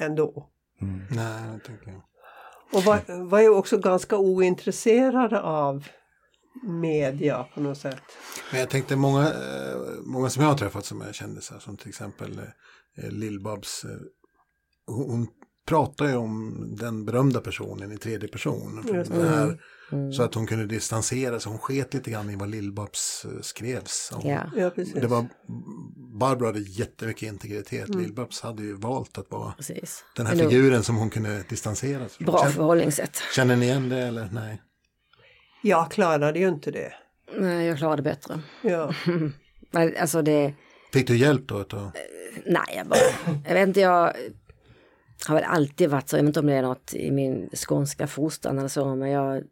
ändå. 0.00 0.48
Nej, 1.10 1.42
det 1.52 1.66
tänker 1.66 1.90
jag. 1.90 2.02
Och 2.72 2.82
var, 2.82 3.24
var 3.24 3.40
ju 3.40 3.48
också 3.48 3.78
ganska 3.78 4.18
ointresserade 4.18 5.40
av 5.40 5.84
media 6.62 7.46
på 7.54 7.60
något 7.60 7.78
sätt. 7.78 8.02
Men 8.50 8.60
jag 8.60 8.70
tänkte 8.70 8.96
många, 8.96 9.22
eh, 9.28 9.76
många 10.04 10.30
som 10.30 10.42
jag 10.42 10.50
har 10.50 10.58
träffat 10.58 10.84
som 10.84 11.00
är 11.02 11.12
kändisar, 11.12 11.58
som 11.58 11.76
till 11.76 11.88
exempel 11.88 12.38
eh, 12.98 13.08
Lill-Babs, 13.10 13.84
eh, 13.84 13.96
hon, 14.86 15.10
hon 15.10 15.26
pratar 15.66 16.06
ju 16.08 16.16
om 16.16 16.66
den 16.80 17.04
berömda 17.04 17.40
personen 17.40 17.92
i 17.92 17.98
tredje 17.98 18.28
person. 18.28 18.84
Här, 19.10 19.58
Mm. 19.92 20.12
Så 20.12 20.22
att 20.22 20.34
hon 20.34 20.46
kunde 20.46 20.66
distansera 20.66 21.40
sig, 21.40 21.50
hon 21.50 21.58
sket 21.58 21.94
lite 21.94 22.10
grann 22.10 22.30
i 22.30 22.36
vad 22.36 22.48
Lill-Babs 22.48 23.26
skrevs. 23.42 24.10
om. 24.14 24.30
Ja. 24.30 24.50
Ja, 24.56 24.70
precis. 24.70 24.94
Det 24.94 25.06
var, 25.06 25.26
Barbro 26.20 26.46
hade 26.46 26.60
jättemycket 26.60 27.22
integritet, 27.22 27.88
Lill-Babs 27.88 28.42
hade 28.42 28.62
ju 28.62 28.74
valt 28.74 29.18
att 29.18 29.30
vara 29.30 29.52
Precis. 29.52 30.04
den 30.16 30.26
här 30.26 30.36
figuren 30.36 30.82
som 30.82 30.96
hon 30.96 31.10
kunde 31.10 31.44
distansera 31.48 32.08
sig 32.08 32.16
från. 32.16 32.26
Bra 32.26 32.38
Känner, 32.38 32.52
förhållningssätt. 32.52 33.16
känner 33.34 33.56
ni 33.56 33.66
igen 33.66 33.88
det 33.88 33.98
eller 33.98 34.28
nej? 34.32 34.62
Jag 35.66 35.90
klarade 35.90 36.38
ju 36.38 36.48
inte 36.48 36.70
det. 36.70 36.92
Nej, 37.38 37.66
jag 37.66 37.78
klarade 37.78 38.02
bättre. 38.02 38.40
Ja. 38.62 38.94
Alltså 40.00 40.22
det, 40.22 40.54
Fick 40.92 41.06
du 41.06 41.16
hjälp 41.16 41.48
då? 41.48 41.60
utav- 41.60 41.90
nej, 42.46 42.62
jag 42.76 42.86
bara, 42.86 42.98
jag 43.46 43.54
vet 43.54 43.68
inte, 43.68 43.80
jag 43.80 44.12
har 45.28 45.34
väl 45.34 45.44
alltid 45.44 45.90
varit 45.90 46.08
så, 46.08 46.16
jag 46.16 46.22
vet 46.22 46.28
inte 46.28 46.40
om 46.40 46.46
det 46.46 46.54
är 46.54 46.62
något 46.62 46.94
i 46.94 47.10
min 47.10 47.50
skånska 47.54 48.06
fostran 48.06 48.58
eller 48.58 48.68
så, 48.68 48.94
men 48.94 49.10
jag 49.10 49.42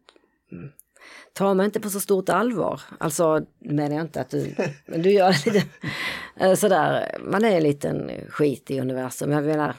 tar 1.33 1.55
mig 1.55 1.66
inte 1.66 1.81
på 1.81 1.90
så 1.90 2.01
stort 2.01 2.29
allvar. 2.29 2.81
Alltså, 3.01 3.40
nu 3.59 3.75
menar 3.75 3.96
jag 3.96 4.05
inte 4.05 4.20
att 4.20 4.31
du, 4.31 4.55
men 4.87 5.03
du 5.03 5.11
gör 5.11 5.35
lite 5.53 6.57
sådär, 6.57 7.16
man 7.20 7.44
är 7.44 7.57
en 7.57 7.62
liten 7.62 8.11
skit 8.29 8.70
i 8.70 8.81
universum. 8.81 9.31
Jag 9.31 9.44
menar, 9.44 9.75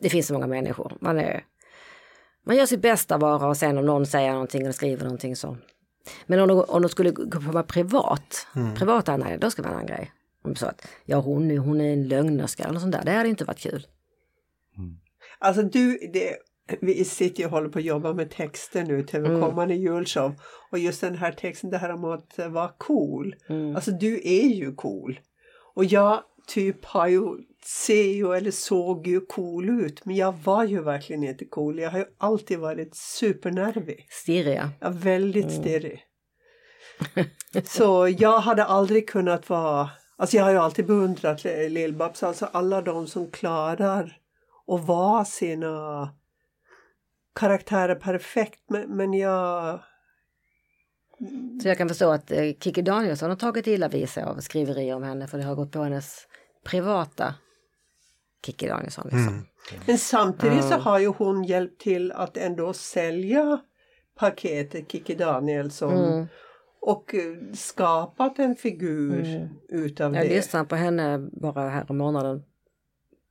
det 0.00 0.08
finns 0.08 0.26
så 0.26 0.32
många 0.34 0.46
människor. 0.46 0.96
Man 1.00 1.18
är, 1.18 1.44
man 2.46 2.56
gör 2.56 2.66
sitt 2.66 2.82
bästa 2.82 3.18
bara 3.18 3.48
och 3.48 3.56
sen 3.56 3.78
om 3.78 3.86
någon 3.86 4.06
säger 4.06 4.32
någonting 4.32 4.62
eller 4.62 4.72
skriver 4.72 5.04
någonting 5.04 5.36
så. 5.36 5.56
Men 6.26 6.40
om 6.40 6.48
de, 6.48 6.60
om 6.68 6.82
de 6.82 6.88
skulle 6.88 7.12
på 7.12 7.62
privat, 7.62 8.46
privat 8.76 9.08
anledning, 9.08 9.40
då 9.40 9.50
ska 9.50 9.62
det 9.62 9.68
vara 9.68 9.80
en 9.80 9.84
annan 9.86 9.96
grej. 9.96 10.12
Om 10.44 10.54
sa 10.56 10.66
att 10.66 10.88
ja, 11.04 11.16
hon, 11.20 11.50
är- 11.50 11.58
hon 11.58 11.80
är 11.80 11.92
en 11.92 12.08
lögnerska 12.08 12.64
eller 12.64 12.78
sånt 12.80 12.92
där, 12.92 13.02
det 13.04 13.12
hade 13.12 13.28
inte 13.28 13.44
varit 13.44 13.58
kul. 13.60 13.86
Alltså 15.38 15.62
du, 15.62 15.98
det, 16.12 16.36
vi 16.80 17.04
sitter 17.04 17.40
ju 17.40 17.44
och 17.46 17.50
håller 17.52 17.68
på 17.68 17.78
att 17.78 17.84
jobba 17.84 18.12
med 18.14 18.30
texter 18.30 18.84
nu 18.84 19.02
till 19.02 19.24
en 19.24 19.40
kommande 19.40 19.74
julshow. 19.74 20.34
Och 20.72 20.78
just 20.78 21.00
den 21.00 21.14
här 21.14 21.32
texten, 21.32 21.70
det 21.70 21.78
här 21.78 21.92
om 21.92 22.04
att 22.04 22.38
vara 22.48 22.70
cool. 22.78 23.34
Alltså 23.76 23.90
du 23.90 24.14
är 24.24 24.46
ju 24.48 24.74
cool. 24.74 25.20
Och 25.74 25.84
jag 25.84 26.22
typ 26.46 26.84
har 26.84 27.06
ju, 27.06 27.22
ser 27.66 28.12
ju 28.12 28.34
eller 28.34 28.50
såg 28.50 29.06
ju 29.06 29.20
cool 29.20 29.68
ut. 29.68 30.04
Men 30.04 30.16
jag 30.16 30.34
var 30.44 30.64
ju 30.64 30.82
verkligen 30.82 31.24
inte 31.24 31.44
cool. 31.44 31.78
Jag 31.78 31.90
har 31.90 31.98
ju 31.98 32.04
alltid 32.18 32.58
varit 32.58 32.96
supernervig. 32.96 34.06
Stirriga. 34.10 34.70
Ja, 34.80 34.90
väldigt 34.90 35.52
stirrig. 35.52 36.04
Så 37.64 38.08
jag 38.18 38.38
hade 38.38 38.64
aldrig 38.64 39.08
kunnat 39.08 39.48
vara... 39.48 39.90
Alltså 40.16 40.36
jag 40.36 40.44
har 40.44 40.50
ju 40.50 40.58
alltid 40.58 40.86
beundrat 40.86 41.44
Lill-Babs. 41.44 42.26
Alltså 42.26 42.46
alla 42.52 42.82
de 42.82 43.06
som 43.06 43.30
klarar 43.30 44.18
att 44.66 44.86
vara 44.86 45.24
sina 45.24 46.08
karaktärer 47.34 47.94
perfekt. 47.94 48.60
Men, 48.68 48.96
men 48.96 49.14
jag... 49.14 49.80
Så 51.62 51.68
jag 51.68 51.78
kan 51.78 51.88
förstå 51.88 52.10
att 52.10 52.30
eh, 52.30 52.52
Kikki 52.60 52.82
Danielsson 52.82 53.30
har 53.30 53.36
tagit 53.36 53.66
illa 53.66 53.88
vid 53.88 54.08
sig 54.08 54.22
av 54.22 54.40
skriverier 54.40 54.94
om 54.94 55.02
henne 55.02 55.26
för 55.26 55.38
det 55.38 55.44
har 55.44 55.54
gått 55.54 55.72
på 55.72 55.82
hennes 55.82 56.26
privata 56.64 57.34
Kikki 58.44 58.66
Danielsson. 58.66 59.08
Liksom. 59.12 59.46
Men 59.86 59.98
samtidigt 59.98 60.64
så 60.64 60.74
har 60.74 60.98
ju 60.98 61.06
hon 61.06 61.44
hjälpt 61.44 61.80
till 61.80 62.12
att 62.12 62.36
ändå 62.36 62.72
sälja 62.72 63.60
paketet 64.18 64.92
Kikki 64.92 65.14
Danielsson. 65.14 66.04
Mm. 66.04 66.26
Och 66.80 67.14
eh, 67.14 67.52
skapat 67.54 68.38
en 68.38 68.56
figur 68.56 69.48
utav 69.68 70.14
Jag 70.14 70.28
det. 70.28 70.34
lyssnade 70.34 70.64
på 70.64 70.76
henne 70.76 71.18
bara 71.32 71.68
här 71.68 71.86
i 71.90 71.92
månaden 71.92 72.42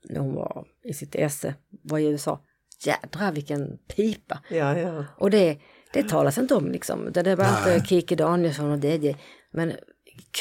när 0.09 0.19
hon 0.19 0.35
var 0.35 0.67
i 0.83 0.93
sitt 0.93 1.15
esse, 1.15 1.55
var 1.83 1.99
i 1.99 2.05
USA. 2.05 2.39
Jädrar 2.83 3.31
vilken 3.31 3.77
pipa! 3.77 4.39
Ja, 4.49 4.77
ja. 4.77 5.05
Och 5.17 5.29
det, 5.29 5.59
det 5.93 6.09
talas 6.09 6.37
inte 6.37 6.55
om 6.55 6.71
liksom. 6.71 7.11
Det, 7.11 7.21
det 7.21 7.35
var 7.35 7.45
Nej. 7.65 7.75
inte 7.75 7.87
Kikki 7.87 8.15
Danielsson 8.15 8.71
och 8.71 8.79
det, 8.79 8.97
det. 8.97 9.15
Men 9.51 9.73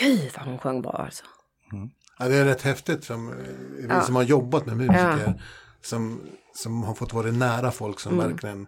gud 0.00 0.30
vad 0.36 0.46
hon 0.46 0.58
sjöng 0.58 0.82
bra 0.82 0.92
alltså. 0.92 1.24
Ja, 2.18 2.28
det 2.28 2.36
är 2.36 2.44
rätt 2.44 2.62
häftigt 2.62 3.04
som 3.04 3.28
eh, 3.28 3.34
vi 3.78 3.86
Ja. 3.88 4.02
som 4.02 4.16
har 4.16 4.22
jobbat 4.22 4.66
med 4.66 4.76
musiker. 4.76 5.22
Ja. 5.26 5.32
Som, 5.82 6.20
som 6.54 6.82
har 6.82 6.94
fått 6.94 7.12
vara 7.12 7.30
nära 7.30 7.70
folk 7.70 8.00
som 8.00 8.12
Mm. 8.14 8.28
verkligen... 8.30 8.66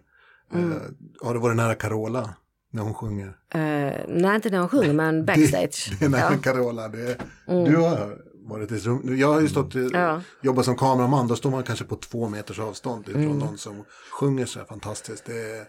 Eh, 0.53 0.81
har 1.21 1.33
du 1.33 1.39
varit 1.39 1.55
nära 1.57 1.75
Carola 1.75 2.33
när 2.71 2.83
hon 2.83 2.93
sjunger? 2.93 3.27
Eh, 3.53 3.59
nej, 4.07 4.35
inte 4.35 4.49
när 4.49 4.59
hon 4.59 4.69
sjunger, 4.69 4.93
men 4.93 5.25
backstage. 5.25 5.91
Det 5.99 6.05
är 6.05 6.09
nära 6.09 6.21
ja. 6.21 6.27
Mm. 6.27 6.39
Carola. 6.41 6.87
Det 6.87 7.01
är, 7.11 7.17
Du 7.65 7.75
har 7.77 8.17
varit 8.49 8.71
i 8.71 8.75
ett 8.75 8.85
rum. 8.85 9.17
Jag 9.17 9.33
har 9.33 9.41
ju 9.41 9.49
stått, 9.49 9.75
eh, 9.75 9.81
Ja. 9.93 10.21
jobbat 10.41 10.65
som 10.65 10.75
kameraman. 10.75 11.27
Då 11.27 11.35
står 11.35 11.51
man 11.51 11.63
kanske 11.63 11.85
på 11.85 11.95
två 11.95 12.29
meters 12.29 12.59
avstånd 12.59 13.09
ifrån 13.09 13.23
Mm. 13.23 13.37
någon 13.39 13.57
som 13.57 13.83
sjunger 14.19 14.45
så 14.45 14.59
här 14.59 14.65
fantastiskt. 14.65 15.25
Det, 15.25 15.67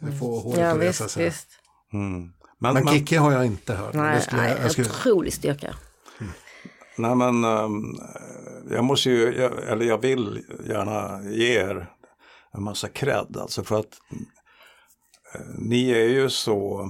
det 0.00 0.12
får 0.18 0.40
håret 0.40 0.60
ja, 0.60 0.66
att 0.70 0.76
resa 0.78 1.04
visst, 1.04 1.14
sig. 1.14 1.24
visst. 1.24 1.48
Mm. 1.92 2.12
Men, 2.58 2.74
Men 2.74 2.84
men, 2.84 2.94
Kikki 2.94 3.16
har 3.16 3.32
jag 3.32 3.46
inte 3.46 3.74
hört. 3.74 3.94
Nej, 3.94 4.16
Det 4.16 4.22
skulle, 4.22 4.42
nej, 4.42 4.50
jag, 4.50 4.64
jag 4.64 4.72
skulle, 4.72 4.88
otrolig 4.88 5.32
styrka. 5.32 5.74
Nej, 6.96 7.14
men 7.14 7.44
ehm, 7.44 7.94
jag 8.70 8.84
måste 8.84 9.10
ju, 9.10 9.34
jag, 9.34 9.68
eller 9.68 9.84
jag 9.84 9.98
vill 9.98 10.44
gärna 10.68 11.22
ge 11.30 11.58
er 11.58 11.90
en 12.52 12.62
massa 12.62 12.88
cred. 12.88 13.36
Alltså 13.36 13.64
för 13.64 13.80
att 13.80 14.00
eh, 15.34 15.40
ni 15.58 15.90
är 15.90 16.08
ju 16.08 16.30
så, 16.30 16.88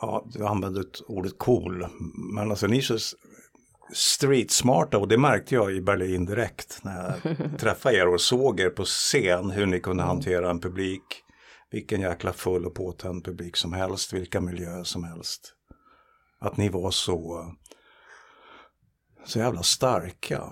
ja 0.00 0.26
du 0.26 0.46
använder 0.46 0.84
ordet 1.06 1.38
cool, 1.38 1.86
men 2.34 2.50
alltså 2.50 2.66
ni 2.66 2.78
är 2.78 2.82
så 2.82 2.98
streetsmarta 3.92 4.98
och 4.98 5.08
det 5.08 5.18
märkte 5.18 5.54
jag 5.54 5.72
i 5.72 5.80
Berlin 5.80 6.24
direkt 6.24 6.80
när 6.82 7.02
jag 7.02 7.36
träffade 7.58 7.96
er 7.96 8.08
och 8.08 8.20
såg 8.20 8.60
er 8.60 8.70
på 8.70 8.84
scen 8.84 9.50
hur 9.50 9.66
ni 9.66 9.80
kunde 9.80 10.02
hantera 10.02 10.50
en 10.50 10.60
publik. 10.60 11.02
Vilken 11.70 12.00
jäkla 12.00 12.32
full 12.32 12.66
och 12.66 12.74
påtänd 12.74 13.24
publik 13.24 13.56
som 13.56 13.72
helst, 13.72 14.12
vilka 14.12 14.40
miljöer 14.40 14.84
som 14.84 15.04
helst. 15.04 15.52
Att 16.40 16.56
ni 16.56 16.68
var 16.68 16.90
så, 16.90 17.46
så 19.24 19.38
jävla 19.38 19.62
starka. 19.62 20.42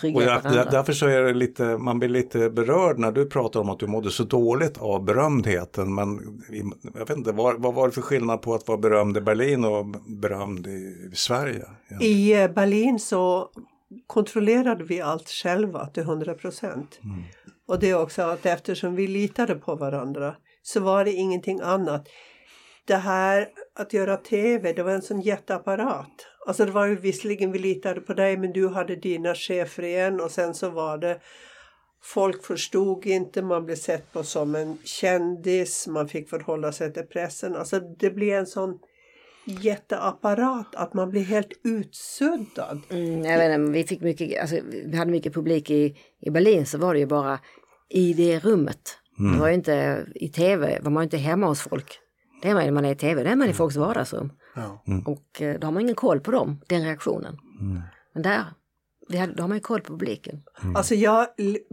Trygga 0.00 0.16
Och 0.16 0.42
där, 0.42 0.70
därför 0.70 0.92
så 0.92 1.06
är 1.06 1.22
det 1.22 1.34
lite, 1.34 1.64
man 1.78 1.98
blir 1.98 2.08
lite 2.08 2.50
berörd 2.50 2.98
när 2.98 3.12
du 3.12 3.26
pratar 3.26 3.60
om 3.60 3.70
att 3.70 3.78
du 3.78 3.86
mådde 3.86 4.10
så 4.10 4.24
dåligt 4.24 4.78
av 4.78 5.04
berömdheten. 5.04 5.94
Men 5.94 6.40
jag 6.94 7.06
vet 7.06 7.16
inte, 7.16 7.32
vad, 7.32 7.62
vad 7.62 7.74
var 7.74 7.88
det 7.88 7.92
för 7.92 8.02
skillnad 8.02 8.42
på 8.42 8.54
att 8.54 8.68
vara 8.68 8.78
berömd 8.78 9.16
i 9.16 9.20
Berlin 9.20 9.64
och 9.64 9.86
berömd 10.06 10.66
i, 10.66 11.10
i 11.12 11.16
Sverige? 11.16 11.64
Ja. 11.88 12.00
I 12.00 12.42
eh, 12.42 12.50
Berlin 12.50 12.98
så 12.98 13.50
kontrollerade 14.06 14.84
vi 14.84 15.00
allt 15.00 15.28
själva 15.28 15.86
till 15.86 16.02
100 16.02 16.34
procent. 16.34 17.00
Och 17.68 17.78
det 17.78 17.90
är 17.90 18.02
också 18.02 18.22
att 18.22 18.46
eftersom 18.46 18.94
vi 18.94 19.06
litade 19.06 19.54
på 19.54 19.74
varandra 19.74 20.34
så 20.62 20.80
var 20.80 21.04
det 21.04 21.12
ingenting 21.12 21.60
annat. 21.60 22.08
Det 22.84 22.96
här 22.96 23.48
att 23.74 23.92
göra 23.92 24.16
tv, 24.16 24.72
det 24.72 24.82
var 24.82 24.92
en 24.92 25.02
sån 25.02 25.20
jätteapparat. 25.20 26.26
Alltså 26.46 26.64
det 26.64 26.72
var 26.72 26.86
ju 26.86 26.96
visserligen 26.96 27.52
vi 27.52 27.58
litade 27.58 28.00
på 28.00 28.14
dig 28.14 28.36
men 28.36 28.52
du 28.52 28.68
hade 28.68 28.96
dina 28.96 29.34
chefer 29.34 29.82
igen 29.82 30.20
och 30.20 30.30
sen 30.30 30.54
så 30.54 30.70
var 30.70 30.98
det 30.98 31.20
Folk 32.04 32.44
förstod 32.44 33.06
inte, 33.06 33.42
man 33.42 33.64
blev 33.64 33.76
sett 33.76 34.12
på 34.12 34.22
som 34.22 34.54
en 34.54 34.78
kändis, 34.84 35.86
man 35.86 36.08
fick 36.08 36.28
förhålla 36.28 36.72
sig 36.72 36.92
till 36.92 37.02
pressen. 37.02 37.56
Alltså 37.56 37.80
det 37.80 38.10
blev 38.10 38.38
en 38.38 38.46
sån 38.46 38.78
jätteapparat 39.44 40.74
att 40.74 40.94
man 40.94 41.10
blir 41.10 41.22
helt 41.22 41.52
utsuddad. 41.64 42.80
Mm, 42.90 43.24
jag 43.24 43.38
vet 43.38 43.60
inte, 43.60 43.72
vi 43.72 43.84
fick 43.84 44.00
mycket, 44.00 44.40
alltså, 44.40 44.56
vi 44.84 44.96
hade 44.96 45.10
mycket 45.10 45.34
publik 45.34 45.70
i, 45.70 45.96
i 46.20 46.30
Berlin 46.30 46.66
så 46.66 46.78
var 46.78 46.94
det 46.94 47.00
ju 47.00 47.06
bara 47.06 47.38
i 47.88 48.12
det 48.12 48.38
rummet. 48.38 48.98
Det 49.34 49.40
var 49.40 49.48
ju 49.48 49.54
inte 49.54 50.06
i 50.14 50.28
tv, 50.28 50.78
var 50.82 50.90
man 50.90 51.02
ju 51.02 51.04
inte 51.04 51.16
hemma 51.16 51.46
hos 51.46 51.60
folk. 51.60 51.98
Det 52.42 52.48
är 52.48 52.54
man 52.54 52.64
när 52.64 52.72
man 52.72 52.84
är 52.84 52.92
i 52.92 52.96
tv, 52.96 53.22
det 53.22 53.30
är 53.30 53.36
man 53.36 53.48
i 53.48 53.52
folks 53.52 53.76
vardagsrum. 53.76 54.32
Ja. 54.54 54.82
Och 55.06 55.42
eh, 55.42 55.58
då 55.60 55.66
har 55.66 55.72
man 55.72 55.82
ingen 55.82 55.94
koll 55.94 56.20
på 56.20 56.30
dem, 56.30 56.60
den 56.68 56.82
reaktionen. 56.82 57.38
Men 58.12 58.22
där, 58.22 58.44
vi 59.08 59.18
hade, 59.18 59.32
då 59.34 59.42
har 59.42 59.48
man 59.48 59.56
ju 59.56 59.62
koll 59.62 59.80
på 59.80 59.92
publiken. 59.92 60.42
Alltså 60.76 60.94
jag 60.94 61.26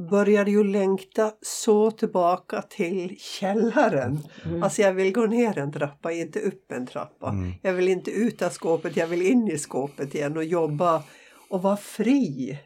började 0.09 0.51
ju 0.51 0.63
längta 0.63 1.31
så 1.41 1.91
tillbaka 1.91 2.61
till 2.61 3.15
källaren. 3.19 4.19
Alltså 4.63 4.81
jag 4.81 4.93
vill 4.93 5.13
gå 5.13 5.25
ner 5.25 5.57
en 5.57 5.71
trappa, 5.71 6.11
inte 6.11 6.39
upp 6.39 6.71
en 6.71 6.87
trappa. 6.87 7.35
Jag 7.61 7.73
vill 7.73 7.87
inte 7.87 8.11
ut 8.11 8.41
av 8.41 8.49
skåpet, 8.49 8.97
jag 8.97 9.07
vill 9.07 9.21
in 9.21 9.47
i 9.47 9.57
skåpet 9.57 10.15
igen 10.15 10.37
och 10.37 10.43
jobba 10.43 11.03
och 11.49 11.61
vara 11.61 11.77
fri. 11.77 12.59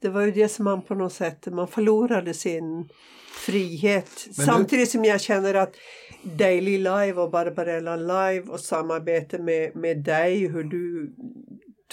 Det 0.00 0.08
var 0.08 0.22
ju 0.22 0.32
det 0.32 0.48
som 0.48 0.64
man 0.64 0.82
på 0.82 0.94
något 0.94 1.12
sätt, 1.12 1.46
man 1.46 1.68
förlorade 1.68 2.34
sin 2.34 2.88
frihet. 3.46 4.26
Men 4.36 4.46
Samtidigt 4.46 4.90
som 4.90 5.04
jag 5.04 5.20
känner 5.20 5.54
att 5.54 5.74
Daily 6.22 6.78
Live 6.78 7.12
och 7.12 7.30
Barbarella 7.30 7.96
Live 7.96 8.42
och 8.48 8.60
samarbete 8.60 9.38
med, 9.38 9.76
med 9.76 9.98
dig, 9.98 10.48
hur 10.48 10.64
du 10.64 11.12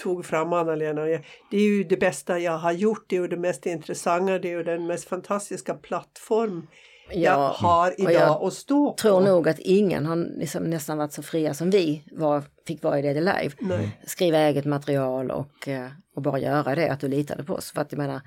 tog 0.02 0.24
fram 0.24 0.52
Anna-Lena. 0.52 1.04
Det 1.50 1.56
är 1.56 1.76
ju 1.76 1.84
det 1.84 1.96
bästa 1.96 2.38
jag 2.38 2.58
har 2.58 2.72
gjort, 2.72 3.04
det 3.08 3.16
är 3.16 3.20
ju 3.20 3.28
det 3.28 3.36
mest 3.36 3.66
intressanta, 3.66 4.38
det 4.38 4.48
är 4.48 4.56
ju 4.56 4.62
den 4.62 4.86
mest 4.86 5.08
fantastiska 5.08 5.74
plattform 5.74 6.66
jag 7.10 7.22
Ja, 7.22 7.56
har 7.58 7.90
och 7.90 8.10
idag 8.10 8.42
att 8.42 8.52
stå 8.52 8.90
på. 8.90 8.96
tror 8.96 9.20
nog 9.20 9.48
att 9.48 9.58
ingen 9.58 10.06
har 10.06 10.16
liksom 10.16 10.62
nästan 10.64 10.98
varit 10.98 11.12
så 11.12 11.22
fria 11.22 11.54
som 11.54 11.70
vi 11.70 12.02
var, 12.12 12.42
fick 12.66 12.82
vara 12.82 12.98
i 12.98 13.02
det 13.02 13.14
live. 13.14 13.50
Nej. 13.60 14.00
Skriva 14.06 14.38
eget 14.38 14.64
material 14.64 15.30
och, 15.30 15.68
eh, 15.68 15.88
och 16.16 16.22
bara 16.22 16.38
göra 16.38 16.74
det, 16.74 16.88
att 16.88 17.00
du 17.00 17.08
litade 17.08 17.44
på 17.44 17.54
oss. 17.54 17.72
För 17.72 17.80
att 17.80 17.92
jag 17.92 17.98
menar, 17.98 18.20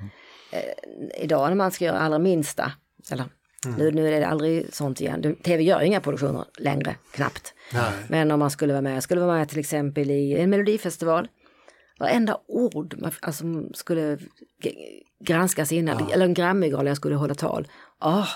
eh, 0.51 1.23
idag 1.23 1.47
när 1.49 1.55
man 1.55 1.71
ska 1.71 1.85
göra 1.85 1.99
allra 1.99 2.19
minsta, 2.19 2.71
eller 3.11 3.25
nu, 3.66 3.91
nu 3.91 4.07
är 4.07 4.20
det 4.20 4.28
aldrig 4.28 4.74
sånt 4.74 5.01
igen, 5.01 5.22
Du- 5.22 5.36
tv 5.36 5.64
gör 5.64 5.82
inga 5.82 5.99
produktioner 6.01 6.45
längre, 6.57 6.95
knappt. 7.12 7.53
Nej. 7.74 7.91
Men 8.07 8.32
om 8.32 8.39
man 8.39 8.51
skulle 8.51 8.74
vara 8.74 8.82
med, 8.82 8.95
jag 8.95 9.03
skulle 9.03 9.22
vara 9.22 9.38
med 9.38 9.49
till 9.49 9.60
exempel 9.60 10.12
i 10.12 10.36
en 10.38 10.49
melodifestival. 10.49 11.28
Varenda 11.99 12.38
ord 12.47 12.95
man- 12.97 13.12
alltså, 13.22 13.43
skulle 13.74 14.18
granskas 15.26 15.72
innan, 15.72 16.10
eller 16.12 16.26
en 16.26 16.34
Grammygala 16.34 16.89
jag 16.89 16.97
skulle 16.97 17.16
hålla 17.16 17.36
tal. 17.36 17.68
Ah, 17.99 18.28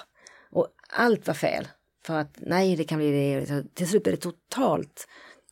och 0.52 0.68
allt 0.90 1.28
var 1.28 1.34
fel. 1.34 1.68
För 2.06 2.20
att 2.20 2.36
nej, 2.38 2.76
det 2.76 2.84
kan 2.84 2.98
bli 2.98 3.12
det. 3.12 3.46
Så 3.48 3.64
Till 3.74 3.88
slut 3.88 4.04
blev 4.04 4.16
det 4.16 4.22
totalt 4.22 5.08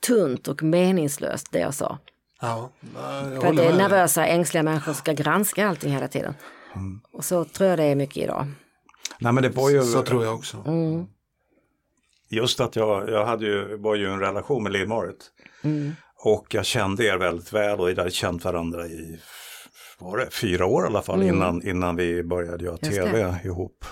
tunt 0.08 0.48
och 0.48 0.64
meningslöst 0.64 1.52
det 1.52 1.60
jag 1.60 1.74
sa. 1.74 1.98
Ja, 2.42 2.70
jag 3.34 3.42
För 3.42 3.50
att 3.50 3.58
det 3.58 3.66
är 3.66 3.78
nervösa, 3.78 4.26
ängsliga 4.26 4.64
människor 4.64 4.94
som 4.94 5.00
ska 5.00 5.14
granska 5.14 5.68
allting 5.68 5.92
hela 5.94 6.08
tiden. 6.08 6.34
Och 7.14 7.26
så 7.26 7.44
tror 7.46 7.70
jag 7.70 7.80
det 7.80 7.84
är 7.84 7.96
mycket 7.96 8.18
idag. 8.24 8.48
Nej 9.22 9.34
men 9.34 9.44
det 9.44 9.50
var 9.50 9.70
ju 9.70 9.82
Så 9.82 10.02
tror 10.02 10.24
jag 10.24 10.36
också. 10.36 10.64
Mm. 10.68 11.06
just 12.30 12.60
att 12.60 12.76
jag, 12.76 13.10
jag 13.10 13.26
hade 13.26 13.46
ju, 13.46 13.78
var 13.78 13.96
ju 13.96 14.08
en 14.08 14.20
relation 14.20 14.64
med 14.64 14.72
Lill-Marit. 14.72 15.32
Mm. 15.64 15.92
Och 16.26 16.48
jag 16.54 16.66
kände 16.66 17.06
er 17.06 17.18
väldigt 17.18 17.54
väl 17.54 17.80
och 17.80 17.88
vi 17.90 17.96
hade 17.96 18.12
känt 18.12 18.46
varandra 18.46 18.88
i 18.88 19.20
var 20.00 20.18
det, 20.18 20.30
fyra 20.32 20.66
år 20.66 20.84
i 20.84 20.88
alla 20.88 21.02
fall 21.02 21.22
Mm. 21.22 21.36
innan, 21.36 21.68
innan 21.68 21.96
vi 21.96 22.24
började 22.24 22.66
göra 22.66 22.78
tv 22.78 23.36
ihop. 23.44 23.86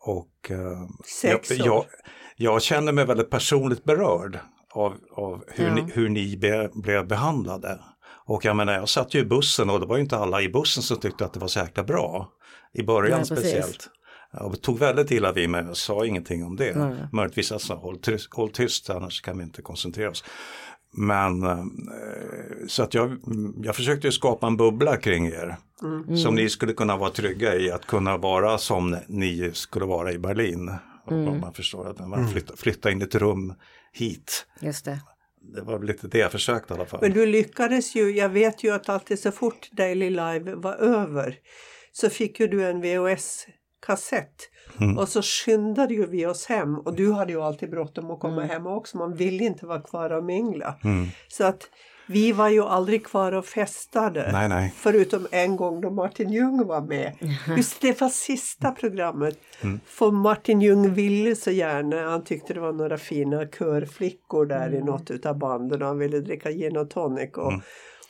Och 0.00 0.50
eh, 0.50 0.58
Sex 1.20 1.50
jag, 1.50 1.60
år. 1.60 1.66
jag, 1.66 1.84
jag 2.54 2.62
kände 2.62 2.92
mig 2.92 3.04
väldigt 3.06 3.30
personligt 3.30 3.84
berörd 3.84 4.38
av, 4.72 4.94
av 5.12 5.44
hur, 5.48 5.66
Ja. 5.66 5.74
ni, 5.74 5.92
hur 5.92 6.08
ni 6.08 6.36
be, 6.36 6.70
blev 6.74 7.06
behandlade. 7.06 7.80
Och 8.26 8.44
jag 8.44 8.56
menar, 8.56 8.72
jag 8.72 8.88
satt 8.88 9.14
ju 9.14 9.18
i 9.20 9.24
bussen 9.24 9.70
och 9.70 9.80
det 9.80 9.86
var 9.86 9.96
ju 9.96 10.02
inte 10.02 10.16
alla 10.16 10.42
i 10.42 10.48
bussen 10.48 10.82
som 10.82 10.96
tyckte 10.96 11.24
att 11.24 11.32
det 11.32 11.40
var 11.40 11.48
så 11.48 11.58
jäkla 11.60 11.82
bra. 11.84 12.32
I 12.72 12.82
början 12.82 13.18
Nej, 13.20 13.28
precis. 13.28 13.38
speciellt. 13.38 13.88
Och 14.32 14.62
tog 14.62 14.78
väldigt 14.78 15.10
illa 15.10 15.32
vid 15.32 15.50
mig 15.50 15.68
och 15.68 15.76
sa 15.76 16.06
ingenting 16.06 16.44
om 16.44 16.56
det. 16.56 16.76
Nej. 16.76 17.08
Möjligtvis 17.12 17.50
jag 17.50 17.60
sa 17.60 17.74
håll 17.74 17.98
tyst, 17.98 18.34
håll 18.34 18.50
tyst 18.50 18.90
annars 18.90 19.20
kan 19.20 19.38
vi 19.38 19.44
inte 19.44 19.62
koncentrera 19.62 20.10
oss. 20.10 20.24
Men 20.92 21.42
eh, 21.42 21.64
så 22.68 22.82
att 22.82 22.94
jag, 22.94 23.16
jag 23.62 23.76
försökte 23.76 24.06
ju 24.06 24.12
skapa 24.12 24.46
en 24.46 24.56
bubbla 24.56 24.96
kring 24.96 25.26
er. 25.26 25.56
Som 26.22 26.34
ni 26.34 26.48
skulle 26.48 26.72
kunna 26.72 26.96
vara 26.96 27.10
trygga 27.10 27.56
i 27.56 27.70
att 27.70 27.86
kunna 27.86 28.16
vara 28.16 28.58
som 28.58 28.96
ni 29.08 29.50
skulle 29.54 29.84
vara 29.84 30.12
i 30.12 30.18
Berlin. 30.18 30.70
Om 31.04 31.40
man 31.40 31.54
förstår 31.54 31.90
att 31.90 32.08
man 32.08 32.28
flyttar, 32.28 32.56
flyttar 32.56 32.90
in 32.90 33.02
ett 33.02 33.14
rum 33.14 33.54
hit. 33.92 34.46
Just 34.60 34.84
det. 34.84 35.00
Det 35.54 35.62
var 35.62 35.82
lite 35.82 36.08
det 36.08 36.18
jag 36.18 36.32
försökte 36.32 36.74
i 36.74 36.76
alla 36.76 36.86
fall. 36.86 37.00
Men 37.02 37.12
du 37.12 37.26
lyckades 37.26 37.94
ju, 37.94 38.10
jag 38.10 38.28
vet 38.28 38.64
ju 38.64 38.74
att 38.74 38.88
alltid 38.88 39.18
så 39.18 39.32
fort 39.32 39.68
Daily 39.72 40.10
Live 40.10 40.54
var 40.54 40.74
över 40.74 41.36
så 41.92 42.10
fick 42.10 42.40
ju 42.40 42.46
du 42.46 42.64
en 42.66 42.80
VHS-kassett. 43.86 44.50
Och 44.98 45.08
så 45.08 45.22
skyndade 45.22 45.94
ju 45.94 46.06
vi 46.06 46.26
oss 46.26 46.46
hem 46.46 46.78
och 46.78 46.94
du 46.94 47.12
hade 47.12 47.32
ju 47.32 47.42
alltid 47.42 47.70
bråttom 47.70 48.10
att 48.10 48.20
komma 48.20 48.44
hem 48.44 48.66
också. 48.66 48.98
Man 48.98 49.14
ville 49.14 49.44
inte 49.44 49.66
vara 49.66 49.80
kvar 49.80 50.10
och 50.10 50.24
mingla. 50.24 50.74
Så 51.28 51.44
att 51.44 51.70
vi 52.10 52.32
var 52.32 52.48
ju 52.48 52.62
aldrig 52.62 53.06
kvar 53.06 53.32
och 53.32 53.46
festade. 53.46 54.32
Nej, 54.32 54.48
nej. 54.48 54.74
Förutom 54.76 55.26
en 55.30 55.56
gång 55.56 55.80
då 55.80 55.90
Martin 55.90 56.32
Ljung 56.32 56.66
var 56.66 56.80
med. 56.80 57.12
Just 57.56 57.80
det 57.80 58.00
var 58.00 58.08
sista 58.08 58.70
programmet. 58.70 59.38
För 59.86 60.10
Martin 60.10 60.60
Ljung 60.60 60.94
ville 60.94 61.36
så 61.36 61.50
gärna, 61.50 62.10
han 62.10 62.24
tyckte 62.24 62.54
det 62.54 62.60
var 62.60 62.72
några 62.72 62.98
fina 62.98 63.46
körflickor 63.46 64.46
där 64.46 64.74
i 64.74 64.80
något 64.80 65.10
utav 65.10 65.38
banden 65.38 65.82
och 65.82 65.88
han 65.88 65.98
ville 65.98 66.20
dricka 66.20 66.50
gin 66.50 66.76
och 66.76 66.90
tonic. 66.90 67.30
Och, 67.36 67.52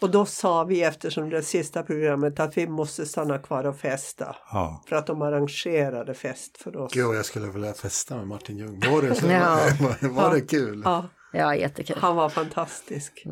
och 0.00 0.10
då 0.10 0.26
sa 0.26 0.64
vi 0.64 0.82
eftersom 0.82 1.30
det 1.30 1.42
sista 1.42 1.82
programmet 1.82 2.40
att 2.40 2.56
vi 2.58 2.66
måste 2.68 3.06
stanna 3.06 3.38
kvar 3.38 3.64
och 3.66 3.76
festa. 3.78 4.36
Ja. 4.52 4.82
För 4.88 4.96
att 4.96 5.06
de 5.06 5.22
arrangerade 5.22 6.14
fest 6.14 6.58
för 6.62 6.76
oss. 6.76 6.92
Gud, 6.92 7.14
jag 7.14 7.24
skulle 7.24 7.46
vilja 7.46 7.72
festa 7.72 8.16
med 8.16 8.26
Martin 8.26 8.58
Ljung. 8.58 8.80
Var 8.90 9.02
det, 9.08 9.14
så, 9.14 9.26
Ja. 9.26 9.58
var, 9.80 10.08
var 10.08 10.34
det 10.34 10.40
kul? 10.40 10.82
Ja, 10.84 11.08
Ja, 11.32 11.54
jättekul. 11.56 11.96
han 12.00 12.16
var 12.16 12.28
fantastisk. 12.28 13.24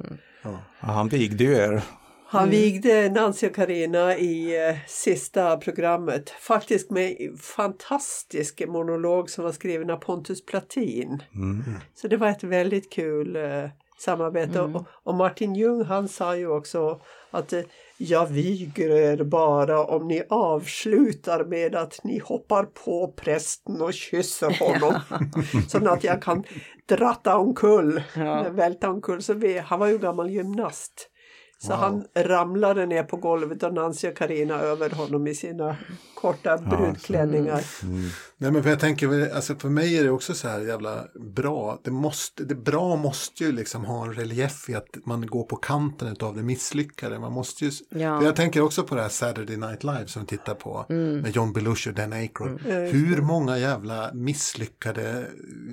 Ja, 0.42 0.58
han 0.78 1.08
vigde 1.08 1.44
ju 1.44 1.54
er. 1.54 1.82
Han 2.28 2.50
vigde 2.50 3.08
Nancy 3.10 3.46
och 3.46 3.54
Karina 3.54 4.16
i 4.16 4.68
eh, 4.68 4.76
sista 4.86 5.56
programmet. 5.56 6.30
Faktiskt 6.30 6.90
med 6.90 7.16
en 7.20 7.36
fantastisk 7.38 8.62
monolog 8.68 9.30
som 9.30 9.44
var 9.44 9.52
skriven 9.52 9.90
av 9.90 9.96
Pontus 9.96 10.46
Platin. 10.46 11.22
Så 11.94 12.08
det 12.08 12.16
var 12.16 12.28
ett 12.28 12.44
väldigt 12.44 12.92
kul 12.92 13.36
eh, 13.36 13.42
samarbete. 13.98 14.60
Och, 14.60 14.84
och 14.90 15.14
Martin 15.14 15.54
Ljung 15.54 15.84
han 15.84 16.08
sa 16.08 16.36
ju 16.36 16.48
också 16.48 17.00
att 17.30 17.52
eh, 17.52 17.60
jag 17.98 18.26
viger 18.26 18.90
er 18.90 19.24
bara 19.24 19.84
om 19.84 20.08
ni 20.08 20.22
avslutar 20.30 21.44
med 21.44 21.74
att 21.74 22.04
ni 22.04 22.18
hoppar 22.18 22.64
på 22.64 23.12
prästen 23.16 23.80
och 23.82 23.92
kysser 23.94 24.58
honom. 24.60 25.00
så 25.68 25.88
att 25.88 26.04
jag 26.04 26.22
kan 26.22 26.44
dratta 26.88 27.36
omkull, 27.38 28.02
Ja. 28.16 28.46
välta 28.50 28.90
omkull. 28.90 29.22
Så 29.22 29.34
vi, 29.34 29.58
han 29.58 29.78
var 29.80 29.86
ju 29.86 29.98
gammal 29.98 30.30
gymnast. 30.30 31.10
Så 31.58 31.72
han 31.74 32.04
ramlade 32.14 32.86
ner 32.86 33.02
på 33.02 33.16
golvet 33.16 33.62
och 33.62 33.74
Nancy 33.74 34.08
och 34.08 34.16
Karina 34.16 34.54
över 34.60 34.90
honom 34.90 35.26
i 35.26 35.34
sina 35.34 35.76
korta 36.14 36.58
brudklänningar. 36.58 37.62
Nej 38.38 38.50
men 38.50 38.62
för 38.62 38.70
jag 38.70 38.80
tänker, 38.80 39.34
alltså 39.34 39.54
för 39.54 39.68
mig 39.68 39.98
är 39.98 40.04
det 40.04 40.10
också 40.10 40.34
så 40.34 40.48
här 40.48 40.60
jävla 40.60 41.04
bra. 41.34 41.80
Det, 41.84 41.90
måste, 41.90 42.44
det 42.44 42.54
bra 42.54 42.96
måste 42.96 43.44
ju 43.44 43.52
liksom 43.52 43.84
ha 43.84 44.04
en 44.04 44.12
relief 44.14 44.68
i 44.68 44.74
att 44.74 44.86
man 45.04 45.26
går 45.26 45.42
på 45.44 45.56
kanten 45.56 46.16
av 46.20 46.36
det 46.36 46.42
misslyckade. 46.42 47.18
Man 47.18 47.32
måste 47.32 47.64
ju, 47.64 47.70
Ja. 47.90 48.18
för 48.18 48.26
Jag 48.26 48.36
tänker 48.36 48.60
också 48.60 48.82
på 48.82 48.94
det 48.94 49.02
här 49.02 49.08
Saturday 49.08 49.56
Night 49.56 49.84
Live 49.84 50.06
som 50.06 50.22
vi 50.22 50.26
tittar 50.28 50.54
på. 50.54 50.84
Med 50.88 51.36
John 51.36 51.52
Belushi 51.52 51.90
och 51.90 51.94
Dan 51.94 52.12
Aykroyd. 52.12 52.60
Hur 52.92 53.22
många 53.22 53.58
jävla 53.58 54.10
misslyckade 54.14 55.26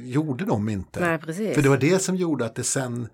gjorde 0.03 0.45
de 0.45 0.69
inte? 0.69 0.99
Nej, 0.99 1.17
precis. 1.19 1.55
För 1.55 1.61
det 1.61 1.69
var 1.69 1.77
det 1.77 1.99
som 1.99 2.15
gjorde 2.15 2.45
att 2.45 2.55
det 2.55 2.63
sen, 2.63 3.07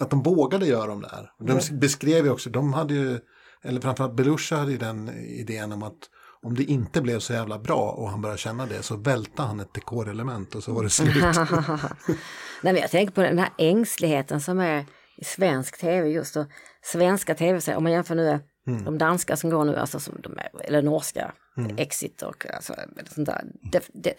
att, 0.00 0.10
de 0.10 0.22
vågade 0.22 0.66
göra 0.66 0.86
de 0.86 1.00
där. 1.00 1.30
De 1.38 1.78
beskrev 1.78 2.24
ju 2.24 2.30
också, 2.30 2.50
de 2.50 2.72
hade 2.72 2.94
ju, 2.94 3.20
eller 3.62 3.80
framförallt 3.80 4.14
Belushi 4.14 4.54
hade 4.54 4.72
ju 4.72 4.78
den 4.78 5.08
idén 5.18 5.72
om 5.72 5.82
att 5.82 6.10
om 6.42 6.54
det 6.54 6.64
inte 6.64 7.00
blev 7.00 7.18
så 7.18 7.32
jävla 7.32 7.58
bra 7.58 7.90
och 7.90 8.10
han 8.10 8.20
började 8.20 8.38
känna 8.38 8.66
det 8.66 8.82
så 8.82 8.96
välte 8.96 9.42
han 9.42 9.60
ett 9.60 9.74
dekorelement 9.74 10.54
och 10.54 10.64
så 10.64 10.72
var 10.72 10.82
det 10.82 10.90
slut. 10.90 11.24
Nej, 12.62 12.72
men 12.72 12.76
jag 12.76 12.90
tänker 12.90 13.14
på 13.14 13.22
den 13.22 13.38
här 13.38 13.50
ängsligheten 13.58 14.40
som 14.40 14.58
är 14.58 14.86
i 15.16 15.24
svensk 15.24 15.80
tv 15.80 16.08
just 16.08 16.36
och 16.36 16.46
svenska 16.82 17.34
tv-serier. 17.34 17.76
Om 17.76 17.82
man 17.82 17.92
jämför 17.92 18.14
nu 18.14 18.40
de 18.84 18.98
danska 18.98 19.36
som 19.36 19.50
går 19.50 19.64
nu, 19.64 19.76
alltså 19.76 20.00
som 20.00 20.14
de 20.22 20.38
är, 20.38 20.64
eller 20.64 20.82
norska, 20.82 21.32
Exit 21.76 22.22
och 22.22 22.46
alltså, 22.54 22.74
sånt 23.14 23.26
där. 23.26 23.44
Det, 23.72 23.88
det, 23.92 24.14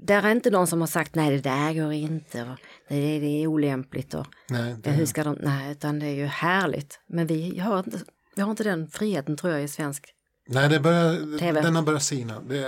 där 0.00 0.22
är 0.22 0.32
inte 0.32 0.50
någon 0.50 0.66
som 0.66 0.80
har 0.80 0.86
sagt 0.86 1.14
nej 1.14 1.30
det 1.30 1.40
där 1.40 1.74
går 1.74 1.92
inte, 1.92 2.42
och, 2.42 2.58
nej, 2.88 3.20
det 3.20 3.42
är 3.42 3.46
olämpligt 3.46 4.14
och 4.14 4.26
Nej, 4.48 4.76
ja, 4.84 4.90
hur 4.90 5.06
ska 5.06 5.24
de, 5.24 5.38
nej 5.40 5.72
utan 5.72 5.98
det 5.98 6.06
är 6.06 6.14
ju 6.14 6.24
härligt. 6.24 7.00
Men 7.06 7.26
vi 7.26 7.58
har 7.58 7.78
inte, 7.78 7.98
vi 8.34 8.42
har 8.42 8.50
inte 8.50 8.64
den 8.64 8.88
friheten 8.88 9.36
tror 9.36 9.52
jag 9.52 9.62
i 9.62 9.68
svensk. 9.68 10.14
Nej, 10.48 10.68
det 10.68 10.80
börjar, 10.80 11.38
TV. 11.38 11.60
den 11.60 11.76
har 11.76 11.82
börjat 11.82 12.02
sina. 12.02 12.40
Det, 12.40 12.58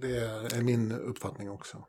det 0.00 0.16
är 0.56 0.62
min 0.62 0.92
uppfattning 0.92 1.50
också. 1.50 1.84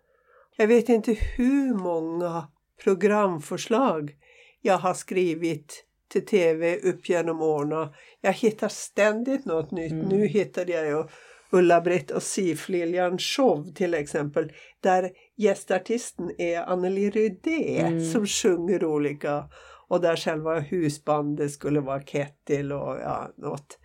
Jag 0.58 0.68
vet 0.68 0.90
inte 0.90 1.14
hur 1.14 1.74
många 1.74 2.48
programförslag 2.84 4.16
jag 4.62 4.78
har 4.78 4.94
skrivit 4.94 5.86
till 6.12 6.26
tv 6.26 6.78
upp 6.78 7.10
genom 7.10 7.42
åren. 7.42 7.94
Jag 8.22 8.34
hittar 8.34 8.68
ständigt 8.68 9.46
något 9.46 9.72
nytt. 9.72 9.92
Mm. 9.92 10.06
Nu 10.06 10.28
hittade 10.28 10.72
jag 10.72 10.86
ju 10.86 11.04
Ulla-Britt 11.52 12.12
och 12.12 12.24
Sif-Liljan 12.24 13.18
show 13.18 13.74
till 13.76 13.94
exempel 13.94 14.52
där 14.82 15.12
gästartisten 15.38 16.32
är 16.38 16.62
Anneli 16.62 17.10
Rydé 17.10 17.80
Mm. 17.80 18.06
som 18.06 18.26
sjunger 18.28 18.86
olika 18.86 19.50
och 19.88 20.02
där 20.02 20.16
själva 20.16 20.60
husbandet 20.60 21.52
skulle 21.52 21.80
vara 21.80 22.02
Kettil 22.02 22.72
och 22.72 23.00
ja, 23.00 23.34
något. 23.38 23.80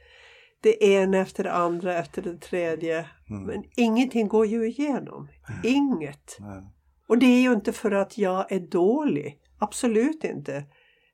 Det 0.62 0.85
ena 0.85 1.19
efter 1.19 1.45
det 1.45 1.53
andra 1.53 1.99
efter 1.99 2.23
det 2.23 2.41
tredje. 2.41 3.09
Mm. 3.31 3.43
Men 3.43 3.65
ingenting 3.77 4.29
går 4.29 4.47
ju 4.47 4.69
igenom. 4.69 5.29
Inget. 5.65 6.37
Nej. 6.41 6.62
Och 7.09 7.19
det 7.19 7.27
är 7.27 7.41
ju 7.43 7.53
inte 7.53 7.73
för 7.73 7.91
att 7.91 8.19
jag 8.19 8.53
är 8.53 8.61
dålig. 8.61 9.39
Absolut 9.59 10.25
inte. 10.25 10.65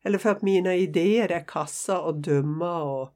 Eller 0.05 0.19
för 0.19 0.31
att 0.31 0.43
mina 0.43 0.75
idéer 0.75 1.33
är 1.33 1.45
kassa 1.49 2.01
och 2.01 2.21
dumma 2.21 2.83
och... 2.83 3.11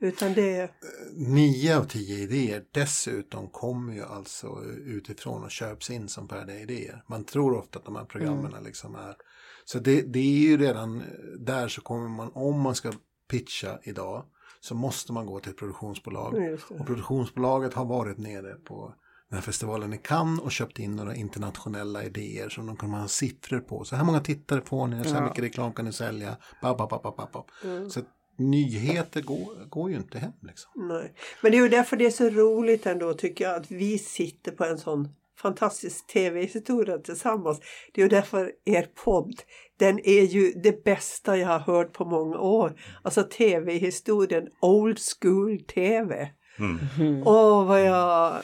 Utan 0.00 0.34
det 0.34 0.56
är... 0.56 0.70
Nio 1.16 1.78
av 1.78 1.84
tio 1.84 2.18
idéer 2.18 2.64
dessutom 2.70 3.48
kommer 3.48 3.92
ju 3.92 4.04
alltså 4.04 4.62
utifrån 4.84 5.44
och 5.44 5.50
köps 5.50 5.90
in 5.90 6.08
som 6.08 6.28
färdiga 6.28 6.60
idéer. 6.60 7.04
Man 7.06 7.24
tror 7.24 7.58
ofta 7.58 7.78
att 7.78 7.84
de 7.84 7.96
här 7.96 8.04
programmen 8.04 8.64
liksom 8.64 8.94
är... 8.94 9.16
Så 9.64 9.78
det, 9.78 10.02
det 10.02 10.18
är 10.18 10.48
ju 10.48 10.58
redan 10.58 11.02
där 11.38 11.68
så 11.68 11.80
kommer 11.80 12.08
man, 12.08 12.30
om 12.34 12.60
man 12.60 12.74
ska 12.74 12.92
pitcha 13.30 13.78
idag, 13.82 14.24
så 14.60 14.74
måste 14.74 15.12
man 15.12 15.26
gå 15.26 15.40
till 15.40 15.50
ett 15.50 15.58
produktionsbolag. 15.58 16.58
Och 16.68 16.86
produktionsbolaget 16.86 17.74
har 17.74 17.84
varit 17.84 18.18
nere 18.18 18.54
på 18.54 18.94
den 19.28 19.36
här 19.36 19.42
festivalen 19.42 19.92
i 19.92 19.98
Cannes 19.98 20.40
och 20.40 20.52
köpt 20.52 20.78
in 20.78 20.96
några 20.96 21.14
internationella 21.14 22.04
idéer 22.04 22.48
som 22.48 22.66
de 22.66 22.76
kan 22.76 22.90
ha 22.90 23.08
siffror 23.08 23.60
på. 23.60 23.84
Så 23.84 23.96
här 23.96 24.04
många 24.04 24.20
tittare 24.20 24.60
får 24.60 24.86
ni, 24.86 25.04
så 25.04 25.10
här 25.10 25.20
Ja. 25.22 25.28
mycket 25.28 25.44
reklam 25.44 25.72
kan 25.72 25.84
ni 25.84 25.92
sälja. 25.92 26.36
Bap, 26.62 26.78
bap, 26.78 26.90
bap, 26.90 27.16
bap, 27.16 27.32
bap. 27.32 27.50
Mm. 27.64 27.90
Så 27.90 28.00
nyheter 28.40 29.20
går, 29.22 29.68
går 29.68 29.90
ju 29.90 29.96
inte 29.96 30.18
hem 30.18 30.32
liksom. 30.42 30.70
Nej. 30.88 31.12
Men 31.42 31.52
det 31.52 31.58
är 31.58 31.62
ju 31.62 31.68
därför 31.68 31.96
det 31.96 32.06
är 32.06 32.10
så 32.10 32.30
roligt 32.30 32.86
ändå 32.86 33.14
tycker 33.14 33.44
jag 33.44 33.56
att 33.56 33.70
vi 33.70 33.98
sitter 33.98 34.52
på 34.52 34.64
en 34.64 34.78
sån 34.78 35.08
fantastisk 35.42 36.06
tv-historia 36.06 36.98
tillsammans. 36.98 37.60
Det 37.92 38.00
är 38.00 38.04
ju 38.04 38.08
därför 38.08 38.52
er 38.64 38.86
podd, 39.04 39.34
den 39.78 39.98
är 40.04 40.22
ju 40.22 40.52
det 40.52 40.84
bästa 40.84 41.36
jag 41.36 41.48
har 41.48 41.58
hört 41.58 41.92
på 41.92 42.04
många 42.04 42.38
år. 42.38 42.80
Alltså 43.02 43.22
tv-historien, 43.22 44.48
old 44.60 44.98
school 45.20 45.60
tv. 45.60 46.30
Mm. 46.58 47.22
Åh, 47.26 47.66
vad 47.66 47.82
jag... 47.86 48.34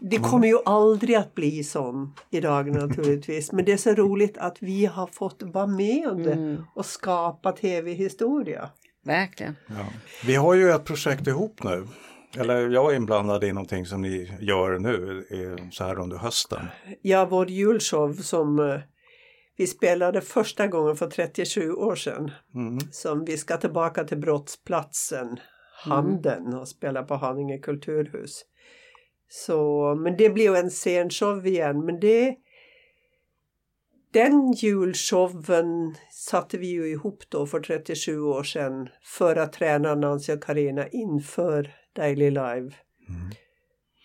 Det 0.00 0.16
kommer 0.16 0.48
ju 0.48 0.58
aldrig 0.64 1.16
att 1.16 1.34
bli 1.34 1.64
sån 1.64 2.14
idag 2.30 2.70
naturligtvis. 2.74 3.52
Men 3.52 3.64
det 3.64 3.72
är 3.72 3.76
så 3.76 3.94
roligt 3.94 4.38
att 4.38 4.56
vi 4.60 4.86
har 4.86 5.06
fått 5.06 5.42
vara 5.42 5.66
med 5.66 6.26
Mm. 6.26 6.62
och 6.74 6.86
skapa 6.86 7.52
tv-historia. 7.52 8.70
Verkligen. 9.04 9.56
Ja. 9.66 9.86
Vi 10.26 10.34
har 10.34 10.54
ju 10.54 10.70
ett 10.70 10.84
projekt 10.84 11.26
ihop 11.26 11.62
nu. 11.62 11.86
Eller 12.36 12.68
jag 12.68 12.92
är 12.92 12.96
inblandad 12.96 13.44
i 13.44 13.52
någonting 13.52 13.86
som 13.86 14.02
ni 14.02 14.38
gör 14.40 14.78
nu 14.78 15.24
så 15.72 15.84
här 15.84 15.98
under 15.98 16.16
hösten. 16.16 16.66
Ja, 17.02 17.26
vår 17.30 17.50
julshow 17.50 18.12
som 18.12 18.58
eh, 18.58 18.80
vi 19.56 19.66
spelade 19.66 20.20
första 20.20 20.66
gången 20.66 20.96
för 20.96 21.10
37 21.10 21.72
år 21.72 21.94
sedan. 21.94 22.30
Mm. 22.54 22.78
Som 22.92 23.24
vi 23.24 23.36
ska 23.36 23.56
tillbaka 23.56 24.04
till 24.04 24.18
brottsplatsen 24.18 25.38
Handen 25.84 26.54
och 26.54 26.68
spela 26.68 27.02
på 27.02 27.14
Haninge 27.14 27.58
kulturhus. 27.58 28.44
Så, 29.28 29.94
men 29.94 30.16
det 30.16 30.30
blir 30.30 30.44
ju 30.44 30.56
en 30.56 30.70
scenshow 30.70 31.46
igen. 31.46 31.84
Men 31.84 32.00
det, 32.00 32.36
den 34.12 34.52
julshowen 34.52 35.94
satte 36.10 36.58
vi 36.58 36.66
ju 36.66 36.86
ihop 36.88 37.22
då 37.28 37.46
för 37.46 37.60
37 37.60 38.20
år 38.20 38.42
sedan 38.42 38.88
för 39.02 39.36
att 39.36 39.52
träna 39.52 39.94
Nancy 39.94 40.32
och 40.32 40.42
Karina 40.42 40.88
inför 40.88 41.74
Daily 41.96 42.30
Live. 42.30 42.72
Mm. 43.08 43.30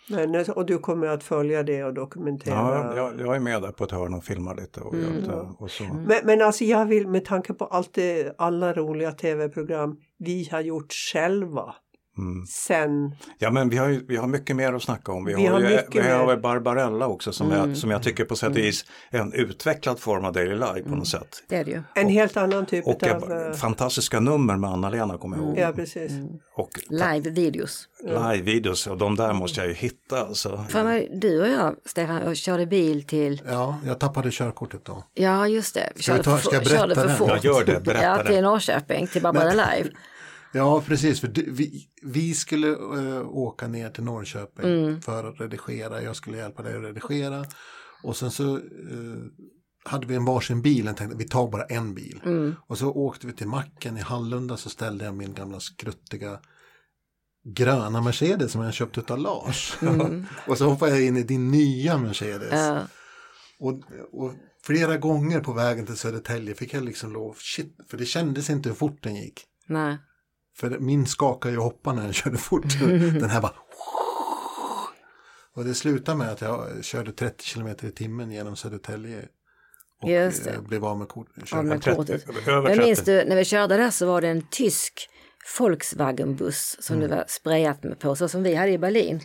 Men, 0.10 0.52
och 0.52 0.66
du 0.66 0.78
kommer 0.78 1.08
att 1.08 1.24
följa 1.24 1.64
det 1.64 1.84
och 1.84 1.94
dokumentera. 1.94 2.56
Ja, 2.56 2.96
jag, 2.96 3.20
jag 3.20 3.36
är 3.36 3.40
med 3.40 3.62
där 3.62 3.72
på 3.72 3.84
ett 3.84 3.92
hörn 3.92 4.14
och 4.14 4.24
filmar 4.24 4.56
lite 4.56 4.82
och, 4.82 4.94
Mm. 4.94 5.16
lite 5.16 5.32
och 5.60 5.72
så. 5.72 5.84
Men, 5.84 6.18
men 6.24 6.42
alltså 6.42 6.64
jag 6.64 6.86
vill 6.86 7.08
med 7.08 7.26
tanke 7.26 7.54
på 7.54 7.66
allt 7.66 7.94
det, 7.94 8.36
alla 8.38 8.74
roliga 8.74 9.12
tv-program 9.12 9.98
vi 10.18 10.50
har 10.52 10.62
gjort 10.62 10.94
själva 10.94 11.76
Mm. 12.18 12.46
sen. 12.46 13.16
Ja 13.40 13.52
men 13.52 13.70
vi 13.70 13.78
har, 13.78 13.90
ju, 13.90 14.06
vi 14.08 14.18
har 14.18 14.28
mycket 14.28 14.56
mer 14.56 14.74
att 14.74 14.84
snacka 14.84 15.12
om. 15.12 15.26
Vi, 15.26 15.34
Vi 15.36 15.46
har, 15.46 15.60
ju, 15.60 15.80
vi 15.92 16.00
har 16.10 16.26
mer. 16.28 16.38
Barbarella 16.38 17.08
också 17.08 17.34
som, 17.34 17.52
Mm. 17.52 17.70
jag, 17.70 17.78
som 17.78 17.92
jag 17.92 18.04
tycker 18.04 18.26
på 18.26 18.36
sätt 18.36 18.50
och 18.50 18.58
vis 18.58 18.86
är 19.12 19.20
en 19.20 19.34
utvecklad 19.34 20.00
form 20.00 20.26
av 20.26 20.34
Daily 20.34 20.56
Life 20.56 20.84
på 20.84 20.96
något 20.96 21.08
sätt. 21.08 21.44
Det 21.50 21.56
är 21.56 21.64
det 21.66 21.72
ju. 21.72 21.82
En 21.96 22.08
helt 22.10 22.38
annan 22.38 22.66
typ 22.66 22.88
Och 22.88 23.04
av... 23.04 23.32
eh, 23.32 23.48
eh, 23.48 23.54
fantastiska 23.54 24.20
nummer 24.20 24.58
med 24.58 24.70
Anna-Lena 24.70 25.18
kommer 25.18 25.38
jag 25.38 25.46
ihåg. 25.46 25.58
ja, 25.58 25.72
precis. 25.76 26.12
Och 26.56 26.70
Live-videos. 26.90 27.88
live-videos 28.04 28.88
och 28.88 28.98
de 28.98 29.16
där 29.16 29.34
måste 29.34 29.60
jag 29.60 29.68
ju 29.68 29.74
hitta 29.74 30.20
alltså. 30.20 30.66
För 30.70 31.08
du 31.22 31.42
och 31.42 31.48
jag, 31.48 31.76
Stefan, 31.86 32.22
och 32.22 32.36
körde 32.36 32.66
bil 32.66 33.04
till, 33.08 33.42
Ja, 33.48 33.78
jag 33.86 34.00
tappade 34.00 34.32
körkortet 34.32 34.86
då. 34.86 35.04
ja 35.14 35.48
just 35.48 35.74
det, 35.76 35.82
Ska 35.82 35.94
vi 35.96 36.02
körde, 36.04 36.24
ta- 36.24 36.38
ska 36.38 36.56
jag 36.56 36.68
körde 36.68 36.96
berätta 36.96 37.02
för 37.02 37.08
den? 37.08 37.18
fort. 37.18 37.30
Jag 37.30 37.46
gör 37.46 37.66
det, 37.66 37.80
berätta 37.84 38.04
Ja, 38.06 38.18
det. 38.24 38.30
till 38.30 38.44
Norrköping, 38.44 39.08
till 39.08 39.22
Barbara 39.22 39.50
Live. 39.52 39.90
Ja, 40.54 40.82
precis. 40.82 41.20
För 41.22 41.28
du, 41.28 41.52
vi, 41.52 41.88
vi 42.02 42.34
skulle 42.34 42.68
eh, 42.70 43.28
åka 43.28 43.68
ner 43.68 43.90
till 43.90 44.04
Norrköping 44.04 45.02
för 45.02 45.24
att 45.30 45.40
redigera. 45.42 46.02
Jag 46.02 46.16
skulle 46.16 46.38
hjälpa 46.38 46.64
dig 46.64 46.76
att 46.78 46.84
redigera. 46.84 47.46
Och 48.04 48.18
sen 48.18 48.32
så 48.32 48.56
eh, 48.56 48.62
hade 49.86 50.08
vi 50.08 50.16
en 50.16 50.26
varsin 50.26 50.62
bil. 50.62 50.86
Jag 50.86 50.98
tänkte 50.98 51.18
vi 51.18 51.28
tar 51.28 51.48
bara 51.52 51.64
en 51.66 51.94
bil. 51.94 52.22
Och 52.68 52.78
så 52.78 52.92
åkte 52.92 53.28
vi 53.28 53.34
till 53.34 53.48
macken 53.48 53.98
i 53.98 54.02
Hallunda 54.02 54.58
så 54.58 54.70
ställde 54.70 55.06
jag 55.06 55.16
min 55.16 55.34
gamla 55.34 55.60
skruttiga 55.60 56.40
gröna 57.46 58.02
Mercedes 58.02 58.52
som 58.52 58.62
jag 58.62 58.74
köpt 58.74 59.12
av 59.12 59.18
Lars. 59.20 59.78
och 60.48 60.58
så 60.58 60.66
hoppade 60.70 60.92
jag 60.92 61.02
in 61.06 61.18
i 61.18 61.24
din 61.24 61.52
nya 61.52 61.98
Mercedes. 61.98 62.52
Ja, 62.52 62.88
Och, 63.60 63.74
och 64.12 64.34
flera 64.64 64.98
gånger 64.98 65.40
på 65.40 65.54
vägen 65.54 65.86
till 65.86 65.98
Södertälje 65.98 66.56
fick 66.56 66.74
jag 66.74 66.84
liksom 66.84 67.14
lov, 67.14 67.36
shit, 67.40 67.78
för 67.88 67.98
det 67.98 68.06
kändes 68.06 68.50
inte 68.50 68.70
hur 68.70 68.76
fort 68.76 69.04
den 69.04 69.16
gick. 69.16 69.42
nej. 69.68 69.98
För 70.56 70.80
min 70.80 71.06
skakar 71.06 71.50
ju 71.50 71.58
hoppa 71.58 71.94
när 71.94 72.04
den 72.04 72.14
körde 72.14 72.38
fort. 72.38 72.80
Den 72.80 73.30
här 73.30 73.42
bara... 73.42 73.54
Och 75.56 75.64
det 75.64 75.74
slutade 75.74 76.18
med 76.18 76.30
att 76.30 76.42
jag 76.42 76.84
körde 76.86 77.12
30 77.12 77.46
km 77.54 77.68
i 77.68 77.92
timmen 77.92 78.32
genom 78.32 78.56
Södertälje. 78.56 79.26
Och 80.02 80.10
Just 80.10 80.44
det. 80.44 80.52
eh, 80.52 80.62
blev 80.62 80.86
av 80.86 80.98
med 80.98 81.08
kort. 81.10 81.28
Av 81.54 81.66
med 81.66 81.82
30, 81.82 81.98
kortet. 81.98 82.28
Men 82.46 82.64
30. 82.66 82.80
minns 82.80 83.00
du, 83.04 83.26
när 83.26 83.36
vi 83.36 83.46
körde 83.46 83.78
där 83.78 83.90
så 83.90 84.06
var 84.06 84.22
det 84.22 84.28
en 84.28 84.48
tysk 84.52 85.10
Volkswagen-buss 85.60 86.78
som 86.80 87.00
det 87.00 87.08
var 87.08 87.26
sprayat 87.28 87.84
med 87.84 88.00
på, 88.00 88.16
så 88.16 88.28
som 88.28 88.44
vi 88.44 88.56
hade 88.56 88.72
i 88.72 88.78
Berlin. 88.78 89.22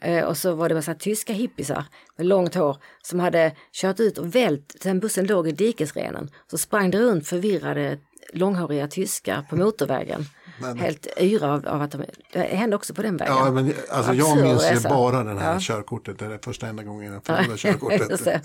Eh, 0.00 0.24
och 0.24 0.36
så 0.36 0.54
var 0.54 0.68
det 0.68 0.74
massa 0.74 0.94
tyska 0.94 1.32
hippisar 1.32 1.84
med 2.16 2.26
långt 2.26 2.54
hår 2.54 2.76
som 3.02 3.20
hade 3.20 3.52
kört 3.72 4.00
ut 4.00 4.18
och 4.18 4.34
vält, 4.34 4.76
den 4.82 5.00
bussen 5.00 5.26
låg 5.26 5.48
i 5.48 5.52
dikesrenen. 5.52 6.30
Så 6.50 6.58
sprang 6.58 6.90
det 6.90 6.98
runt 6.98 7.28
förvirrade 7.28 7.98
långhåriga 8.32 8.88
tyskar 8.88 9.42
på 9.50 9.56
motorvägen. 9.56 10.24
Men- 10.60 10.78
Helt 10.78 11.06
yra 11.16 11.52
av, 11.54 11.66
av 11.68 11.82
att 11.82 11.90
de, 11.90 12.02
det 12.32 12.38
hände 12.40 12.76
också 12.76 12.94
på 12.94 13.02
den 13.02 13.16
vägen. 13.16 13.34
Ja, 13.36 13.50
men 13.50 13.72
alltså 13.90 14.14
jag 14.14 14.42
minns 14.42 14.72
ju 14.72 14.88
bara 14.88 15.24
den 15.24 15.38
här 15.38 15.52
Ja. 15.52 15.58
körkortet. 15.60 16.18
Det 16.18 16.24
är 16.26 16.38
första 16.44 16.66
enda 16.66 16.82
gången 16.82 17.12
jag 17.12 17.24
förlorade 17.24 17.56
körkortet. 17.58 18.42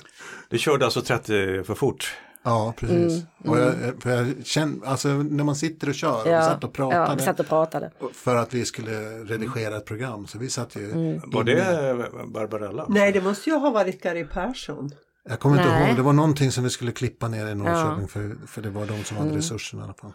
Du 0.49 0.57
körde 0.57 0.85
alltså 0.85 1.01
30 1.01 1.63
för 1.63 1.75
fort. 1.75 2.17
Ja, 2.45 2.73
precis. 2.77 3.23
Och 3.45 3.59
jag, 3.59 3.73
för 3.99 4.09
jag 4.09 4.33
känner, 4.45 4.87
alltså 4.87 5.07
när 5.07 5.43
man 5.43 5.55
sitter 5.55 5.89
och 5.89 5.95
kör, 5.95 6.19
och 6.21 6.25
vi 6.25 6.29
Ja, 6.31 6.41
satt 6.41 6.63
och 6.63 6.69
ja, 6.69 6.73
pratade. 6.89 7.15
vi 7.15 7.21
satt 7.23 7.39
och 7.39 7.47
pratade. 7.47 7.91
För 8.13 8.35
att 8.35 8.53
vi 8.53 8.65
skulle 8.65 8.91
redigera 9.23 9.77
ett 9.77 9.85
program. 9.85 10.27
Så 10.27 10.37
vi 10.39 10.49
satt 10.49 10.75
ju... 10.75 10.91
Mm. 10.91 11.21
Var 11.25 11.43
det 11.43 12.05
Barbarella? 12.27 12.85
Nej, 12.89 13.11
det 13.11 13.21
måste 13.21 13.49
ju 13.49 13.55
ha 13.55 13.69
varit 13.69 14.03
Gary 14.03 14.25
Persson. 14.25 14.91
Jag 15.29 15.39
kommer 15.39 15.57
inte 15.57 15.69
Nej. 15.69 15.87
ihåg, 15.87 15.95
det 15.97 16.01
var 16.01 16.13
någonting 16.13 16.51
som 16.51 16.63
vi 16.63 16.69
skulle 16.69 16.91
klippa 16.91 17.27
ner 17.27 17.47
i 17.47 17.55
Norrköping. 17.55 18.07
För, 18.07 18.35
för 18.47 18.61
det 18.61 18.69
var 18.69 18.85
de 18.85 19.03
som 19.03 19.17
hade 19.17 19.29
Mm. 19.29 19.37
resurserna 19.41 19.81
i 19.81 19.85
alla 19.85 19.93
fall. 19.93 20.11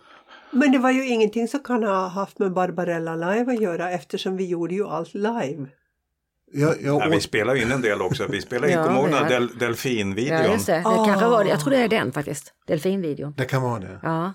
Men 0.50 0.72
det 0.72 0.78
var 0.78 0.90
ju 0.90 1.06
ingenting 1.08 1.48
som 1.48 1.60
kan 1.60 1.82
ha 1.82 2.08
haft 2.08 2.38
med 2.38 2.52
Barbarella 2.52 3.16
Live 3.16 3.52
att 3.52 3.60
göra 3.60 3.90
eftersom 3.90 4.36
vi 4.36 4.46
gjorde 4.46 4.74
ju 4.74 4.86
allt 4.86 5.14
live. 5.14 5.66
Jag, 6.52 6.74
jag 6.82 6.98
Nej, 6.98 7.10
vi 7.10 7.20
spelar 7.20 7.54
in 7.62 7.72
en 7.72 7.80
del 7.82 8.02
också. 8.02 8.26
Vi 8.30 8.40
spelar 8.40 8.68
in, 8.68 8.74
Ja, 8.78 8.84
kommer 8.84 9.02
den 9.08 9.12
har- 9.12 9.28
del, 9.28 9.48
delfinvideon? 9.58 10.42
Ja, 10.44 10.52
just 10.52 10.66
det. 10.66 10.72
Det 10.72 10.82
Ah. 10.86 11.06
kanske 11.06 11.26
var 11.28 11.44
det. 11.44 11.50
Jag 11.50 11.60
tror 11.60 11.70
det 11.70 11.76
är 11.78 11.88
den 11.88 12.12
faktiskt. 12.12 12.52
Delfinvideon. 12.66 13.34
det 13.36 13.44
kan 13.44 13.62
vara 13.62 13.78
det. 13.80 13.98
Ja. 14.02 14.32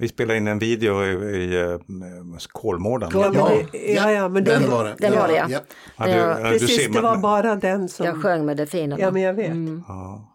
Vi 0.00 0.08
spelade 0.08 0.36
in 0.38 0.46
en 0.48 0.58
video 0.58 1.04
i, 1.04 1.08
i 1.36 1.62
uh, 1.64 1.78
Kolmården. 2.52 3.10
Ja, 3.14 3.30
men 3.30 3.34
Ja, 3.34 3.60
ja, 3.94 4.12
ja, 4.12 4.28
men 4.28 4.44
den 4.44 4.62
det, 4.62 4.68
var 4.68 4.84
det. 4.84 4.94
Den 4.98 5.12
var 5.18 5.28
det, 5.28 5.34
ja. 5.34 5.46
ja. 5.50 5.58
Ja, 5.96 6.04
du, 6.04 6.10
Ja, 6.10 6.40
ja, 6.40 6.50
du 6.52 6.58
precis, 6.58 6.88
det 6.92 7.00
var 7.00 7.16
bara 7.16 7.56
den 7.56 7.88
som... 7.88 8.06
Jag 8.06 8.22
sjöng 8.22 8.46
med 8.46 8.56
delfinerna. 8.56 9.02
Ja, 9.02 9.10
men 9.10 9.22
jag 9.22 9.34
vet. 9.34 9.50
Mm. 9.50 9.84
Ja, 9.88 10.34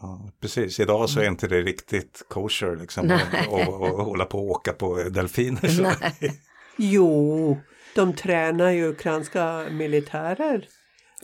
ja, 0.00 0.30
precis. 0.40 0.80
Idag 0.80 1.10
så 1.10 1.20
är 1.20 1.28
inte 1.28 1.48
det 1.48 1.62
riktigt 1.62 2.22
kosher 2.28 2.76
liksom. 2.76 3.06
Nej. 3.06 3.20
Och, 3.48 3.68
och, 3.68 3.94
och 3.98 4.04
hålla 4.04 4.24
på 4.24 4.38
och 4.38 4.50
åka 4.50 4.72
på 4.72 4.94
delfiner. 4.96 5.68
Så. 5.68 5.90
Jo, 6.80 7.58
de 7.94 8.12
tränar 8.12 8.70
ju 8.70 8.88
ukrainska 8.88 9.66
militärer 9.70 10.68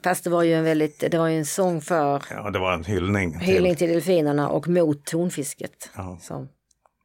Fast 0.04 0.24
det 0.24 0.30
var 0.30 0.42
ju 0.42 0.54
en 0.54 0.64
väldigt, 0.64 1.10
det 1.10 1.18
var 1.18 1.28
ju 1.28 1.38
en 1.38 1.46
sång 1.46 1.80
för 1.80 2.22
Ja, 2.30 2.50
det 2.50 2.58
var 2.58 2.72
en 2.72 2.84
hyllning. 2.84 3.38
hyllning 3.38 3.76
till 3.76 3.88
delfinerna 3.88 4.48
och 4.48 4.68
mot 4.68 5.04
tonfisket. 5.04 5.90
Ja. 5.96 6.18
Som 6.20 6.48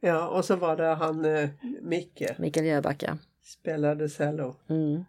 Ja, 0.00 0.28
och 0.28 0.44
så 0.44 0.56
var 0.56 0.76
det 0.76 0.94
han 0.94 1.24
eh, 1.24 1.48
Micke 1.82 2.22
Mikael 2.38 2.66
Jöbacka. 2.66 3.18
spelade 3.44 4.08
cello. 4.08 4.56
Mm. 4.70 5.04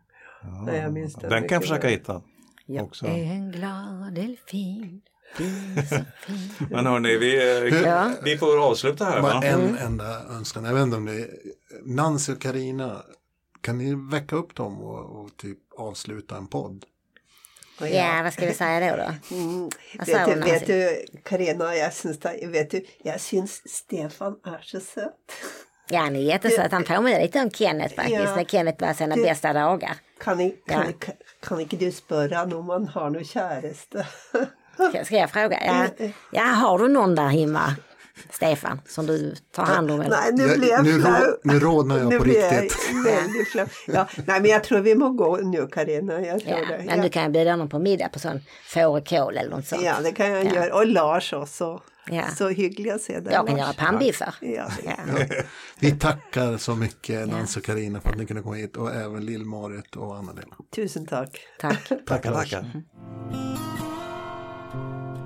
Nej, 0.65 0.79
jag 0.81 0.93
minns 0.93 1.15
den 1.15 1.29
Den 1.29 1.47
kan 1.47 1.55
jag 1.55 1.61
försöka 1.61 1.87
hitta. 1.87 2.21
Jag 2.65 2.83
Också. 2.85 3.05
är 3.05 3.23
en 3.23 3.51
glad 3.51 4.13
delfin. 4.13 5.01
Men 6.69 6.85
hörni, 6.85 7.17
vi, 7.17 7.83
Ja. 7.85 8.11
vi 8.23 8.37
får 8.37 8.63
avsluta 8.69 9.05
här 9.05 9.21
Bara 9.21 9.33
va? 9.33 9.43
en 9.43 9.77
enda 9.77 10.19
önskan. 10.29 10.63
Jag 10.65 10.73
vet 10.73 10.83
inte 10.83 10.97
om 10.97 11.05
det 11.05 11.13
är 11.13 11.29
Nancy 11.85 12.33
och 12.33 12.41
Karina. 12.41 13.01
Kan 13.61 13.77
ni 13.77 13.95
väcka 14.11 14.35
upp 14.35 14.55
dem 14.55 14.81
och, 14.81 15.21
och 15.21 15.37
typ 15.37 15.57
avsluta 15.77 16.37
en 16.37 16.47
podd? 16.47 16.85
Ja, 17.79 18.21
vad 18.23 18.33
ska 18.33 18.45
vi 18.45 18.53
säga 18.53 18.91
då? 18.91 19.03
då? 19.03 19.35
Mm, 19.35 19.69
vet, 20.05 20.25
du, 20.35 20.51
vet 20.51 20.67
du, 20.67 21.05
Carina, 21.23 21.75
jag 21.75 21.93
syns, 21.93 22.19
vet 22.47 22.71
du, 22.71 22.85
jag 23.03 23.21
syns 23.21 23.61
Stefan 23.65 24.35
är 24.45 24.61
så 24.63 24.79
söt. 24.79 25.13
Ja, 25.89 25.99
han 25.99 26.15
är 26.15 26.19
jättesöt. 26.19 26.71
Han 26.71 26.83
påminner 26.83 27.21
lite 27.21 27.39
om 27.41 27.49
Kenneth 27.51 27.95
faktiskt. 27.95 28.19
Ja. 28.19 28.35
När 28.35 28.43
Kenneth 28.45 28.81
var 28.87 28.93
sina 28.93 29.15
Det- 29.15 29.21
bästa 29.23 29.53
dagar. 29.53 29.95
Kan, 30.19 30.37
ni, 30.37 30.49
kan, 30.49 30.81
Ja. 30.81 30.87
ni- 30.87 30.93
kan, 30.93 31.13
kan 31.43 31.59
inte 31.59 31.75
du 31.75 31.91
spöra 31.91 32.43
om 32.43 32.69
han 32.69 32.87
har 32.87 33.09
någon 33.09 33.23
käraste? 33.25 34.07
Ska, 34.75 35.05
ska 35.05 35.15
jag 35.15 35.29
fråga? 35.31 35.59
Ja, 35.65 35.87
ja, 36.31 36.43
har 36.43 36.79
du 36.79 36.87
någon 36.87 37.15
där 37.15 37.27
hemma, 37.27 37.75
Stefan, 38.29 38.81
som 38.87 39.05
du 39.05 39.35
tar 39.55 39.63
hand 39.65 39.91
om? 39.91 40.01
Eller? 40.01 40.09
Nej, 40.17 40.31
nu 40.33 40.43
Jag- 40.47 40.59
blir 40.59 40.69
jag 40.69 40.83
nu 40.85 41.01
flau. 41.01 41.11
rå- 41.13 41.37
nu 41.43 41.59
rodnar 41.59 41.97
jag 41.97 42.09
Nu 42.09 42.19
på 42.19 42.27
jag 42.27 42.53
riktigt. 42.63 43.47
flau. 43.51 43.65
Ja, 43.87 44.07
nej, 44.25 44.41
men 44.41 44.51
jag 44.51 44.63
tror 44.63 44.79
vi 44.79 44.95
må 44.95 45.09
gå 45.09 45.37
nu, 45.37 45.67
Carina. 45.67 46.21
Jag 46.21 46.39
tror 46.39 46.51
Ja, 46.59 46.65
det. 46.77 46.83
men 46.85 46.97
Ja. 46.97 47.03
du 47.03 47.09
kan 47.09 47.23
ju 47.23 47.29
bjuda 47.29 47.51
honom 47.51 47.69
på 47.69 47.79
middag 47.79 48.09
på 48.09 48.19
sån 48.19 48.39
fårikål 48.65 49.37
eller 49.37 49.49
något 49.49 49.65
sånt. 49.67 49.81
ja, 49.83 49.95
det 50.03 50.11
kan 50.11 50.31
jag 50.31 50.45
Ja. 50.45 50.53
göra. 50.55 50.75
Och 50.75 50.87
Lars 50.87 51.33
också. 51.33 51.81
Ja. 52.09 52.23
Så 52.37 52.49
hyggliga 52.49 52.99
se 52.99 53.19
där, 53.19 53.31
Jag 53.31 53.47
kan 53.47 53.57
Lars. 53.57 53.65
göra 53.65 53.73
pannbiffar. 53.91 54.35
Ja. 54.41 54.67
Ja. 54.85 54.93
Vi 55.79 55.91
tackar 55.91 56.57
så 56.57 56.75
mycket 56.75 57.27
Nancy 57.27 57.59
och 57.59 57.65
Karina 57.65 58.01
för 58.01 58.09
att 58.09 58.17
ni 58.17 58.25
kunde 58.25 58.41
komma 58.43 58.55
hit 58.55 58.75
och 58.77 58.95
även 58.95 59.25
Lill-Marit 59.25 59.95
och 59.95 60.15
Anna-Lena. 60.15 60.55
Tusen 60.75 61.05
tack. 61.05 61.39
Tack. 61.59 61.89
Tackar, 62.07 62.33
tackar. 62.33 62.65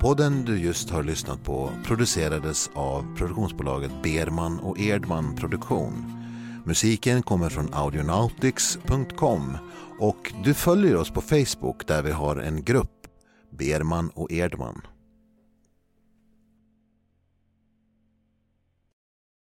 Podden 0.06 0.46
du 0.46 0.60
just 0.60 0.90
har 0.90 1.04
lyssnat 1.04 1.44
på 1.44 1.72
producerades 1.86 2.70
av 2.74 3.16
produktionsbolaget 3.18 3.92
Berman 4.04 4.60
och 4.60 4.80
Erdman 4.80 5.36
Produktion. 5.36 5.94
Musiken 6.66 7.24
kommer 7.24 7.50
från 7.50 7.74
audionautics.com 7.74 9.58
och 10.00 10.34
du 10.44 10.54
följer 10.54 10.96
oss 10.96 11.10
på 11.10 11.22
Facebook 11.22 11.88
där 11.88 12.04
vi 12.04 12.12
har 12.12 12.36
en 12.36 12.64
grupp, 12.64 13.08
Berman 13.50 14.10
och 14.10 14.32
Erdman. 14.32 14.82